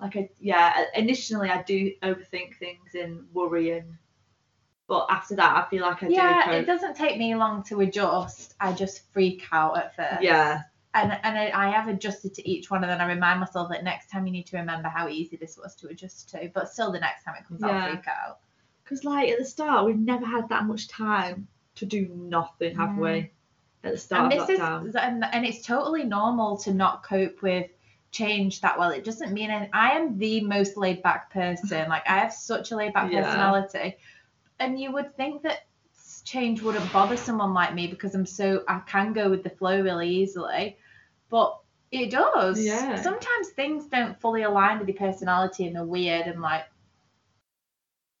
Like 0.00 0.16
I, 0.16 0.30
yeah 0.40 0.84
initially 0.94 1.50
I 1.50 1.62
do 1.62 1.92
overthink 2.02 2.56
things 2.58 2.94
and 2.94 3.26
worry 3.32 3.70
and 3.70 3.96
but 4.88 5.06
after 5.08 5.36
that 5.36 5.56
I 5.56 5.68
feel 5.70 5.82
like 5.82 6.02
I 6.02 6.08
yeah, 6.08 6.46
do 6.46 6.52
it 6.56 6.66
doesn't 6.66 6.96
take 6.96 7.18
me 7.18 7.34
long 7.36 7.62
to 7.64 7.80
adjust. 7.80 8.54
I 8.60 8.72
just 8.72 9.12
freak 9.12 9.44
out 9.52 9.78
at 9.78 9.94
first. 9.94 10.22
yeah 10.22 10.62
And 10.94 11.12
and 11.22 11.38
I, 11.38 11.52
I 11.54 11.70
have 11.70 11.86
adjusted 11.86 12.34
to 12.34 12.48
each 12.50 12.70
one, 12.70 12.82
and 12.82 12.90
then 12.90 13.00
I 13.00 13.06
remind 13.06 13.38
myself 13.38 13.68
that 13.70 13.84
next 13.84 14.10
time 14.10 14.26
you 14.26 14.32
need 14.32 14.46
to 14.48 14.56
remember 14.56 14.88
how 14.88 15.08
easy 15.08 15.36
this 15.36 15.56
was 15.56 15.76
to 15.76 15.86
adjust 15.88 16.30
to. 16.30 16.50
But 16.52 16.72
still, 16.72 16.90
the 16.90 16.98
next 16.98 17.22
time 17.22 17.36
it 17.38 17.46
comes, 17.46 17.60
Yeah. 17.60 17.68
I'll 17.68 17.90
freak 17.92 18.08
out. 18.08 18.40
because 18.82 19.04
like 19.04 19.28
at 19.28 19.38
the 19.38 19.44
start 19.44 19.86
we've 19.86 19.96
never 19.98 20.26
had 20.26 20.48
that 20.48 20.64
much 20.64 20.88
time 20.88 21.46
to 21.76 21.86
do 21.86 22.08
nothing 22.12 22.76
have 22.76 22.96
we 22.98 23.08
mm. 23.08 23.30
at 23.84 23.92
the 23.92 23.98
start 23.98 24.32
and 24.32 24.40
this 24.40 24.48
is 24.50 24.96
and, 24.96 25.24
and 25.32 25.46
it's 25.46 25.64
totally 25.64 26.02
normal 26.02 26.56
to 26.56 26.74
not 26.74 27.04
cope 27.04 27.40
with 27.42 27.70
change 28.12 28.60
that 28.60 28.78
well. 28.78 28.90
It 28.90 29.04
doesn't 29.04 29.32
mean 29.32 29.50
any, 29.50 29.68
I 29.72 29.90
am 29.92 30.18
the 30.18 30.40
most 30.42 30.76
laid 30.76 31.02
back 31.02 31.30
person. 31.32 31.88
Like 31.88 32.08
I 32.08 32.18
have 32.18 32.32
such 32.32 32.72
a 32.72 32.76
laid 32.76 32.92
back 32.92 33.10
Yeah. 33.12 33.22
personality, 33.22 33.96
and 34.58 34.78
you 34.80 34.92
would 34.92 35.16
think 35.16 35.42
that 35.42 35.66
change 36.24 36.60
wouldn't 36.62 36.92
bother 36.92 37.16
someone 37.16 37.54
like 37.54 37.74
me 37.74 37.86
because 37.86 38.14
I'm 38.14 38.26
so 38.26 38.62
I 38.68 38.80
can 38.80 39.12
go 39.12 39.30
with 39.30 39.42
the 39.42 39.50
flow 39.50 39.80
really 39.82 40.08
easily, 40.08 40.76
but 41.28 41.56
It 41.92 42.10
does. 42.10 42.60
Yeah. 42.64 43.02
Sometimes 43.02 43.48
things 43.48 43.86
don't 43.86 44.20
fully 44.20 44.42
align 44.42 44.78
with 44.78 44.86
your 44.86 44.96
personality 44.96 45.66
and 45.66 45.74
they're 45.74 45.84
weird 45.84 46.26
and 46.28 46.40
like 46.40 46.66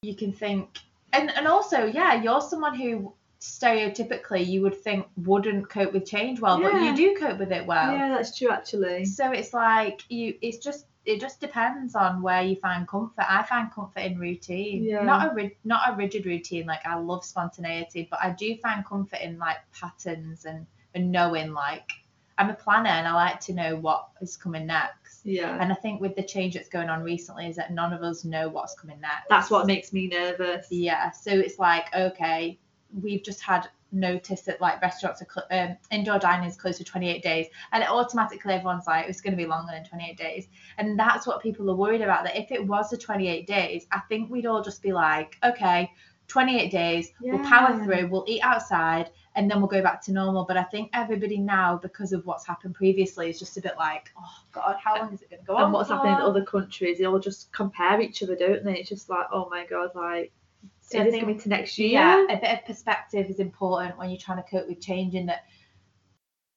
you 0.02 0.16
can 0.16 0.32
think 0.32 0.80
and 1.12 1.30
and 1.36 1.46
also, 1.46 1.84
yeah, 1.84 2.20
you're 2.20 2.40
someone 2.40 2.74
who 2.74 3.12
stereotypically 3.40 4.46
you 4.46 4.60
would 4.62 4.76
think 4.82 5.06
wouldn't 5.16 5.68
cope 5.68 5.92
with 5.92 6.04
change 6.06 6.40
well, 6.40 6.60
but 6.60 6.74
you 6.82 6.94
do 6.94 7.16
cope 7.18 7.38
with 7.38 7.52
it 7.52 7.66
well. 7.66 7.92
yeah, 7.92 8.08
that's 8.08 8.36
true 8.36 8.50
actually. 8.50 9.04
So 9.06 9.32
it's 9.32 9.54
like 9.54 10.02
you 10.08 10.34
it's 10.42 10.58
just 10.58 10.86
it 11.06 11.18
just 11.20 11.40
depends 11.40 11.94
on 11.94 12.20
where 12.20 12.42
you 12.42 12.56
find 12.56 12.86
comfort. 12.86 13.24
I 13.26 13.42
find 13.42 13.72
comfort 13.72 14.00
in 14.00 14.18
routine. 14.18 14.84
Yeah. 14.84 15.02
Not 15.02 15.32
a 15.32 15.34
ri- 15.34 15.56
not 15.64 15.90
a 15.90 15.96
rigid 15.96 16.26
routine. 16.26 16.66
Like 16.66 16.84
I 16.84 16.96
love 16.96 17.24
spontaneity, 17.24 18.06
but 18.10 18.20
I 18.22 18.30
do 18.30 18.56
find 18.58 18.84
comfort 18.84 19.20
in 19.22 19.38
like 19.38 19.56
patterns 19.72 20.44
and 20.44 20.66
and 20.94 21.10
knowing 21.10 21.52
like 21.54 21.90
I'm 22.36 22.50
a 22.50 22.54
planner 22.54 22.90
and 22.90 23.06
I 23.08 23.12
like 23.14 23.40
to 23.40 23.54
know 23.54 23.76
what 23.76 24.08
is 24.20 24.36
coming 24.36 24.66
next. 24.66 25.24
Yeah. 25.24 25.56
And 25.60 25.72
I 25.72 25.74
think 25.74 26.00
with 26.00 26.14
the 26.16 26.22
change 26.22 26.54
that's 26.54 26.68
going 26.68 26.88
on 26.90 27.02
recently 27.02 27.46
is 27.48 27.56
that 27.56 27.72
none 27.72 27.92
of 27.92 28.02
us 28.02 28.24
know 28.24 28.48
what's 28.48 28.74
coming 28.74 29.00
next. 29.00 29.28
That's 29.30 29.50
what 29.50 29.66
makes 29.66 29.92
me 29.94 30.08
nervous. 30.08 30.66
Yeah. 30.70 31.10
So 31.10 31.30
it's 31.30 31.58
like 31.58 31.86
okay, 31.94 32.58
we've 32.92 33.22
just 33.22 33.40
had 33.40 33.68
notice 33.92 34.42
that 34.42 34.60
like 34.60 34.80
restaurants 34.80 35.20
are 35.20 35.26
cl- 35.32 35.46
um, 35.50 35.76
indoor 35.90 36.18
dining 36.18 36.48
is 36.48 36.56
closed 36.56 36.78
for 36.78 36.84
28 36.84 37.22
days 37.22 37.46
and 37.72 37.82
it 37.82 37.88
automatically 37.90 38.54
everyone's 38.54 38.86
like 38.86 39.08
it's 39.08 39.20
going 39.20 39.32
to 39.32 39.36
be 39.36 39.46
longer 39.46 39.72
than 39.72 39.84
28 39.84 40.16
days. 40.16 40.48
And 40.78 40.98
that's 40.98 41.26
what 41.26 41.42
people 41.42 41.68
are 41.70 41.76
worried 41.76 42.00
about 42.00 42.24
that 42.24 42.36
if 42.36 42.52
it 42.52 42.64
was 42.64 42.90
the 42.90 42.96
28 42.96 43.46
days 43.46 43.86
i 43.92 43.98
think 44.08 44.30
we'd 44.30 44.46
all 44.46 44.62
just 44.62 44.82
be 44.82 44.92
like 44.92 45.36
okay 45.44 45.90
28 46.28 46.70
days 46.70 47.10
we'll 47.20 47.44
power 47.48 47.82
through 47.84 48.06
we'll 48.08 48.24
eat 48.28 48.40
outside 48.42 49.10
and 49.34 49.50
then 49.50 49.58
we'll 49.58 49.68
go 49.68 49.82
back 49.82 50.00
to 50.02 50.12
normal. 50.12 50.44
But 50.44 50.56
i 50.56 50.62
think 50.62 50.90
everybody 50.92 51.38
now 51.38 51.76
because 51.76 52.12
of 52.12 52.24
what's 52.26 52.46
happened 52.46 52.74
previously 52.76 53.28
is 53.30 53.38
just 53.38 53.56
a 53.56 53.60
bit 53.60 53.74
like 53.76 54.10
oh 54.16 54.44
god 54.52 54.76
how 54.82 54.96
long 54.96 55.12
is 55.12 55.22
it 55.22 55.30
going 55.30 55.40
to 55.40 55.46
go 55.46 55.56
on 55.56 55.64
And 55.64 55.72
what's 55.72 55.88
happening 55.90 56.14
in 56.14 56.20
other 56.20 56.44
countries, 56.44 56.98
they 56.98 57.04
all 57.04 57.18
just 57.18 57.52
compare 57.52 58.00
each 58.00 58.22
other, 58.22 58.36
don't 58.36 58.64
they? 58.64 58.78
It's 58.78 58.88
just 58.88 59.08
like, 59.10 59.26
oh 59.32 59.48
my 59.50 59.66
god, 59.66 59.90
like 59.94 60.32
So 60.80 60.98
this 61.04 61.12
think- 61.12 61.22
coming 61.22 61.38
to 61.40 61.48
next 61.48 61.78
year? 61.78 61.90
yeah, 61.92 62.24
a 62.28 62.36
bit 62.40 62.52
of 62.52 62.64
perspective 62.64 63.26
is 63.30 63.38
important 63.38 63.96
when 63.96 64.10
you're 64.10 64.18
trying 64.18 64.42
to 64.42 64.48
cope 64.50 64.68
with 64.68 64.80
change. 64.80 65.14
In 65.14 65.26
that, 65.26 65.44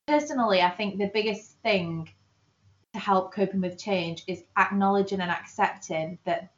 personally, 0.08 0.62
I 0.62 0.70
think 0.72 0.98
the 0.98 1.12
biggest 1.14 1.60
thing 1.62 2.10
to 2.94 3.00
help 3.00 3.34
coping 3.34 3.62
with 3.62 3.78
change 3.78 4.24
is 4.28 4.44
acknowledging 4.58 5.20
and 5.22 5.32
accepting 5.32 6.18
that 6.26 6.52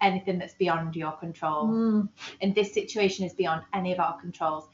anything 0.00 0.38
that's 0.38 0.54
beyond 0.54 0.96
your 0.96 1.12
control, 1.12 1.68
Mm, 1.68 2.08
and 2.40 2.54
this 2.54 2.72
situation 2.72 3.26
is 3.26 3.34
beyond 3.34 3.62
any 3.74 3.92
of 3.92 4.00
our 4.00 4.18
controls. 4.18 4.68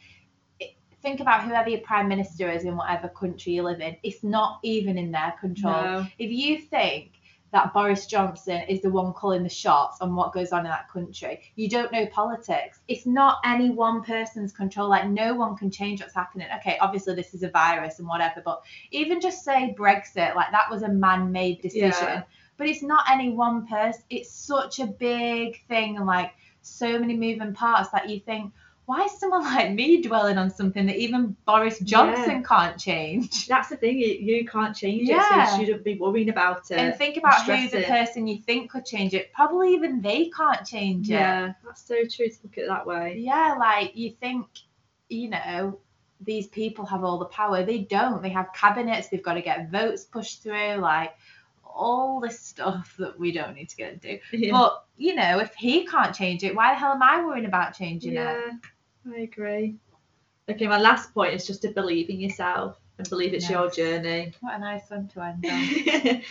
It- 0.60 0.76
Think 1.02 1.20
about 1.20 1.42
whoever 1.44 1.68
your 1.68 1.80
prime 1.80 2.08
minister 2.08 2.48
is 2.50 2.64
in 2.64 2.76
whatever 2.76 3.08
country 3.08 3.52
you 3.54 3.62
live 3.64 3.80
in. 3.80 3.96
It's 4.04 4.22
not 4.22 4.60
even 4.62 4.98
in 4.98 5.10
their 5.10 5.34
control 5.40 5.82
no. 5.82 6.06
if 6.18 6.30
you 6.30 6.58
think 6.58 7.12
that 7.52 7.72
Boris 7.72 8.06
Johnson 8.06 8.62
is 8.68 8.82
the 8.82 8.90
one 8.90 9.12
calling 9.12 9.42
the 9.42 9.48
shots 9.48 10.00
on 10.00 10.14
what 10.14 10.32
goes 10.32 10.52
on 10.52 10.60
in 10.60 10.70
that 10.70 10.90
country, 10.90 11.40
you 11.54 11.68
don't 11.68 11.92
know 11.92 12.06
politics. 12.06 12.80
It's 12.88 13.06
not 13.06 13.38
any 13.44 13.70
one 13.70 14.02
person's 14.02 14.52
control. 14.52 14.88
Like 14.88 15.08
no 15.08 15.34
one 15.34 15.56
can 15.56 15.70
change 15.70 16.00
what's 16.00 16.14
happening. 16.14 16.48
Okay, 16.56 16.76
obviously 16.80 17.14
this 17.14 17.34
is 17.34 17.42
a 17.42 17.50
virus 17.50 17.98
and 17.98 18.08
whatever, 18.08 18.42
but 18.44 18.62
even 18.90 19.20
just 19.20 19.44
say 19.44 19.74
Brexit, 19.78 20.34
like 20.34 20.50
that 20.50 20.70
was 20.70 20.82
a 20.82 20.88
man-made 20.88 21.62
decision. 21.62 21.92
Yeah. 22.02 22.22
But 22.56 22.68
it's 22.68 22.82
not 22.82 23.04
any 23.10 23.30
one 23.30 23.66
person. 23.66 24.02
It's 24.10 24.30
such 24.30 24.80
a 24.80 24.86
big 24.86 25.64
thing 25.68 25.96
and 25.96 26.06
like 26.06 26.32
so 26.62 26.98
many 26.98 27.16
moving 27.16 27.54
parts 27.54 27.90
that 27.90 28.08
you 28.08 28.20
think, 28.20 28.52
why 28.86 29.04
is 29.04 29.18
someone 29.18 29.42
like 29.42 29.72
me 29.72 30.00
dwelling 30.00 30.38
on 30.38 30.48
something 30.48 30.86
that 30.86 30.96
even 30.96 31.36
Boris 31.44 31.78
Johnson 31.80 32.42
can't 32.44 32.78
change? 32.78 33.48
That's 33.48 33.68
the 33.68 33.76
thing, 33.76 33.98
you, 33.98 34.06
you 34.06 34.46
can't 34.46 34.74
change 34.76 35.08
it, 35.08 35.20
so 35.20 35.58
you 35.58 35.66
shouldn't 35.66 35.84
be 35.84 35.96
worrying 35.96 36.28
about 36.28 36.70
it. 36.70 36.78
and 36.78 36.96
think 36.96 37.16
about 37.16 37.44
who 37.44 37.68
the 37.68 37.82
person 37.82 38.26
you 38.28 38.38
think 38.40 38.70
could 38.70 38.86
change 38.86 39.12
it. 39.12 39.32
Probably 39.32 39.74
even 39.74 40.00
they 40.00 40.30
can't 40.30 40.64
change 40.64 41.10
it. 41.10 41.14
yeah, 41.14 41.52
that's 41.64 41.82
so 41.82 41.96
true 42.10 42.28
to 42.28 42.36
look 42.44 42.58
at 42.58 42.64
it 42.64 42.68
that 42.68 42.86
way. 42.86 43.16
Yeah, 43.18 43.56
like 43.58 43.96
you 43.96 44.12
think, 44.12 44.46
you 45.08 45.30
know, 45.30 45.80
these 46.20 46.46
people 46.46 46.86
have 46.86 47.02
all 47.02 47.18
the 47.18 47.26
power. 47.26 47.64
They 47.64 47.78
don't. 47.78 48.22
They 48.22 48.30
have 48.30 48.52
cabinets. 48.54 49.08
They've 49.08 49.22
got 49.22 49.34
to 49.34 49.42
get 49.42 49.70
votes 49.70 50.04
pushed 50.04 50.42
through. 50.44 50.76
Like 50.76 51.14
all 51.64 52.20
this 52.20 52.40
stuff 52.40 52.94
that 52.98 53.18
we 53.18 53.32
don't 53.32 53.54
need 53.54 53.68
to 53.68 53.76
get 53.76 53.92
into. 53.94 54.18
Yeah. 54.32 54.52
But 54.52 54.84
you 54.96 55.14
know, 55.14 55.40
if 55.40 55.54
he 55.54 55.86
can't 55.86 56.14
change 56.14 56.42
it, 56.42 56.54
why 56.54 56.72
the 56.72 56.78
hell 56.78 56.92
am 56.92 57.02
I 57.02 57.24
worrying 57.24 57.44
about 57.46 57.74
changing 57.74 58.14
it? 58.16 58.54
I 59.14 59.20
agree. 59.20 59.76
Okay, 60.48 60.66
my 60.66 60.78
last 60.78 61.12
point 61.12 61.34
is 61.34 61.46
just 61.46 61.62
to 61.62 61.68
believe 61.70 62.08
in 62.08 62.20
yourself 62.20 62.76
and 62.98 63.08
believe 63.10 63.34
it's 63.34 63.50
your 63.50 63.70
journey. 63.70 64.32
What 64.40 64.54
a 64.54 64.58
nice 64.58 64.88
one 64.90 65.08
to 65.08 65.20
end 65.22 65.44
on. 65.46 66.22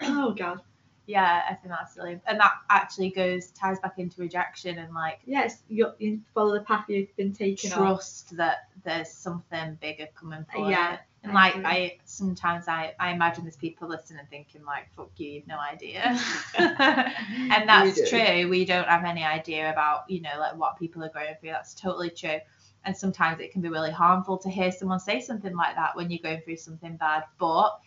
oh 0.02 0.32
god. 0.32 0.60
yeah, 1.06 1.42
I 1.50 1.54
think 1.54 1.68
that's 1.68 1.94
silly, 1.94 2.20
and 2.26 2.38
that 2.40 2.52
actually 2.70 3.10
goes 3.10 3.50
ties 3.50 3.80
back 3.80 3.98
into 3.98 4.20
rejection 4.20 4.78
and 4.78 4.94
like 4.94 5.20
Yes, 5.26 5.62
you, 5.68 5.90
you 5.98 6.20
follow 6.34 6.54
the 6.54 6.64
path 6.64 6.84
you've 6.88 7.14
been 7.16 7.32
taking 7.32 7.72
on. 7.72 7.78
trust 7.78 8.36
that 8.36 8.68
there's 8.84 9.10
something 9.10 9.76
bigger 9.80 10.06
coming 10.14 10.44
for 10.52 10.70
Yeah, 10.70 10.92
you. 10.92 10.98
And 11.24 11.34
like 11.34 11.54
agree. 11.54 11.66
I 11.66 11.98
sometimes 12.04 12.66
I, 12.66 12.94
I 12.98 13.12
imagine 13.12 13.44
there's 13.44 13.56
people 13.56 13.88
listening 13.88 14.24
thinking 14.28 14.64
like 14.64 14.92
fuck 14.96 15.10
you, 15.16 15.30
you've 15.30 15.46
no 15.46 15.58
idea. 15.58 16.18
and 16.58 17.68
that's 17.68 17.94
do. 17.94 18.06
true. 18.06 18.48
We 18.48 18.64
don't 18.64 18.88
have 18.88 19.04
any 19.04 19.22
idea 19.22 19.70
about, 19.70 20.10
you 20.10 20.20
know, 20.20 20.36
like 20.38 20.56
what 20.56 20.78
people 20.78 21.04
are 21.04 21.10
going 21.10 21.34
through. 21.40 21.50
That's 21.50 21.74
totally 21.74 22.10
true. 22.10 22.38
And 22.84 22.96
sometimes 22.96 23.40
it 23.40 23.52
can 23.52 23.62
be 23.62 23.68
really 23.68 23.92
harmful 23.92 24.36
to 24.38 24.50
hear 24.50 24.72
someone 24.72 24.98
say 24.98 25.20
something 25.20 25.54
like 25.54 25.76
that 25.76 25.94
when 25.94 26.10
you're 26.10 26.18
going 26.22 26.40
through 26.40 26.56
something 26.56 26.96
bad. 26.96 27.24
But 27.38 27.78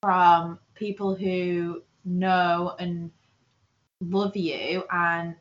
from 0.00 0.58
people 0.74 1.14
who 1.14 1.82
know 2.04 2.74
and 2.78 3.10
love 4.00 4.36
you 4.36 4.84
and 4.90 5.34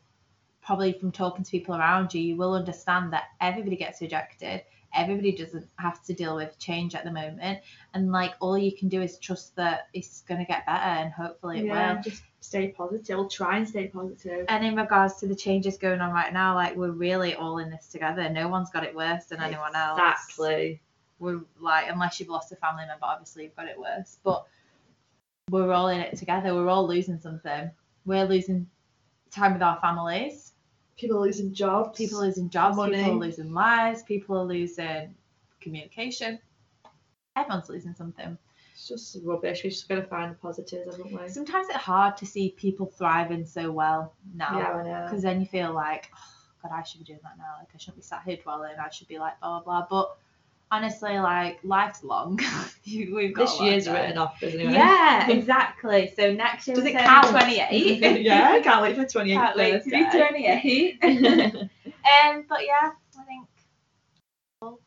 probably 0.62 0.94
from 0.94 1.12
talking 1.12 1.44
to 1.44 1.52
people 1.52 1.76
around 1.76 2.14
you, 2.14 2.22
you 2.22 2.36
will 2.36 2.54
understand 2.54 3.14
that 3.14 3.26
everybody 3.42 3.76
gets 3.76 4.02
rejected. 4.02 4.64
Everybody 4.96 5.32
doesn't 5.32 5.68
have 5.78 6.04
to 6.04 6.14
deal 6.14 6.36
with 6.36 6.58
change 6.60 6.96
at 6.96 7.04
the 7.04 7.12
moment. 7.12 7.62
And 7.94 8.12
like 8.12 8.34
all 8.40 8.58
you 8.58 8.76
can 8.76 8.90
do 8.90 9.02
is 9.02 9.18
trust 9.18 9.56
that 9.56 9.88
it's 9.94 10.22
gonna 10.22 10.46
get 10.46 10.66
better 10.66 10.86
and 10.86 11.12
hopefully 11.12 11.60
it 11.60 11.66
yeah, 11.66 11.96
will. 11.96 12.02
just 12.02 12.24
stay 12.42 12.70
positive. 12.70 13.18
We'll 13.18 13.30
try 13.30 13.58
and 13.58 13.68
stay 13.68 13.88
positive. 13.88 14.46
And 14.50 14.66
in 14.66 14.76
regards 14.76 15.16
to 15.16 15.28
the 15.28 15.36
changes 15.36 15.78
going 15.78 16.02
on 16.02 16.12
right 16.12 16.34
now, 16.34 16.56
like 16.56 16.76
we're 16.76 16.92
really 16.92 17.36
all 17.36 17.58
in 17.60 17.70
this 17.70 17.88
together. 17.88 18.30
No 18.30 18.48
one's 18.48 18.70
got 18.70 18.84
it 18.84 18.96
worse 18.96 19.26
than 19.26 19.42
anyone 19.42 19.76
else. 19.76 20.00
Exactly. 20.00 20.82
We're 21.20 21.42
like, 21.60 21.90
unless 21.90 22.20
you've 22.20 22.30
lost 22.30 22.52
a 22.52 22.56
family 22.58 22.86
member, 22.86 23.06
obviously 23.06 23.44
you've 23.44 23.56
got 23.56 23.68
it 23.68 23.80
worse. 23.80 24.18
But 24.24 24.46
we're 25.50 25.72
all 25.72 25.88
in 25.90 26.00
it 26.00 26.18
together. 26.18 26.54
We're 26.54 26.70
all 26.70 26.88
losing 26.88 27.20
something. 27.20 27.72
We're 28.06 28.26
losing 28.26 28.68
time 29.32 29.54
with 29.54 29.62
our 29.62 29.80
families. 29.80 30.53
People 30.98 31.22
losing 31.22 31.54
jobs. 31.54 31.98
People 31.98 32.22
are 32.22 32.28
losing 32.28 32.50
jobs. 32.50 32.78
Money. 32.78 32.98
People 32.98 33.14
are 33.14 33.26
losing 33.26 33.54
lives. 33.54 34.04
People 34.04 34.38
are 34.38 34.46
losing 34.46 35.16
communication. 35.60 36.40
Everyone's 37.36 37.70
losing 37.70 37.96
something. 37.96 38.38
It's 38.74 38.88
just 38.88 39.18
rubbish. 39.24 39.64
We 39.64 39.70
just 39.70 39.88
got 39.88 39.96
to 39.96 40.04
find 40.04 40.32
the 40.32 40.36
positives, 40.36 40.96
haven't 40.96 41.12
we? 41.20 41.30
Sometimes 41.30 41.68
it's 41.70 41.78
hard 41.78 42.18
to 42.18 42.26
see 42.26 42.50
people 42.58 42.86
thriving 42.86 43.46
so 43.46 43.72
well 43.72 44.14
now. 44.36 44.58
Yeah, 44.58 44.72
I 44.72 44.84
know. 44.84 45.06
because 45.06 45.24
then 45.24 45.40
you 45.40 45.48
feel 45.48 45.74
like, 45.74 46.10
oh, 46.16 46.20
God, 46.62 46.72
I 46.76 46.84
should 46.84 47.00
be 47.00 47.06
doing 47.06 47.20
that 47.24 47.38
now. 47.38 47.56
Like, 47.60 47.70
I 47.74 47.78
shouldn't 47.78 47.98
be 47.98 48.04
sat 48.04 48.24
here 48.26 48.38
dwelling. 48.38 48.74
I 48.84 48.90
should 48.90 49.08
be 49.08 49.20
like, 49.20 49.40
blah, 49.40 49.62
blah, 49.62 49.86
blah. 49.86 49.88
But 49.90 50.18
honestly, 50.74 51.20
like, 51.20 51.60
life's 51.64 52.04
long. 52.04 52.40
We've 52.88 53.34
got 53.34 53.44
This 53.44 53.62
year's 53.62 53.88
written 53.88 54.18
off, 54.18 54.42
isn't 54.42 54.60
it? 54.60 54.72
Yeah, 54.72 55.30
exactly. 55.30 56.12
So 56.16 56.34
next 56.34 56.68
year 56.68 56.76
Does 56.76 56.86
it 56.86 56.94
count? 56.94 57.28
28. 57.28 58.22
yeah, 58.22 58.50
I 58.54 58.60
can't 58.62 58.82
wait 58.82 58.96
for 58.96 59.06
28 59.06 59.36
Can't 59.36 59.58
wait 59.58 59.84
to 59.84 59.90
be 59.90 60.04
28. 60.04 61.00
um, 61.04 62.46
but 62.50 62.66
yeah, 62.66 62.92
I 63.20 63.24
think 63.24 63.48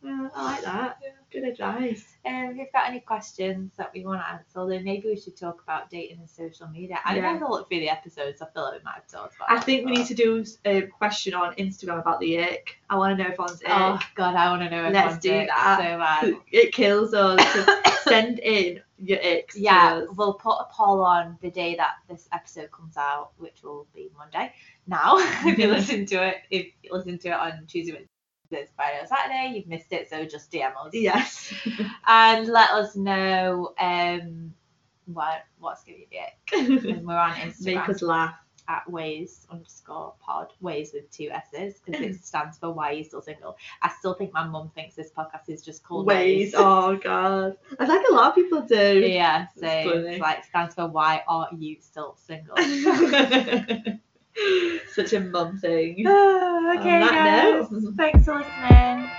Yeah, 0.03 0.29
I 0.35 0.43
like 0.43 0.63
that. 0.65 0.99
Good 1.31 1.45
advice. 1.45 2.16
Um, 2.27 2.51
if 2.51 2.57
you've 2.57 2.73
got 2.73 2.89
any 2.89 3.01
questions 3.01 3.73
that 3.77 3.91
we 3.95 4.05
want 4.05 4.21
to 4.21 4.29
answer, 4.29 4.67
then 4.69 4.85
maybe 4.85 5.09
we 5.09 5.17
should 5.17 5.37
talk 5.37 5.63
about 5.63 5.89
dating 5.91 6.19
and 6.19 6.29
social 6.29 6.67
media. 6.69 6.99
I 7.05 7.15
Yeah. 7.15 7.23
don't 7.23 7.33
know 7.33 7.47
if 7.47 7.51
I 7.51 7.53
look 7.53 7.69
through 7.69 7.81
the 7.81 7.89
episodes. 7.89 8.43
I 8.43 8.47
feel 8.47 8.65
like 8.65 8.79
we 8.79 8.85
might 8.85 8.95
have 8.95 9.07
talked 9.07 9.37
about 9.37 9.51
I 9.51 9.61
think 9.61 9.87
we 9.87 9.93
need 9.93 10.07
to 10.07 10.15
do 10.15 10.45
a 10.65 10.83
question 10.83 11.35
on 11.35 11.55
Instagram 11.55 12.01
about 12.01 12.21
the 12.21 12.39
ick. 12.39 12.79
I 12.91 12.97
want 12.97 13.17
to 13.17 13.23
know 13.23 13.31
if 13.31 13.39
one's 13.39 13.63
ick. 13.63 13.69
Oh, 13.71 14.01
God, 14.15 14.35
I 14.35 14.51
want 14.51 14.63
to 14.63 14.71
know 14.71 14.87
if 14.87 14.93
Let's 14.95 15.19
do 15.19 15.31
that. 15.47 15.79
So 15.79 16.29
bad. 16.29 16.37
It 16.53 16.73
kills 16.73 17.15
us. 17.15 17.41
Send 18.05 18.39
in 18.39 18.81
your 18.99 19.19
icks. 19.19 19.57
Yeah, 19.57 20.05
we'll 20.17 20.35
put 20.35 20.57
a 20.59 20.67
poll 20.71 21.01
on 21.03 21.39
the 21.43 21.51
day 21.51 21.75
that 21.77 21.97
this 22.09 22.29
episode 22.33 22.71
comes 22.71 22.97
out, 22.97 23.31
which 23.39 23.63
will 23.63 23.87
be 23.95 24.11
Monday. 24.17 24.53
Now, 24.87 25.17
if 25.19 25.59
you 25.59 25.69
listen 25.69 26.07
to 26.07 26.27
it, 26.29 26.37
if 26.51 26.67
you 26.83 26.91
listen 26.93 27.19
to 27.19 27.29
it 27.29 27.35
on 27.35 27.67
Tuesday, 27.67 28.07
Wednesday, 28.51 28.69
Friday, 28.77 28.99
or 29.03 29.07
Saturday, 29.07 29.53
you've 29.57 29.67
missed 29.67 29.93
it, 29.93 30.09
so 30.11 30.25
just 30.25 30.51
DM 30.51 30.73
us 30.77 30.91
Yes. 30.93 31.53
and 32.07 32.47
let 32.49 32.71
us 32.71 32.97
know 32.97 33.73
um 33.79 34.53
what 35.07 35.45
what's 35.59 35.85
giving 35.85 36.03
you 36.03 36.07
the 36.11 36.19
ick. 36.21 36.85
And 36.85 37.07
we're 37.07 37.15
on 37.17 37.33
Instagram. 37.35 37.65
Make 37.65 37.89
us 37.89 38.03
laugh. 38.03 38.35
at 38.69 38.91
ways 38.91 39.47
underscore 39.51 40.15
pod, 40.21 40.53
ways 40.61 40.91
with 40.93 41.09
two 41.13 41.31
S's, 41.31 41.79
because 41.85 42.01
it 42.01 42.25
stands 42.25 42.59
for 42.59 42.73
why 42.73 42.91
are 42.91 42.95
you 42.95 43.05
still 43.05 43.23
single. 43.23 43.57
I 43.83 43.91
still 43.99 44.15
think 44.15 44.33
my 44.33 44.45
mum 44.45 44.73
thinks 44.75 44.97
this 44.97 45.11
podcast 45.17 45.49
is 45.49 45.63
just 45.65 45.85
called 45.85 46.07
Ways. 46.07 46.55
Oh 46.57 46.97
god. 46.97 47.57
I 47.79 47.87
think 47.87 48.09
a 48.09 48.13
lot 48.13 48.31
of 48.31 48.35
people 48.35 48.63
do. 48.63 48.99
Yeah, 49.01 49.47
so 49.57 49.67
it's 49.69 50.21
like 50.21 50.45
stands 50.45 50.75
for 50.75 50.89
why 50.89 51.23
are 51.29 51.49
you 51.57 51.77
still 51.81 52.17
single? 52.27 52.57
Such 54.93 55.13
a 55.13 55.21
mum 55.21 55.59
thing. 55.59 56.05
Ah, 56.07 56.79
okay, 56.79 56.95
On 56.95 57.01
that 57.01 57.61
guys. 57.61 57.71
note. 57.71 57.95
Thanks 57.97 58.25
for 58.25 58.35
listening. 58.39 59.11